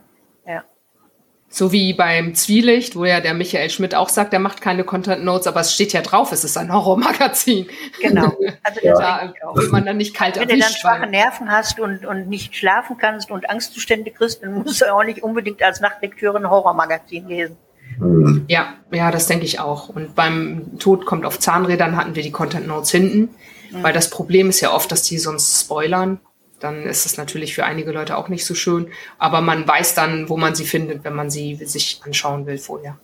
So 1.56 1.72
wie 1.72 1.94
beim 1.94 2.34
Zwielicht, 2.34 2.96
wo 2.96 3.06
ja 3.06 3.20
der 3.20 3.32
Michael 3.32 3.70
Schmidt 3.70 3.94
auch 3.94 4.10
sagt, 4.10 4.34
er 4.34 4.40
macht 4.40 4.60
keine 4.60 4.84
Content 4.84 5.24
Notes, 5.24 5.46
aber 5.46 5.60
es 5.60 5.72
steht 5.72 5.94
ja 5.94 6.02
drauf, 6.02 6.30
es 6.30 6.44
ist 6.44 6.58
ein 6.58 6.70
Horrormagazin. 6.70 7.66
Genau. 8.00 8.32
Also 8.62 8.80
ja. 8.82 8.94
da 8.94 9.32
wird 9.54 9.72
man 9.72 9.86
dann 9.86 9.96
nicht 9.96 10.14
kalt 10.14 10.36
Wenn 10.36 10.50
erwischt, 10.50 10.68
du 10.68 10.72
dann 10.72 10.98
schwache 10.98 11.10
Nerven 11.10 11.50
hast 11.50 11.80
und, 11.80 12.04
und 12.04 12.28
nicht 12.28 12.56
schlafen 12.56 12.98
kannst 12.98 13.30
und 13.30 13.48
Angstzustände 13.48 14.10
kriegst, 14.10 14.42
dann 14.42 14.54
musst 14.54 14.82
du 14.82 14.92
auch 14.92 15.04
nicht 15.04 15.22
unbedingt 15.22 15.62
als 15.62 15.80
Nachtlektüre 15.80 16.36
ein 16.36 16.50
Horrormagazin 16.50 17.28
lesen. 17.28 17.56
Mhm. 17.98 18.44
Ja, 18.48 18.74
ja, 18.90 19.10
das 19.10 19.26
denke 19.26 19.46
ich 19.46 19.60
auch. 19.60 19.88
Und 19.88 20.14
beim 20.14 20.78
Tod 20.78 21.06
kommt 21.06 21.24
auf 21.24 21.38
Zahnrädern 21.38 21.96
hatten 21.96 22.16
wir 22.16 22.22
die 22.22 22.32
Content 22.32 22.66
Notes 22.66 22.90
hinten, 22.90 23.30
mhm. 23.70 23.82
weil 23.82 23.92
das 23.92 24.10
Problem 24.10 24.48
ist 24.48 24.60
ja 24.60 24.72
oft, 24.72 24.90
dass 24.90 25.02
die 25.02 25.18
sonst 25.18 25.60
spoilern 25.60 26.20
dann 26.60 26.84
ist 26.84 27.06
es 27.06 27.16
natürlich 27.16 27.54
für 27.54 27.64
einige 27.64 27.92
Leute 27.92 28.16
auch 28.16 28.28
nicht 28.28 28.44
so 28.44 28.54
schön. 28.54 28.88
Aber 29.18 29.40
man 29.40 29.66
weiß 29.66 29.94
dann, 29.94 30.28
wo 30.28 30.36
man 30.36 30.54
sie 30.54 30.64
findet, 30.64 31.04
wenn 31.04 31.14
man 31.14 31.30
sie 31.30 31.56
sich 31.56 32.00
anschauen 32.04 32.46
will 32.46 32.58
vorher. 32.58 32.96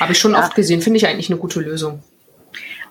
Habe 0.00 0.12
ich 0.12 0.18
schon 0.18 0.32
ja. 0.32 0.40
oft 0.40 0.54
gesehen, 0.54 0.82
finde 0.82 0.96
ich 0.96 1.06
eigentlich 1.06 1.30
eine 1.30 1.38
gute 1.38 1.60
Lösung. 1.60 2.02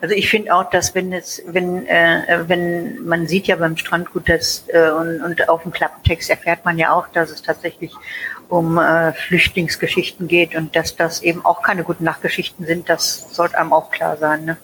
Also 0.00 0.16
ich 0.16 0.28
finde 0.28 0.52
auch, 0.52 0.68
dass 0.68 0.96
wenn 0.96 1.12
es, 1.12 1.42
wenn, 1.46 1.86
äh, 1.86 2.42
wenn 2.48 3.04
man 3.04 3.28
sieht 3.28 3.46
ja 3.46 3.54
beim 3.54 3.76
Strandgut 3.76 4.28
das 4.28 4.64
äh, 4.68 4.90
und, 4.90 5.22
und 5.22 5.48
auf 5.48 5.62
dem 5.62 5.70
Klappentext 5.70 6.28
erfährt 6.28 6.64
man 6.64 6.76
ja 6.76 6.92
auch, 6.92 7.06
dass 7.08 7.30
es 7.30 7.42
tatsächlich 7.42 7.92
um 8.48 8.78
äh, 8.78 9.12
Flüchtlingsgeschichten 9.12 10.26
geht 10.26 10.56
und 10.56 10.74
dass 10.74 10.96
das 10.96 11.22
eben 11.22 11.44
auch 11.44 11.62
keine 11.62 11.84
guten 11.84 12.02
Nachtgeschichten 12.02 12.66
sind, 12.66 12.88
das 12.88 13.32
sollte 13.32 13.56
einem 13.58 13.72
auch 13.72 13.92
klar 13.92 14.16
sein. 14.16 14.44
Ne? 14.44 14.56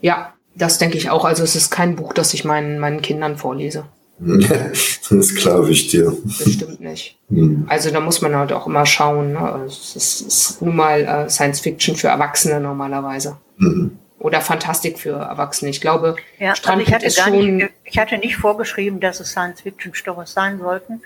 Ja, 0.00 0.34
das 0.54 0.78
denke 0.78 0.96
ich 0.96 1.10
auch. 1.10 1.24
Also 1.24 1.42
es 1.42 1.56
ist 1.56 1.70
kein 1.70 1.96
Buch, 1.96 2.12
das 2.12 2.34
ich 2.34 2.44
meinen, 2.44 2.78
meinen 2.78 3.02
Kindern 3.02 3.36
vorlese. 3.36 3.84
das 4.20 5.34
glaube 5.34 5.70
ich 5.70 5.88
dir. 5.88 6.14
Bestimmt 6.24 6.80
nicht. 6.80 7.18
Hm. 7.30 7.64
Also 7.68 7.90
da 7.90 8.00
muss 8.00 8.20
man 8.20 8.36
halt 8.36 8.52
auch 8.52 8.66
immer 8.66 8.84
schauen. 8.84 9.32
Ne? 9.32 9.40
Also 9.40 9.66
es 9.66 9.96
ist, 9.96 10.20
ist 10.20 10.62
nun 10.62 10.76
mal 10.76 11.00
äh, 11.00 11.30
Science 11.30 11.60
Fiction 11.60 11.96
für 11.96 12.08
Erwachsene 12.08 12.60
normalerweise. 12.60 13.38
Mhm. 13.56 13.98
Oder 14.18 14.42
Fantastik 14.42 14.98
für 14.98 15.12
Erwachsene. 15.12 15.70
Ich 15.70 15.80
glaube, 15.80 16.16
ja, 16.38 16.50
also 16.50 16.80
ich 16.80 16.92
hatte 16.92 17.10
gar 17.10 17.30
nicht, 17.30 17.70
ich 17.84 17.98
hatte 17.98 18.18
nicht 18.18 18.36
vorgeschrieben, 18.36 19.00
dass 19.00 19.20
es 19.20 19.30
Science 19.30 19.62
Fiction 19.62 19.94
Stories 19.94 20.32
sein 20.32 20.58
sollten, 20.58 21.00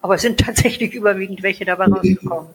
aber 0.00 0.14
es 0.14 0.22
sind 0.22 0.38
tatsächlich 0.46 0.94
überwiegend 0.94 1.42
welche 1.42 1.64
dabei 1.64 1.86
rausgekommen. 1.86 2.50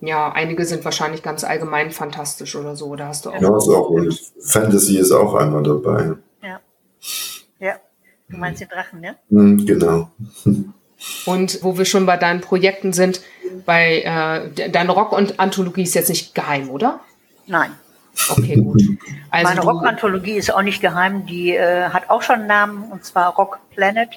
Ja, 0.00 0.32
einige 0.32 0.64
sind 0.64 0.84
wahrscheinlich 0.84 1.22
ganz 1.22 1.44
allgemein 1.44 1.90
fantastisch 1.90 2.56
oder 2.56 2.76
so. 2.76 2.94
Da 2.96 3.08
hast 3.08 3.24
du 3.24 3.30
auch. 3.30 3.40
Ja, 3.40 3.56
ist 3.56 3.68
auch 3.68 3.90
und 3.90 4.20
Fantasy 4.40 4.98
ist 4.98 5.12
auch 5.12 5.34
einmal 5.34 5.62
dabei. 5.62 6.12
Ja. 6.42 6.60
Ja. 7.58 7.74
Du 8.28 8.36
meinst 8.36 8.60
den 8.60 8.68
Drachen, 8.68 9.00
ne? 9.00 9.16
Genau. 9.30 10.10
Und 11.26 11.62
wo 11.62 11.78
wir 11.78 11.84
schon 11.84 12.06
bei 12.06 12.16
deinen 12.16 12.40
Projekten 12.40 12.92
sind, 12.92 13.20
bei 13.66 14.02
äh, 14.02 14.70
deine 14.70 14.92
Rock- 14.92 15.12
und 15.12 15.38
Anthologie 15.40 15.82
ist 15.82 15.94
jetzt 15.94 16.08
nicht 16.08 16.34
geheim, 16.34 16.70
oder? 16.70 17.00
Nein. 17.46 17.72
Okay, 18.30 18.56
gut. 18.56 18.80
Also 19.30 19.48
Meine 19.48 19.60
Rock-Anthologie 19.60 20.36
ist 20.36 20.54
auch 20.54 20.62
nicht 20.62 20.80
geheim, 20.80 21.26
die 21.26 21.56
äh, 21.56 21.88
hat 21.88 22.10
auch 22.10 22.22
schon 22.22 22.36
einen 22.36 22.46
Namen, 22.46 22.84
und 22.90 23.04
zwar 23.04 23.34
Rock 23.34 23.58
Planet. 23.70 24.08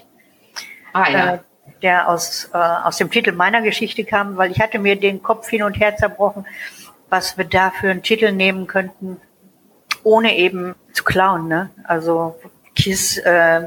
Ah, 0.93 1.09
ja. 1.09 1.33
Äh, 1.33 1.39
der 1.81 2.09
aus, 2.09 2.49
äh, 2.53 2.57
aus 2.57 2.97
dem 2.97 3.11
Titel 3.11 3.31
meiner 3.31 3.61
Geschichte 3.61 4.03
kam, 4.03 4.37
weil 4.37 4.51
ich 4.51 4.59
hatte 4.59 4.79
mir 4.79 4.95
den 4.95 5.21
Kopf 5.21 5.47
hin 5.49 5.63
und 5.63 5.79
her 5.79 5.95
zerbrochen, 5.95 6.45
was 7.09 7.37
wir 7.37 7.45
da 7.45 7.71
für 7.71 7.89
einen 7.89 8.03
Titel 8.03 8.31
nehmen 8.31 8.67
könnten, 8.67 9.17
ohne 10.03 10.35
eben 10.37 10.75
zu 10.93 11.03
klauen. 11.03 11.47
Ne? 11.47 11.69
Also 11.83 12.35
Kiss, 12.75 13.17
äh, 13.17 13.61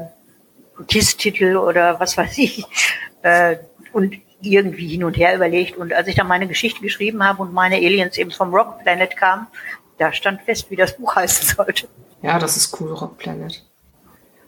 Kiss-Titel 0.87 1.57
oder 1.57 1.99
was 1.99 2.17
weiß 2.17 2.37
ich. 2.37 2.65
Äh, 3.23 3.57
und 3.93 4.15
irgendwie 4.41 4.87
hin 4.87 5.03
und 5.03 5.15
her 5.15 5.35
überlegt. 5.35 5.77
Und 5.77 5.93
als 5.93 6.07
ich 6.07 6.15
dann 6.15 6.25
meine 6.27 6.47
Geschichte 6.47 6.81
geschrieben 6.81 7.23
habe 7.23 7.43
und 7.43 7.53
meine 7.53 7.75
Aliens 7.75 8.17
eben 8.17 8.31
vom 8.31 8.51
Rock 8.51 8.79
Planet 8.79 9.15
kamen, 9.15 9.45
da 9.99 10.11
stand 10.11 10.41
fest, 10.41 10.71
wie 10.71 10.75
das 10.75 10.97
Buch 10.97 11.15
heißen 11.17 11.55
sollte. 11.55 11.87
Ja, 12.21 12.39
das 12.39 12.57
ist 12.57 12.79
cool, 12.79 12.93
Rock 12.93 13.17
Planet. 13.17 13.63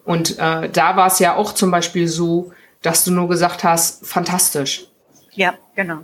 Und 0.06 0.38
äh, 0.38 0.70
da 0.70 0.96
war 0.96 1.08
es 1.08 1.20
ja 1.20 1.36
auch 1.36 1.54
zum 1.54 1.72
Beispiel 1.72 2.08
so, 2.08 2.52
dass 2.84 3.04
du 3.04 3.12
nur 3.12 3.28
gesagt 3.28 3.64
hast, 3.64 4.06
fantastisch. 4.06 4.86
Ja, 5.32 5.56
genau. 5.76 6.00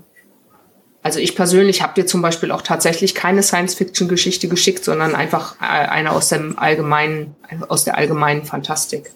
Also 1.02 1.20
ich 1.20 1.36
persönlich 1.36 1.82
habe 1.82 1.94
dir 1.94 2.06
zum 2.06 2.22
Beispiel 2.22 2.52
auch 2.52 2.62
tatsächlich 2.62 3.16
keine 3.16 3.42
Science-Fiction-Geschichte 3.42 4.50
geschickt, 4.50 4.84
sondern 4.84 5.16
einfach 5.16 5.56
äh, 5.62 5.66
eine 5.66 6.12
aus 6.12 6.30
dem 6.30 6.60
allgemeinen, 6.60 7.36
aus 7.70 7.86
der 7.86 7.98
allgemeinen 7.98 8.44
Fantastik. 8.44 9.12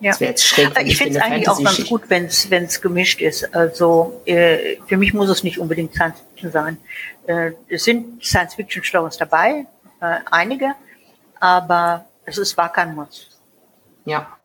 Ja. 0.00 0.10
Das 0.12 0.20
jetzt 0.20 0.46
schräg, 0.46 0.70
ich 0.84 0.98
finde 0.98 1.18
es 1.18 1.24
eigentlich 1.24 1.48
auch 1.48 1.62
ganz 1.62 1.84
gut, 1.86 2.02
wenn 2.08 2.26
es 2.26 2.80
gemischt 2.80 3.22
ist. 3.22 3.54
Also 3.54 4.20
äh, 4.26 4.76
für 4.86 4.98
mich 4.98 5.14
muss 5.14 5.28
es 5.30 5.42
nicht 5.42 5.58
unbedingt 5.58 5.94
Science 5.94 6.18
Fiction 6.30 6.52
sein. 6.52 6.78
Äh, 7.26 7.52
es 7.68 7.84
sind 7.84 8.22
Science 8.22 8.54
Fiction 8.54 8.84
Stories 8.84 9.16
dabei, 9.16 9.66
äh, 10.00 10.18
einige, 10.30 10.74
aber 11.40 12.04
es 12.24 12.36
ist 12.38 12.56
war 12.56 12.70
kein 12.72 12.94
Muss. 12.94 13.30
Ja. 14.04 14.35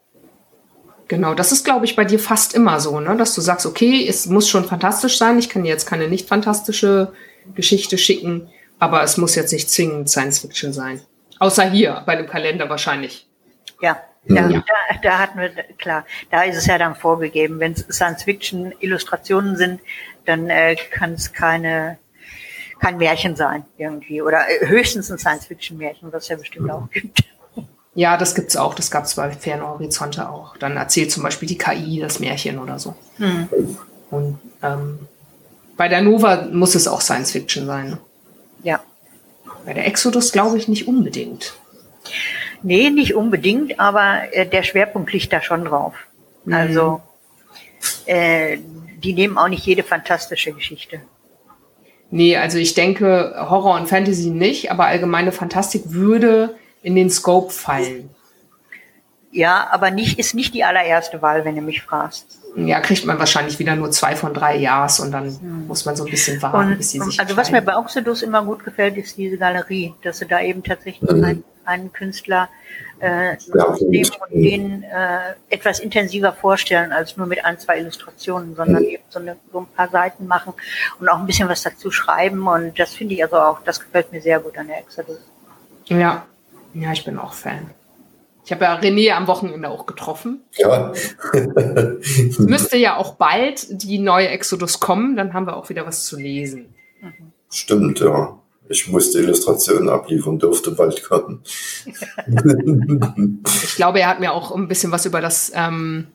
Genau, 1.12 1.34
das 1.34 1.52
ist, 1.52 1.66
glaube 1.66 1.84
ich, 1.84 1.98
bei 1.98 2.06
dir 2.06 2.20
fast 2.20 2.56
immer 2.56 2.80
so, 2.80 3.02
ne? 3.02 3.18
dass 3.18 3.36
du 3.36 3.42
sagst, 3.42 3.66
okay, 3.66 4.08
es 4.08 4.28
muss 4.28 4.48
schon 4.48 4.64
fantastisch 4.64 5.18
sein, 5.18 5.38
ich 5.38 5.50
kann 5.50 5.66
jetzt 5.66 5.86
keine 5.86 6.08
nicht 6.08 6.30
fantastische 6.30 7.12
Geschichte 7.54 7.98
schicken, 7.98 8.50
aber 8.80 9.04
es 9.04 9.18
muss 9.18 9.36
jetzt 9.36 9.52
nicht 9.52 9.70
zwingend 9.70 10.10
Science 10.10 10.40
Fiction 10.40 10.72
sein. 10.72 11.02
Außer 11.38 11.70
hier, 11.70 12.02
bei 12.06 12.16
dem 12.16 12.28
Kalender 12.28 12.70
wahrscheinlich. 12.70 13.28
Ja, 13.82 14.02
da, 14.24 14.48
ja. 14.48 14.64
da, 14.66 14.98
da 15.04 15.20
hatten 15.20 15.40
wir, 15.42 15.50
klar, 15.78 16.06
da 16.30 16.44
ist 16.44 16.56
es 16.56 16.66
ja 16.66 16.78
dann 16.78 16.96
vorgegeben, 16.96 17.60
wenn 17.60 17.74
es 17.74 17.86
Science-Fiction-Illustrationen 17.90 19.58
sind, 19.58 19.82
dann 20.26 20.50
äh, 20.50 20.78
kann 20.78 21.12
es 21.12 21.34
keine, 21.34 21.98
kein 22.80 22.96
Märchen 22.96 23.36
sein 23.36 23.66
irgendwie. 23.78 24.22
Oder 24.22 24.46
äh, 24.48 24.66
höchstens 24.66 25.12
ein 25.12 25.18
Science-Fiction-Märchen, 25.18 26.14
was 26.14 26.24
es 26.24 26.30
ja 26.30 26.38
bestimmt 26.38 26.72
auch 26.72 26.90
gibt. 26.90 27.26
Ja, 27.94 28.18
das 28.18 28.36
gibt's 28.36 28.56
auch. 28.56 28.74
Das 28.74 28.90
gab's 28.90 29.16
bei 29.16 29.32
Ferne 29.32 29.68
Horizonte 29.68 30.30
auch. 30.30 30.56
Dann 30.58 30.78
erzählt 30.78 31.12
zum 31.12 31.24
Beispiel 31.24 31.48
die 31.48 31.58
KI 31.58 32.00
das 32.00 32.20
Märchen 32.20 32.60
oder 32.60 32.80
so. 32.80 32.96
Mhm. 33.18 33.50
Und 34.10 34.40
ähm, 34.64 35.00
bei 35.76 35.88
der 35.88 36.02
Nova 36.02 36.48
muss 36.52 36.76
es 36.76 36.88
auch 36.88 37.02
Science 37.02 37.32
Fiction 37.32 37.66
sein. 37.66 37.98
Ja. 38.64 38.82
Bei 39.66 39.74
der 39.74 39.88
Exodus 39.88 40.32
glaube 40.32 40.58
ich 40.58 40.68
nicht 40.68 40.88
unbedingt. 40.88 41.54
Nee, 42.64 42.90
nicht 42.90 43.16
unbedingt, 43.16 43.80
aber 43.80 44.34
äh, 44.34 44.48
der 44.48 44.64
Schwerpunkt 44.64 45.12
liegt 45.12 45.34
da 45.34 45.42
schon 45.42 45.66
drauf. 45.66 45.94
Mhm. 46.46 46.54
Also 46.54 47.02
äh, 48.06 48.58
die 49.04 49.14
nehmen 49.14 49.38
auch 49.38 49.48
nicht 49.48 49.66
jede 49.66 49.84
fantastische 49.84 50.54
Geschichte. 50.54 51.02
Nee, 52.10 52.38
also 52.38 52.58
ich 52.58 52.74
denke 52.74 53.34
Horror 53.50 53.80
und 53.80 53.88
Fantasy 53.88 54.30
nicht, 54.30 54.70
aber 54.70 54.86
allgemeine 54.86 55.32
Fantastik 55.32 55.84
würde 55.86 56.56
in 56.82 56.96
den 56.96 57.10
Scope 57.10 57.52
fallen. 57.52 58.10
Ja, 59.32 59.70
aber 59.72 59.92
nicht, 59.92 60.20
ist 60.20 60.36
nicht 60.36 60.54
die 60.54 60.64
allererste 60.64 61.22
Wahl, 61.22 61.46
wenn 61.46 61.56
du 61.56 61.62
mich 61.62 61.82
fragst. 61.82 62.42
Ja, 62.56 62.82
kriegt 62.82 63.06
man 63.06 63.18
wahrscheinlich 63.18 63.60
wieder 63.60 63.78
nur 63.78 63.92
zwei 63.92 64.16
von 64.16 64.34
drei 64.34 64.58
Ja's 64.58 65.00
und 65.00 65.12
dann 65.12 65.28
hm. 65.28 65.68
muss 65.68 65.86
man 65.86 65.96
so 65.96 66.04
ein 66.04 66.12
bisschen 66.12 66.42
warten, 66.42 66.72
und, 66.72 66.78
bis 66.78 66.92
sie 66.92 67.00
sich 67.00 67.18
Also 67.18 67.38
was 67.38 67.50
mir 67.50 67.62
bei 67.62 67.78
Oxidus 67.78 68.24
immer 68.24 68.44
gut 68.44 68.66
gefällt, 68.66 68.98
ist 68.98 69.18
diese 69.18 69.38
Galerie, 69.38 69.94
dass 70.04 70.20
sie 70.20 70.26
da 70.26 70.42
eben 70.42 70.62
tatsächlich 70.62 71.10
mhm. 71.10 71.24
einen, 71.24 71.44
einen, 71.64 71.94
Künstler 71.94 72.50
äh, 73.00 73.38
ja, 73.38 73.76
nehmen 73.80 74.12
und 74.20 74.44
den 74.44 74.84
äh, 74.84 75.34
etwas 75.50 75.80
intensiver 75.80 76.34
vorstellen 76.34 76.92
als 76.92 77.16
nur 77.16 77.26
mit 77.26 77.46
ein, 77.46 77.58
zwei 77.58 77.80
Illustrationen, 77.80 78.54
sondern 78.54 78.84
mhm. 78.84 78.90
eben 78.90 79.04
so, 79.08 79.20
eine, 79.20 79.38
so 79.54 79.60
ein 79.60 79.68
paar 79.68 79.88
Seiten 79.88 80.28
machen 80.28 80.54
und 81.00 81.08
auch 81.08 81.20
ein 81.20 81.26
bisschen 81.26 81.48
was 81.48 81.64
dazu 81.64 81.90
schreiben 81.90 82.46
und 82.48 82.78
das 82.78 82.94
finde 82.94 83.14
ich 83.14 83.24
also 83.24 83.38
auch, 83.38 83.64
das 83.64 83.80
gefällt 83.80 84.12
mir 84.12 84.22
sehr 84.22 84.42
gut 84.42 84.58
an 84.58 84.68
der 84.68 84.80
Exodus. 84.80 85.20
Ja, 85.86 86.26
ja, 86.74 86.92
ich 86.92 87.06
bin 87.06 87.18
auch 87.18 87.34
Fan. 87.34 87.72
Ich 88.44 88.52
habe 88.52 88.66
ja 88.66 88.76
René 88.76 89.12
am 89.12 89.28
Wochenende 89.28 89.70
auch 89.70 89.86
getroffen. 89.86 90.42
Ja. 90.58 90.92
es 90.92 92.40
müsste 92.40 92.78
ja 92.78 92.98
auch 92.98 93.16
bald 93.16 93.84
die 93.84 94.00
neue 94.00 94.30
Exodus 94.30 94.80
kommen, 94.80 95.16
dann 95.16 95.34
haben 95.34 95.46
wir 95.46 95.56
auch 95.56 95.70
wieder 95.70 95.86
was 95.86 96.06
zu 96.06 96.18
lesen. 96.18 96.74
Stimmt, 97.52 98.00
ja. 98.00 98.38
Ich 98.68 98.88
musste 98.88 99.20
Illustrationen 99.20 99.90
abliefern, 99.90 100.40
durfte 100.40 100.72
bald 100.72 101.04
kommen. 101.04 101.44
ich 103.64 103.76
glaube, 103.76 104.00
er 104.00 104.08
hat 104.08 104.20
mir 104.20 104.32
auch 104.32 104.56
ein 104.56 104.68
bisschen 104.68 104.92
was 104.92 105.06
über 105.06 105.22
das, 105.22 105.52
ähm, 105.54 106.08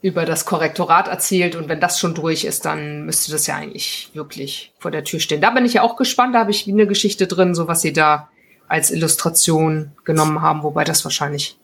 über 0.00 0.24
das 0.24 0.46
Korrektorat 0.46 1.08
erzählt 1.08 1.54
und 1.54 1.68
wenn 1.68 1.80
das 1.80 1.98
schon 1.98 2.14
durch 2.14 2.44
ist, 2.44 2.64
dann 2.64 3.04
müsste 3.04 3.32
das 3.32 3.46
ja 3.46 3.56
eigentlich 3.56 4.10
wirklich 4.14 4.72
vor 4.78 4.90
der 4.90 5.04
Tür 5.04 5.20
stehen. 5.20 5.40
Da 5.40 5.50
bin 5.50 5.64
ich 5.64 5.74
ja 5.74 5.82
auch 5.82 5.96
gespannt, 5.96 6.34
da 6.34 6.40
habe 6.40 6.50
ich 6.50 6.66
wie 6.66 6.72
eine 6.72 6.86
Geschichte 6.86 7.26
drin, 7.26 7.54
so 7.54 7.68
was 7.68 7.82
sie 7.82 7.92
da 7.92 8.28
als 8.68 8.90
Illustration 8.90 9.92
genommen 10.04 10.42
haben, 10.42 10.62
wobei 10.62 10.84
das 10.84 11.04
wahrscheinlich 11.04 11.58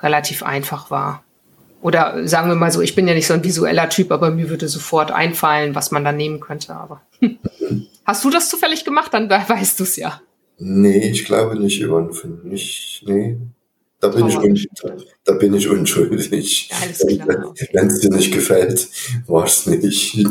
relativ 0.00 0.42
einfach 0.42 0.90
war. 0.90 1.24
Oder 1.80 2.26
sagen 2.28 2.48
wir 2.48 2.54
mal 2.54 2.70
so, 2.70 2.80
ich 2.80 2.94
bin 2.94 3.08
ja 3.08 3.14
nicht 3.14 3.26
so 3.26 3.34
ein 3.34 3.42
visueller 3.42 3.88
Typ, 3.88 4.12
aber 4.12 4.30
mir 4.30 4.48
würde 4.48 4.68
sofort 4.68 5.10
einfallen, 5.10 5.74
was 5.74 5.90
man 5.90 6.04
da 6.04 6.12
nehmen 6.12 6.38
könnte. 6.38 6.74
Aber 6.74 7.02
hast 8.04 8.24
du 8.24 8.30
das 8.30 8.48
zufällig 8.48 8.84
gemacht? 8.84 9.12
Dann 9.12 9.28
weißt 9.28 9.80
du 9.80 9.84
es 9.84 9.96
ja. 9.96 10.20
Nee, 10.58 11.10
ich 11.10 11.24
glaube 11.24 11.58
nicht, 11.58 11.82
Yvonne. 11.82 12.10
Nicht, 12.44 13.02
nee. 13.06 13.36
Da 13.98 14.08
bin, 14.08 14.26
ich 14.26 14.36
unschuldig. 14.36 15.08
da 15.24 15.32
bin 15.34 15.54
ich 15.54 15.68
unschuldig. 15.68 16.70
Wenn 17.72 17.86
es 17.86 18.00
dir 18.00 18.10
nicht 18.10 18.32
gefällt, 18.32 18.88
war 19.26 19.44
es 19.44 19.66
nicht. 19.66 20.26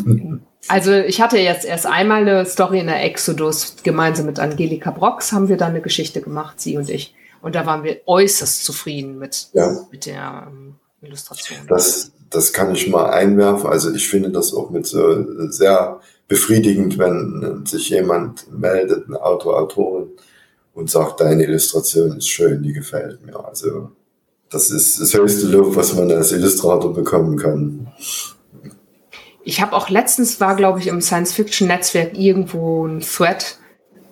Also 0.67 0.93
ich 0.93 1.21
hatte 1.21 1.37
jetzt 1.37 1.65
erst 1.65 1.85
einmal 1.85 2.21
eine 2.21 2.45
Story 2.45 2.79
in 2.79 2.87
der 2.87 3.03
Exodus, 3.03 3.75
gemeinsam 3.83 4.25
mit 4.25 4.39
Angelika 4.39 4.91
Brox 4.91 5.31
haben 5.31 5.49
wir 5.49 5.57
da 5.57 5.67
eine 5.67 5.81
Geschichte 5.81 6.21
gemacht, 6.21 6.61
sie 6.61 6.77
und 6.77 6.89
ich. 6.89 7.15
Und 7.41 7.55
da 7.55 7.65
waren 7.65 7.83
wir 7.83 8.01
äußerst 8.05 8.63
zufrieden 8.63 9.17
mit, 9.17 9.47
ja. 9.53 9.85
mit 9.91 10.05
der 10.05 10.47
ähm, 10.47 10.75
Illustration. 11.01 11.59
Das, 11.67 12.11
das 12.29 12.53
kann 12.53 12.73
ich 12.73 12.87
mal 12.87 13.09
einwerfen. 13.09 13.67
Also 13.67 13.91
ich 13.91 14.07
finde 14.07 14.29
das 14.29 14.53
auch 14.53 14.69
mit 14.69 14.93
äh, 14.93 15.25
sehr 15.49 15.99
befriedigend, 16.27 16.97
wenn 16.97 17.65
sich 17.65 17.89
jemand 17.89 18.51
meldet, 18.51 19.09
ein 19.09 19.15
Autor, 19.15 19.59
Autorin, 19.59 20.11
und 20.73 20.89
sagt, 20.89 21.19
deine 21.19 21.43
Illustration 21.43 22.17
ist 22.17 22.29
schön, 22.29 22.63
die 22.63 22.73
gefällt 22.73 23.25
mir. 23.25 23.43
Also 23.43 23.91
das 24.49 24.69
ist 24.69 25.01
das 25.01 25.13
höchste 25.13 25.47
Lob, 25.47 25.75
was 25.75 25.95
man 25.95 26.11
als 26.11 26.31
Illustrator 26.31 26.93
bekommen 26.93 27.37
kann. 27.37 27.91
Ich 29.43 29.61
habe 29.61 29.73
auch 29.75 29.89
letztens 29.89 30.39
war, 30.39 30.55
glaube 30.55 30.79
ich, 30.79 30.87
im 30.87 31.01
Science-Fiction-Netzwerk 31.01 32.17
irgendwo 32.17 32.85
ein 32.85 33.01
Thread. 33.01 33.57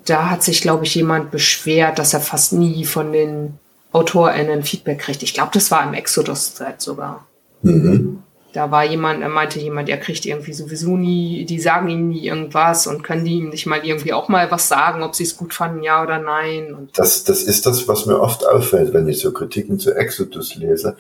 Da 0.06 0.30
hat 0.30 0.44
sich, 0.44 0.62
glaube 0.62 0.86
ich, 0.86 0.96
jemand 0.96 1.32
beschwert, 1.32 2.00
dass 2.00 2.14
er 2.14 2.20
fast 2.20 2.54
nie 2.54 2.86
von 2.86 3.12
den 3.12 3.60
AutorInnen 3.92 4.64
Feedback 4.64 5.00
kriegt. 5.00 5.24
Ich 5.24 5.34
glaube, 5.34 5.52
das 5.54 5.72
war 5.72 5.84
im 5.84 5.94
Exodus-Thread 5.94 6.82
sogar. 6.82 7.28
Mhm. 7.62 8.24
Da 8.54 8.72
war 8.72 8.84
jemand, 8.84 9.22
er 9.22 9.30
meinte 9.30 9.60
jemand, 9.60 9.90
er 9.90 9.98
kriegt 9.98 10.26
irgendwie 10.26 10.54
sowieso 10.54 10.98
nie, 10.98 11.46
die 11.46 11.60
sagen 11.60 11.88
ihm 11.90 12.10
nie 12.10 12.26
irgendwas 12.26 12.88
und 12.88 13.04
können 13.04 13.24
die 13.24 13.36
ihm 13.36 13.50
nicht 13.50 13.68
mal 13.68 13.86
irgendwie 13.86 14.12
auch 14.12 14.28
mal 14.28 14.50
was 14.50 14.68
sagen, 14.68 15.04
ob 15.04 15.14
sie 15.14 15.24
es 15.24 15.38
gut 15.38 15.54
fanden, 15.54 15.84
ja 15.84 16.02
oder 16.02 16.18
nein. 16.18 16.74
Und 16.74 16.98
das, 16.98 17.24
das 17.24 17.44
ist 17.44 17.68
das, 17.68 17.88
was 17.88 18.08
mir 18.08 18.20
oft 18.20 18.48
auffällt, 18.48 18.92
wenn 18.94 19.08
ich 19.08 19.20
so 19.20 19.32
Kritiken 19.32 19.78
zu 19.78 19.96
Exodus 19.96 20.56
lese. 20.56 20.98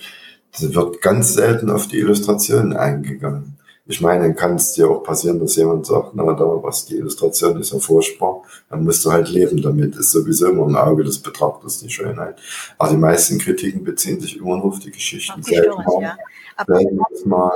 Da 0.59 0.73
wird 0.75 1.01
ganz 1.01 1.34
selten 1.34 1.71
auf 1.71 1.88
die 1.88 1.97
Illustrationen 1.97 2.73
eingegangen. 2.73 3.59
Ich 3.89 4.01
meine, 4.01 4.21
dann 4.21 4.35
kann 4.35 4.55
es 4.55 4.73
dir 4.73 4.87
auch 4.87 5.01
passieren, 5.01 5.39
dass 5.39 5.55
jemand 5.55 5.87
sagt, 5.87 6.11
na, 6.13 6.23
da 6.33 6.45
was, 6.61 6.85
die 6.85 6.97
Illustration 6.97 7.59
ist 7.59 7.73
ja 7.73 7.79
furchtbar, 7.79 8.43
dann 8.69 8.83
musst 8.83 9.03
du 9.03 9.11
halt 9.11 9.29
leben 9.29 9.63
damit. 9.63 9.95
Ist 9.95 10.11
sowieso 10.11 10.49
immer 10.49 10.67
im 10.67 10.75
Auge 10.75 11.03
des 11.03 11.17
Betrachters 11.17 11.79
die 11.79 11.89
Schönheit. 11.89 12.39
Aber 12.77 12.91
die 12.91 12.97
meisten 12.97 13.39
Kritiken 13.39 13.83
beziehen 13.83 14.19
sich 14.19 14.37
immer 14.37 14.57
nur 14.57 14.65
auf 14.65 14.79
die 14.79 14.91
Geschichten. 14.91 15.41
Die 15.41 15.55
Stories, 15.55 15.87
ja. 16.01 16.15
Aber 16.55 16.79
mal. 17.25 17.51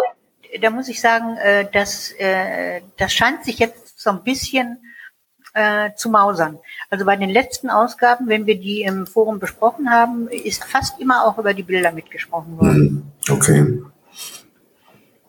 da 0.59 0.71
muss 0.71 0.87
ich 0.87 0.99
sagen, 0.99 1.37
äh, 1.37 1.67
dass, 1.71 2.11
äh, 2.17 2.81
das 2.97 3.13
scheint 3.13 3.45
sich 3.45 3.59
jetzt 3.59 3.99
so 3.99 4.09
ein 4.09 4.23
bisschen 4.23 4.79
äh, 5.53 5.91
zu 5.95 6.09
mausern. 6.09 6.57
Also 6.89 7.05
bei 7.05 7.15
den 7.15 7.29
letzten 7.29 7.69
Ausgaben, 7.69 8.27
wenn 8.27 8.47
wir 8.47 8.59
die 8.59 8.81
im 8.81 9.05
Forum 9.05 9.37
besprochen 9.37 9.91
haben, 9.91 10.27
ist 10.29 10.63
fast 10.63 10.99
immer 10.99 11.27
auch 11.27 11.37
über 11.37 11.53
die 11.53 11.61
Bilder 11.61 11.91
mitgesprochen 11.91 12.57
worden. 12.57 13.13
Hm, 13.27 13.35
okay. 13.35 13.83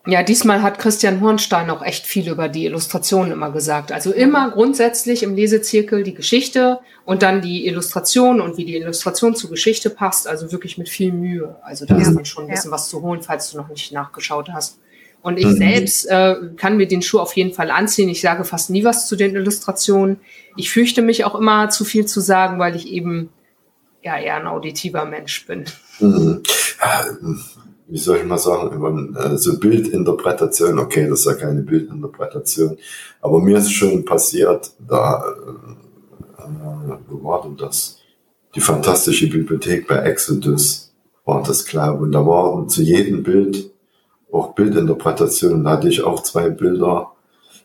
Ja, 0.07 0.23
diesmal 0.23 0.61
hat 0.61 0.79
Christian 0.79 1.23
Hornstein 1.23 1.71
auch 1.71 1.83
echt 1.83 2.05
viel 2.05 2.29
über 2.29 2.49
die 2.49 2.67
Illustrationen 2.67 3.33
immer 3.33 3.51
gesagt. 3.51 3.91
Also 3.91 4.13
immer 4.13 4.51
grundsätzlich 4.51 5.23
im 5.23 5.35
Lesezirkel 5.35 6.03
die 6.03 6.13
Geschichte 6.13 6.81
und 7.07 7.23
dann 7.23 7.41
die 7.41 7.67
Illustration 7.67 8.43
und 8.43 8.59
wie 8.59 8.67
die 8.67 8.77
Illustration 8.77 9.35
zur 9.35 9.49
Geschichte 9.49 9.89
passt. 9.89 10.29
Also 10.29 10.53
wirklich 10.53 10.77
mit 10.77 10.91
viel 10.91 11.11
Mühe. 11.11 11.57
Also 11.63 11.87
da 11.87 11.95
ja. 11.95 12.03
ist 12.03 12.15
dann 12.15 12.27
schon 12.27 12.45
ein 12.45 12.51
bisschen 12.51 12.71
ja. 12.71 12.75
was 12.75 12.91
zu 12.91 13.01
holen, 13.01 13.23
falls 13.23 13.51
du 13.51 13.57
noch 13.57 13.69
nicht 13.69 13.93
nachgeschaut 13.93 14.51
hast. 14.53 14.79
Und 15.23 15.39
ich 15.39 15.47
mhm. 15.47 15.57
selbst 15.57 16.05
äh, 16.11 16.35
kann 16.59 16.77
mir 16.77 16.87
den 16.87 17.01
Schuh 17.01 17.19
auf 17.19 17.35
jeden 17.35 17.55
Fall 17.55 17.71
anziehen. 17.71 18.11
Ich 18.11 18.21
sage 18.21 18.45
fast 18.45 18.69
nie 18.69 18.85
was 18.85 19.09
zu 19.09 19.17
den 19.17 19.35
Illustrationen. 19.35 20.21
Ich 20.55 20.71
fürchte 20.71 21.01
mich 21.01 21.25
auch 21.25 21.35
immer 21.35 21.71
zu 21.71 21.87
viel 21.87 22.05
zu 22.05 22.21
sagen, 22.21 22.59
weil 22.59 22.77
ich 22.77 22.89
eben 22.89 23.31
ja 24.03 24.19
eher 24.19 24.37
ein 24.37 24.47
auditiver 24.47 25.07
Mensch 25.07 25.47
bin. 25.47 25.65
Mhm. 25.99 26.43
Wie 27.95 28.01
soll 28.01 28.17
ich 28.17 28.25
mal 28.25 28.39
sagen, 28.39 29.15
äh, 29.15 29.39
so 29.39 29.57
Bildinterpretation, 29.57 30.81
okay, 30.81 31.09
das 31.09 31.21
ist 31.21 31.27
ja 31.27 31.35
keine 31.35 31.63
Bildinterpretation, 31.63 32.77
aber 33.21 33.39
mir 33.39 33.59
ist 33.59 33.71
schon 33.71 34.05
passiert, 34.05 34.73
da, 34.81 35.23
äh, 35.23 36.43
äh, 36.43 36.97
wo 37.09 37.23
war 37.23 37.43
denn 37.43 37.57
das? 37.57 37.99
Die 38.57 38.61
fantastische 38.61 39.31
Bibliothek 39.31 39.87
bei 39.87 39.99
Exodus 39.99 40.93
war 41.25 41.45
das, 41.45 41.65
ich, 41.65 42.01
und 42.01 42.11
da 42.11 42.27
waren 42.27 42.69
zu 42.69 42.83
jedem 42.83 43.23
Bild 43.23 43.71
auch 44.33 44.57
Bildinterpretationen, 44.57 45.63
da 45.63 45.71
hatte 45.71 45.87
ich 45.87 46.03
auch 46.03 46.25
zwei 46.25 46.51
Bilder 46.51 47.13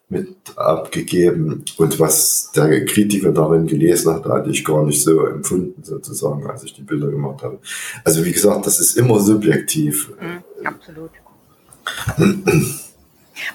mit 0.09 0.35
abgegeben. 0.55 1.63
Und 1.77 1.99
was 1.99 2.51
der 2.55 2.85
Kritiker 2.85 3.31
darin 3.31 3.67
gelesen 3.67 4.13
hat, 4.13 4.25
hatte 4.25 4.49
ich 4.49 4.65
gar 4.65 4.83
nicht 4.83 5.03
so 5.03 5.25
empfunden, 5.25 5.83
sozusagen, 5.83 6.47
als 6.47 6.63
ich 6.63 6.73
die 6.73 6.81
Bilder 6.81 7.07
gemacht 7.07 7.43
habe. 7.43 7.59
Also 8.03 8.25
wie 8.25 8.31
gesagt, 8.31 8.65
das 8.65 8.79
ist 8.79 8.97
immer 8.97 9.19
subjektiv. 9.19 10.11
Mhm, 10.19 10.65
absolut. 10.65 11.11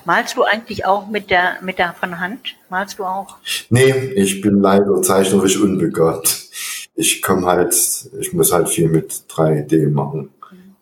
Malst 0.04 0.36
du 0.36 0.44
eigentlich 0.44 0.86
auch 0.86 1.08
mit 1.08 1.30
der, 1.30 1.58
mit 1.62 1.78
der 1.78 1.92
von 1.92 2.18
Hand? 2.20 2.56
Malst 2.70 2.98
du 2.98 3.04
auch? 3.04 3.36
Nee, 3.68 3.92
ich 4.14 4.40
bin 4.40 4.60
leider 4.60 5.02
zeichnerisch 5.02 5.60
unbegabt. 5.60 6.48
Ich 6.94 7.20
komme 7.20 7.46
halt, 7.46 7.74
ich 8.18 8.32
muss 8.32 8.52
halt 8.52 8.68
viel 8.68 8.88
mit 8.88 9.12
3D 9.28 9.90
machen, 9.90 10.30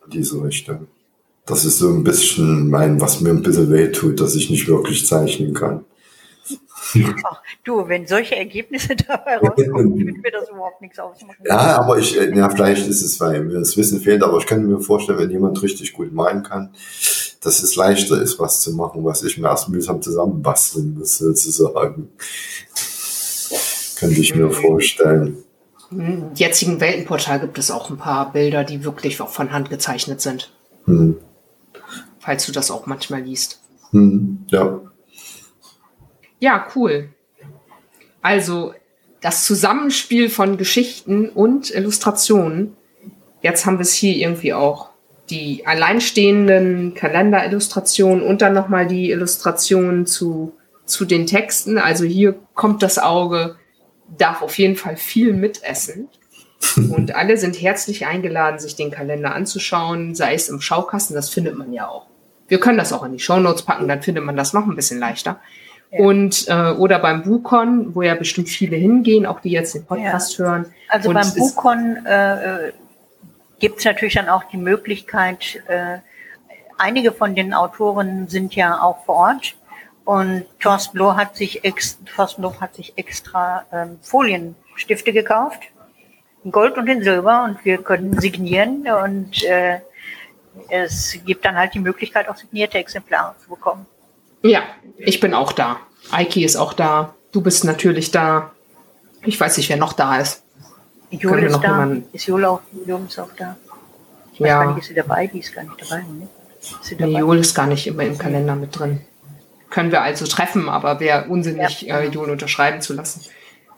in 0.05 0.11
diese 0.11 0.43
Richtung 0.43 0.87
das 1.53 1.67
ist 1.67 1.79
so 1.79 1.91
ein 1.91 2.03
bisschen 2.03 2.71
mein, 2.71 2.99
was 3.01 3.21
mir 3.21 3.29
ein 3.29 3.43
bisschen 3.43 3.71
weh 3.71 3.93
tut, 3.93 4.21
dass 4.21 4.35
ich 4.35 4.49
nicht 4.49 4.67
wirklich 4.69 5.07
zeichnen 5.07 5.53
kann. 5.53 5.85
Ach, 7.25 7.43
du, 7.63 7.89
wenn 7.89 8.07
solche 8.07 8.37
Ergebnisse 8.37 8.97
dabei 9.09 9.37
rauskommen, 9.37 9.99
wird 9.99 10.17
mir 10.17 10.31
das 10.31 10.49
überhaupt 10.49 10.81
nichts 10.81 10.99
ausmachen. 10.99 11.37
Ja, 11.45 11.79
aber 11.79 11.99
ich, 11.99 12.19
äh, 12.19 12.35
ja, 12.35 12.49
vielleicht 12.49 12.89
ist 12.89 13.03
es, 13.03 13.21
weil 13.21 13.45
mir 13.45 13.59
das 13.59 13.77
Wissen 13.77 14.01
fehlt, 14.01 14.23
aber 14.23 14.39
ich 14.39 14.47
kann 14.47 14.67
mir 14.67 14.81
vorstellen, 14.81 15.19
wenn 15.19 15.31
jemand 15.31 15.63
richtig 15.63 15.93
gut 15.93 16.13
malen 16.13 16.43
kann, 16.43 16.71
dass 17.43 17.63
es 17.63 17.77
leichter 17.77 18.21
ist, 18.21 18.39
was 18.39 18.63
zu 18.63 18.73
machen, 18.73 19.05
was 19.05 19.23
ich 19.23 19.37
mir 19.37 19.49
erst 19.49 19.69
mühsam 19.69 20.01
zusammenbasteln 20.01 20.99
muss, 20.99 21.19
sozusagen. 21.19 22.09
Könnte 23.99 24.21
ich 24.21 24.35
mir 24.35 24.51
vorstellen. 24.51 25.45
Im 25.91 26.31
jetzigen 26.35 26.81
Weltenportal 26.81 27.41
gibt 27.41 27.59
es 27.59 27.71
auch 27.71 27.91
ein 27.91 27.99
paar 27.99 28.33
Bilder, 28.33 28.65
die 28.65 28.85
wirklich 28.85 29.21
auch 29.21 29.29
von 29.29 29.53
Hand 29.53 29.69
gezeichnet 29.69 30.23
sind. 30.23 30.51
Hm 30.87 31.19
falls 32.23 32.47
du 32.47 32.53
das 32.53 32.71
auch 32.71 32.87
manchmal 32.87 33.23
liest. 33.23 33.61
Hm, 33.91 34.47
ja. 34.49 34.81
Ja, 36.39 36.67
cool. 36.75 37.11
Also 38.23 38.75
das 39.21 39.45
Zusammenspiel 39.45 40.31
von 40.31 40.57
Geschichten 40.57 41.29
und 41.29 41.71
Illustrationen. 41.71 42.77
Jetzt 43.43 43.67
haben 43.67 43.79
wir 43.79 43.83
es 43.83 43.93
hier 43.93 44.17
irgendwie 44.17 44.55
auch. 44.55 44.91
Die 45.31 45.67
alleinstehenden 45.67 46.95
Kalenderillustrationen 46.95 48.25
und 48.25 48.43
dann 48.43 48.55
nochmal 48.55 48.87
die 48.87 49.11
Illustrationen 49.11 50.07
zu, 50.07 50.55
zu 50.85 51.05
den 51.05 51.27
Texten. 51.27 51.79
Also 51.79 52.05
hier 52.05 52.35
kommt 52.55 52.83
das 52.83 52.99
Auge, 52.99 53.57
darf 54.19 54.43
auf 54.43 54.59
jeden 54.59 54.77
Fall 54.77 54.97
viel 54.97 55.33
mitessen. 55.33 56.09
Und 56.77 57.15
alle 57.15 57.37
sind 57.39 57.61
herzlich 57.61 58.07
eingeladen, 58.07 58.61
sich 58.61 58.77
den 58.77 58.93
Kalender 58.93 59.35
anzuschauen, 59.35 60.15
sei 60.15 60.35
es 60.35 60.49
im 60.49 60.61
Schaukasten, 60.61 61.17
das 61.17 61.29
findet 61.29 61.57
man 61.57 61.73
ja 61.73 61.89
auch. 61.89 62.07
Wir 62.53 62.61
können 62.61 62.77
das 62.77 62.93
auch 62.93 63.03
in 63.03 63.13
die 63.13 63.19
Shownotes 63.19 63.63
packen, 63.63 63.89
dann 63.89 64.03
findet 64.03 64.25
man 64.25 64.37
das 64.37 64.53
noch 64.53 64.67
ein 64.67 64.77
bisschen 64.77 64.99
leichter. 65.01 65.41
Ja. 65.91 66.01
Und 66.01 66.47
äh, 66.49 66.73
oder 66.73 66.99
beim 66.99 67.23
Bukon, 67.23 67.95
wo 67.95 68.03
ja 68.03 68.15
bestimmt 68.15 68.51
viele 68.51 68.77
hingehen, 68.77 69.25
auch 69.25 69.41
die 69.41 69.53
jetzt 69.53 69.75
den 69.75 69.87
Podcast 69.87 70.37
ja. 70.37 70.45
hören. 70.45 70.67
Also 70.87 71.09
Und 71.09 71.15
beim 71.15 71.33
Bukon 71.35 72.05
äh, 72.05 72.73
gibt 73.59 73.79
es 73.79 73.87
natürlich 73.87 74.17
dann 74.17 74.29
auch 74.29 74.45
die 74.45 74.59
Möglichkeit, 74.59 75.63
äh, 75.67 76.01
einige 76.77 77.13
von 77.13 77.35
den 77.35 77.55
Autoren 77.55 78.29
sind 78.29 78.55
ja 78.55 78.83
auch 78.83 79.03
vor 79.07 79.15
Ort. 79.15 79.55
Und 80.05 80.45
Thorsten 80.61 80.99
Loh 80.99 81.17
hat 81.17 81.35
sich, 81.37 81.65
ex, 81.65 81.99
Thorsten 82.05 82.43
Loh 82.43 82.53
hat 82.61 82.75
sich 82.75 82.93
extra 82.97 83.65
ähm, 83.73 83.97
Folienstifte 84.03 85.15
gekauft, 85.15 85.61
in 86.45 86.53
Gold 86.53 86.77
und 86.77 86.87
in 86.87 87.03
Silber, 87.03 87.45
und 87.45 87.65
wir 87.65 87.79
können 87.79 88.21
signieren. 88.21 88.87
Und 89.03 89.43
äh, 89.45 89.79
es 90.69 91.17
gibt 91.25 91.45
dann 91.45 91.57
halt 91.57 91.75
die 91.75 91.81
Möglichkeit, 91.81 92.29
auch 92.29 92.37
signierte 92.37 92.79
Exemplare 92.79 93.35
zu 93.43 93.49
bekommen. 93.49 93.87
Ja, 94.43 94.63
ich 94.99 95.21
bin 95.21 95.35
auch 95.35 95.53
da. 95.53 95.79
Eiki 96.11 96.45
ist 96.45 96.57
auch 96.57 96.73
da. 96.73 97.15
Du 97.31 97.41
bist 97.41 97.65
natürlich 97.65 98.11
da. 98.11 98.53
Ich 99.25 99.39
weiß 99.39 99.57
nicht, 99.57 99.69
wer 99.69 99.77
noch 99.77 99.93
da 99.93 100.19
ist. 100.19 100.43
Jule 101.11 101.47
ist 101.47 101.59
da. 101.59 101.63
Jemanden... 101.63 102.09
Ist 102.13 102.27
Jule 102.27 102.51
auch, 102.51 102.61
Jule 102.87 103.05
ist 103.07 103.19
auch 103.19 103.33
da. 103.37 103.57
Ich 104.33 104.41
weiß 104.41 104.49
ja. 104.49 104.65
gar 104.65 104.75
nicht, 104.75 104.83
ist 104.83 104.89
sie 104.89 104.95
dabei? 104.95 105.27
Die 105.27 105.39
ist 105.39 105.55
gar 105.55 105.63
nicht 105.63 105.81
dabei. 105.81 106.03
Ne? 106.03 106.29
Ist 106.61 106.85
sie 106.85 106.97
dabei? 106.97 107.13
Nee, 107.13 107.19
Jule 107.19 107.41
ist 107.41 107.55
gar 107.55 107.67
nicht 107.67 107.87
immer 107.87 108.03
im 108.03 108.19
Kalender 108.19 108.57
mit 108.57 108.79
drin. 108.79 109.03
Können 109.71 109.93
wir 109.93 110.03
also 110.03 110.27
treffen, 110.27 110.69
aber 110.69 111.01
wäre 111.01 111.29
unsinnig, 111.29 111.83
ja. 111.83 112.01
äh, 112.01 112.09
Jule 112.09 112.33
unterschreiben 112.33 112.81
zu 112.81 112.95
lassen. 112.95 113.23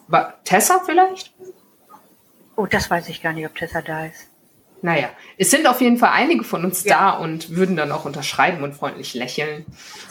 War 0.08 0.42
Tessa 0.44 0.80
vielleicht? 0.84 1.32
Oh, 2.56 2.66
das 2.66 2.90
weiß 2.90 3.08
ich 3.08 3.22
gar 3.22 3.32
nicht, 3.32 3.46
ob 3.46 3.54
Tessa 3.54 3.82
da 3.82 4.06
ist. 4.06 4.28
Naja, 4.84 5.08
es 5.38 5.50
sind 5.50 5.66
auf 5.66 5.80
jeden 5.80 5.96
Fall 5.96 6.10
einige 6.12 6.44
von 6.44 6.62
uns 6.62 6.84
ja. 6.84 6.98
da 6.98 7.10
und 7.12 7.56
würden 7.56 7.74
dann 7.74 7.90
auch 7.90 8.04
unterschreiben 8.04 8.62
und 8.62 8.74
freundlich 8.74 9.14
lächeln. 9.14 9.64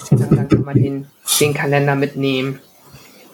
Und 0.09 0.19
dann 0.19 0.49
kann 0.49 0.63
man 0.63 0.73
den, 0.73 1.07
den 1.39 1.53
Kalender 1.53 1.93
mitnehmen 1.93 2.59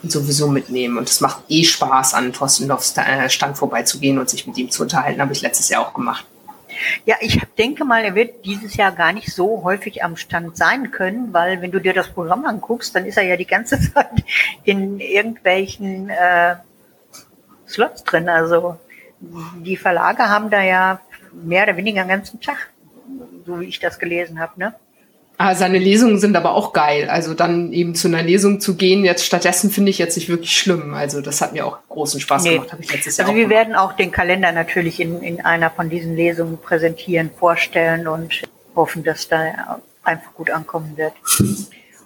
und 0.04 0.12
sowieso 0.12 0.50
mitnehmen. 0.50 0.98
Und 0.98 1.08
es 1.08 1.22
macht 1.22 1.44
eh 1.48 1.64
Spaß, 1.64 2.14
an 2.14 2.34
Thorsten 2.34 2.68
Loffs 2.68 2.94
äh, 2.98 3.30
Stand 3.30 3.58
vorbeizugehen 3.58 4.20
und 4.20 4.30
sich 4.30 4.48
mit 4.48 4.58
ihm 4.58 4.70
zu 4.70 4.82
unterhalten. 4.82 5.22
Habe 5.22 5.32
ich 5.32 5.42
letztes 5.42 5.70
Jahr 5.70 5.88
auch 5.88 5.94
gemacht. 5.94 6.26
Ja, 7.06 7.16
ich 7.22 7.40
denke 7.58 7.86
mal, 7.86 8.04
er 8.04 8.16
wird 8.16 8.44
dieses 8.44 8.76
Jahr 8.76 8.92
gar 8.92 9.14
nicht 9.14 9.34
so 9.34 9.64
häufig 9.64 10.04
am 10.04 10.18
Stand 10.18 10.58
sein 10.58 10.92
können, 10.92 11.32
weil 11.32 11.62
wenn 11.62 11.72
du 11.72 11.80
dir 11.80 11.94
das 11.94 12.10
Programm 12.10 12.46
anguckst, 12.46 12.94
dann 12.94 13.06
ist 13.06 13.16
er 13.16 13.24
ja 13.24 13.38
die 13.38 13.48
ganze 13.48 13.80
Zeit 13.94 14.26
in 14.66 15.00
irgendwelchen 15.00 16.10
äh, 16.10 16.56
Slots 17.66 18.04
drin. 18.04 18.28
Also 18.28 18.78
die 19.22 19.78
Verlage 19.78 20.24
haben 20.28 20.50
da 20.50 20.62
ja 20.62 21.00
mehr 21.34 21.64
oder 21.64 21.78
weniger 21.78 22.04
den 22.04 22.10
ganzen 22.10 22.40
Tag, 22.40 22.70
so 23.46 23.60
wie 23.60 23.66
ich 23.66 23.80
das 23.80 24.00
gelesen 24.00 24.40
habe, 24.40 24.60
ne? 24.60 24.74
Ah, 25.42 25.56
seine 25.56 25.78
Lesungen 25.78 26.20
sind 26.20 26.36
aber 26.36 26.52
auch 26.52 26.74
geil. 26.74 27.10
Also 27.10 27.34
dann 27.34 27.72
eben 27.72 27.96
zu 27.96 28.10
einer 28.10 28.22
Lesung 28.22 28.60
zu 28.60 28.76
gehen, 28.76 29.06
jetzt 29.06 29.26
stattdessen 29.26 29.72
finde 29.72 29.90
ich 29.90 29.98
jetzt 29.98 30.18
nicht 30.18 30.28
wirklich 30.28 30.52
schlimm. 30.52 30.94
Also 30.94 31.22
das 31.22 31.40
hat 31.40 31.54
mir 31.54 31.66
auch 31.66 31.78
großen 31.88 32.20
Spaß 32.20 32.44
nee. 32.44 32.56
gemacht, 32.56 32.74
habe 32.74 32.84
ich 32.84 32.92
letztes 32.92 33.16
Jahr. 33.16 33.26
Also 33.26 33.38
wir 33.38 33.48
gemacht. 33.48 33.58
werden 33.58 33.76
auch 33.76 33.94
den 33.94 34.12
Kalender 34.12 34.52
natürlich 34.52 35.00
in, 35.00 35.22
in 35.22 35.40
einer 35.46 35.70
von 35.70 35.90
diesen 35.90 36.18
Lesungen 36.18 36.58
präsentieren, 36.58 37.30
vorstellen 37.34 38.10
und 38.10 38.42
hoffen, 38.76 39.06
dass 39.06 39.30
da 39.30 39.80
einfach 40.04 40.34
gut 40.34 40.52
ankommen 40.52 40.98
wird. 40.98 41.14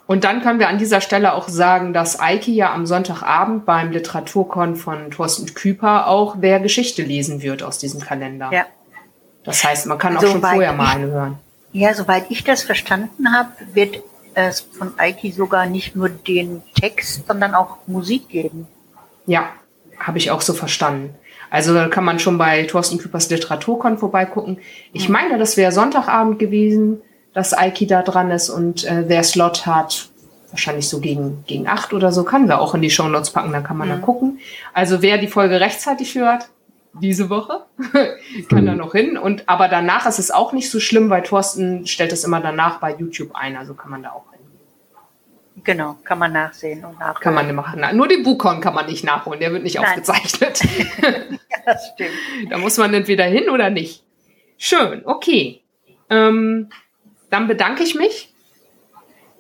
Und 0.05 0.25
dann 0.25 0.43
können 0.43 0.59
wir 0.59 0.67
an 0.67 0.77
dieser 0.77 1.01
Stelle 1.01 1.33
auch 1.33 1.47
sagen, 1.47 1.91
dass 1.91 2.19
Eiki 2.19 2.53
ja 2.53 2.71
am 2.71 2.85
Sonntagabend 2.85 3.65
beim 3.65 3.89
Literaturkon 3.91 4.75
von 4.75 5.09
Thorsten 5.09 5.51
Küper 5.55 6.07
auch 6.07 6.35
wer 6.39 6.59
Geschichte 6.59 7.01
lesen 7.01 7.41
wird 7.41 7.63
aus 7.63 7.79
diesem 7.79 7.99
Kalender. 7.99 8.51
Ja. 8.53 8.65
Das 9.43 9.63
heißt, 9.63 9.85
man 9.87 9.97
kann 9.97 10.17
auch 10.17 10.21
soweit 10.21 10.31
schon 10.31 10.41
vorher 10.41 10.73
mal 10.73 10.95
eine 10.95 11.07
hören. 11.07 11.37
Ja, 11.71 11.93
soweit 11.93 12.25
ich 12.29 12.43
das 12.43 12.63
verstanden 12.63 13.33
habe, 13.33 13.49
wird 13.73 14.01
es 14.35 14.61
von 14.61 14.93
Eiki 14.97 15.31
sogar 15.31 15.65
nicht 15.65 15.95
nur 15.95 16.09
den 16.09 16.61
Text, 16.79 17.27
sondern 17.27 17.55
auch 17.55 17.77
Musik 17.87 18.29
geben. 18.29 18.67
Ja, 19.25 19.49
habe 19.99 20.17
ich 20.17 20.31
auch 20.31 20.41
so 20.41 20.53
verstanden. 20.53 21.15
Also 21.49 21.89
kann 21.89 22.03
man 22.03 22.19
schon 22.19 22.37
bei 22.37 22.63
Thorsten 22.63 22.97
Küpers 22.97 23.29
Literaturkon 23.29 23.97
vorbeigucken. 23.97 24.57
Ich 24.91 25.07
meine, 25.09 25.37
das 25.37 25.55
wäre 25.55 25.71
Sonntagabend 25.71 26.39
gewesen 26.39 27.01
dass 27.33 27.53
Aiki 27.53 27.87
da 27.87 28.01
dran 28.01 28.31
ist 28.31 28.49
und 28.49 28.85
äh, 28.85 29.05
wer 29.07 29.23
Slot 29.23 29.65
hat, 29.65 30.09
wahrscheinlich 30.51 30.87
so 30.87 30.99
gegen, 30.99 31.43
gegen 31.47 31.67
acht 31.67 31.93
oder 31.93 32.11
so, 32.11 32.23
kann 32.23 32.47
wir 32.47 32.61
auch 32.61 32.75
in 32.75 32.81
die 32.81 32.91
Show 32.91 33.07
Notes 33.07 33.31
packen, 33.31 33.51
dann 33.51 33.63
kann 33.63 33.77
man 33.77 33.87
mhm. 33.87 33.93
dann 33.93 34.01
gucken. 34.03 34.39
Also 34.73 35.01
wer 35.01 35.17
die 35.17 35.27
Folge 35.27 35.59
rechtzeitig 35.59 36.15
hört, 36.15 36.47
diese 36.93 37.29
Woche, 37.29 37.65
kann 38.49 38.61
mhm. 38.61 38.65
da 38.65 38.75
noch 38.75 38.93
hin. 38.93 39.17
Und 39.17 39.49
aber 39.49 39.67
danach 39.67 40.05
ist 40.05 40.19
es 40.19 40.31
auch 40.31 40.53
nicht 40.53 40.69
so 40.69 40.79
schlimm, 40.79 41.09
weil 41.09 41.23
Thorsten 41.23 41.87
stellt 41.87 42.11
es 42.11 42.23
immer 42.23 42.39
danach 42.39 42.79
bei 42.79 42.95
YouTube 42.95 43.31
ein, 43.33 43.57
also 43.57 43.73
kann 43.73 43.91
man 43.91 44.03
da 44.03 44.11
auch 44.11 44.31
hin. 44.31 44.43
Genau, 45.63 45.97
kann 46.03 46.19
man 46.19 46.33
nachsehen 46.33 46.83
und 46.83 46.99
nachholen. 46.99 47.21
Kann 47.21 47.33
man 47.33 47.55
machen. 47.55 47.81
Nur 47.95 48.07
den 48.07 48.23
Bukon 48.23 48.59
kann 48.59 48.73
man 48.73 48.87
nicht 48.87 49.03
nachholen, 49.03 49.39
der 49.39 49.51
wird 49.51 49.63
nicht 49.63 49.75
Nein. 49.75 49.85
aufgezeichnet. 49.85 50.61
ja, 51.01 51.57
das 51.65 51.91
stimmt. 51.93 52.11
Da 52.49 52.57
muss 52.57 52.77
man 52.77 52.93
entweder 52.93 53.25
hin 53.25 53.49
oder 53.49 53.69
nicht. 53.69 54.03
Schön, 54.57 55.03
okay. 55.05 55.61
Ähm, 56.09 56.69
dann 57.29 57.47
bedanke 57.47 57.83
ich 57.83 57.95
mich 57.95 58.33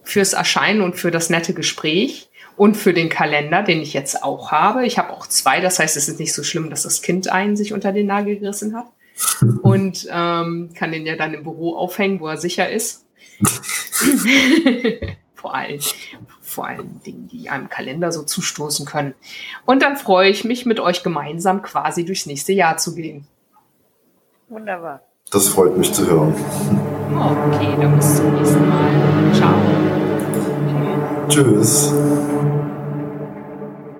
fürs 0.03 0.33
Erscheinen 0.33 0.81
und 0.81 0.95
für 0.95 1.11
das 1.11 1.29
nette 1.29 1.53
Gespräch 1.53 2.29
und 2.55 2.75
für 2.75 2.93
den 2.93 3.09
Kalender, 3.09 3.63
den 3.63 3.81
ich 3.81 3.93
jetzt 3.93 4.23
auch 4.23 4.51
habe. 4.51 4.85
Ich 4.85 4.97
habe 4.97 5.11
auch 5.11 5.27
zwei, 5.27 5.59
das 5.59 5.79
heißt, 5.79 5.97
es 5.97 6.07
ist 6.07 6.19
nicht 6.19 6.33
so 6.33 6.43
schlimm, 6.43 6.69
dass 6.69 6.83
das 6.83 7.01
Kind 7.01 7.31
einen 7.31 7.55
sich 7.55 7.73
unter 7.73 7.91
den 7.91 8.07
Nagel 8.07 8.37
gerissen 8.37 8.75
hat. 8.75 8.87
Und 9.61 10.07
ähm, 10.11 10.71
kann 10.73 10.91
den 10.91 11.05
ja 11.05 11.15
dann 11.15 11.35
im 11.35 11.43
Büro 11.43 11.75
aufhängen, 11.75 12.19
wo 12.19 12.27
er 12.27 12.37
sicher 12.37 12.69
ist. 12.71 13.05
vor, 15.35 15.53
allen, 15.53 15.79
vor 16.41 16.67
allen 16.67 17.01
Dingen, 17.05 17.27
die 17.27 17.49
einem 17.49 17.69
Kalender 17.69 18.11
so 18.11 18.23
zustoßen 18.23 18.85
können. 18.85 19.13
Und 19.65 19.83
dann 19.83 19.97
freue 19.97 20.29
ich 20.29 20.45
mich, 20.45 20.65
mit 20.65 20.79
euch 20.79 21.03
gemeinsam 21.03 21.61
quasi 21.61 22.05
durchs 22.05 22.25
nächste 22.25 22.53
Jahr 22.53 22.77
zu 22.77 22.95
gehen. 22.95 23.27
Wunderbar. 24.49 25.01
Das 25.31 25.47
freut 25.49 25.77
mich 25.77 25.91
zu 25.93 26.07
hören. 26.07 26.33
Okay, 27.15 27.75
dann 27.79 27.95
bis 27.95 28.17
zum 28.17 28.35
nächsten 28.35 28.67
Mal. 28.67 29.33
Ciao. 29.33 29.53
Tschüss. 31.27 31.91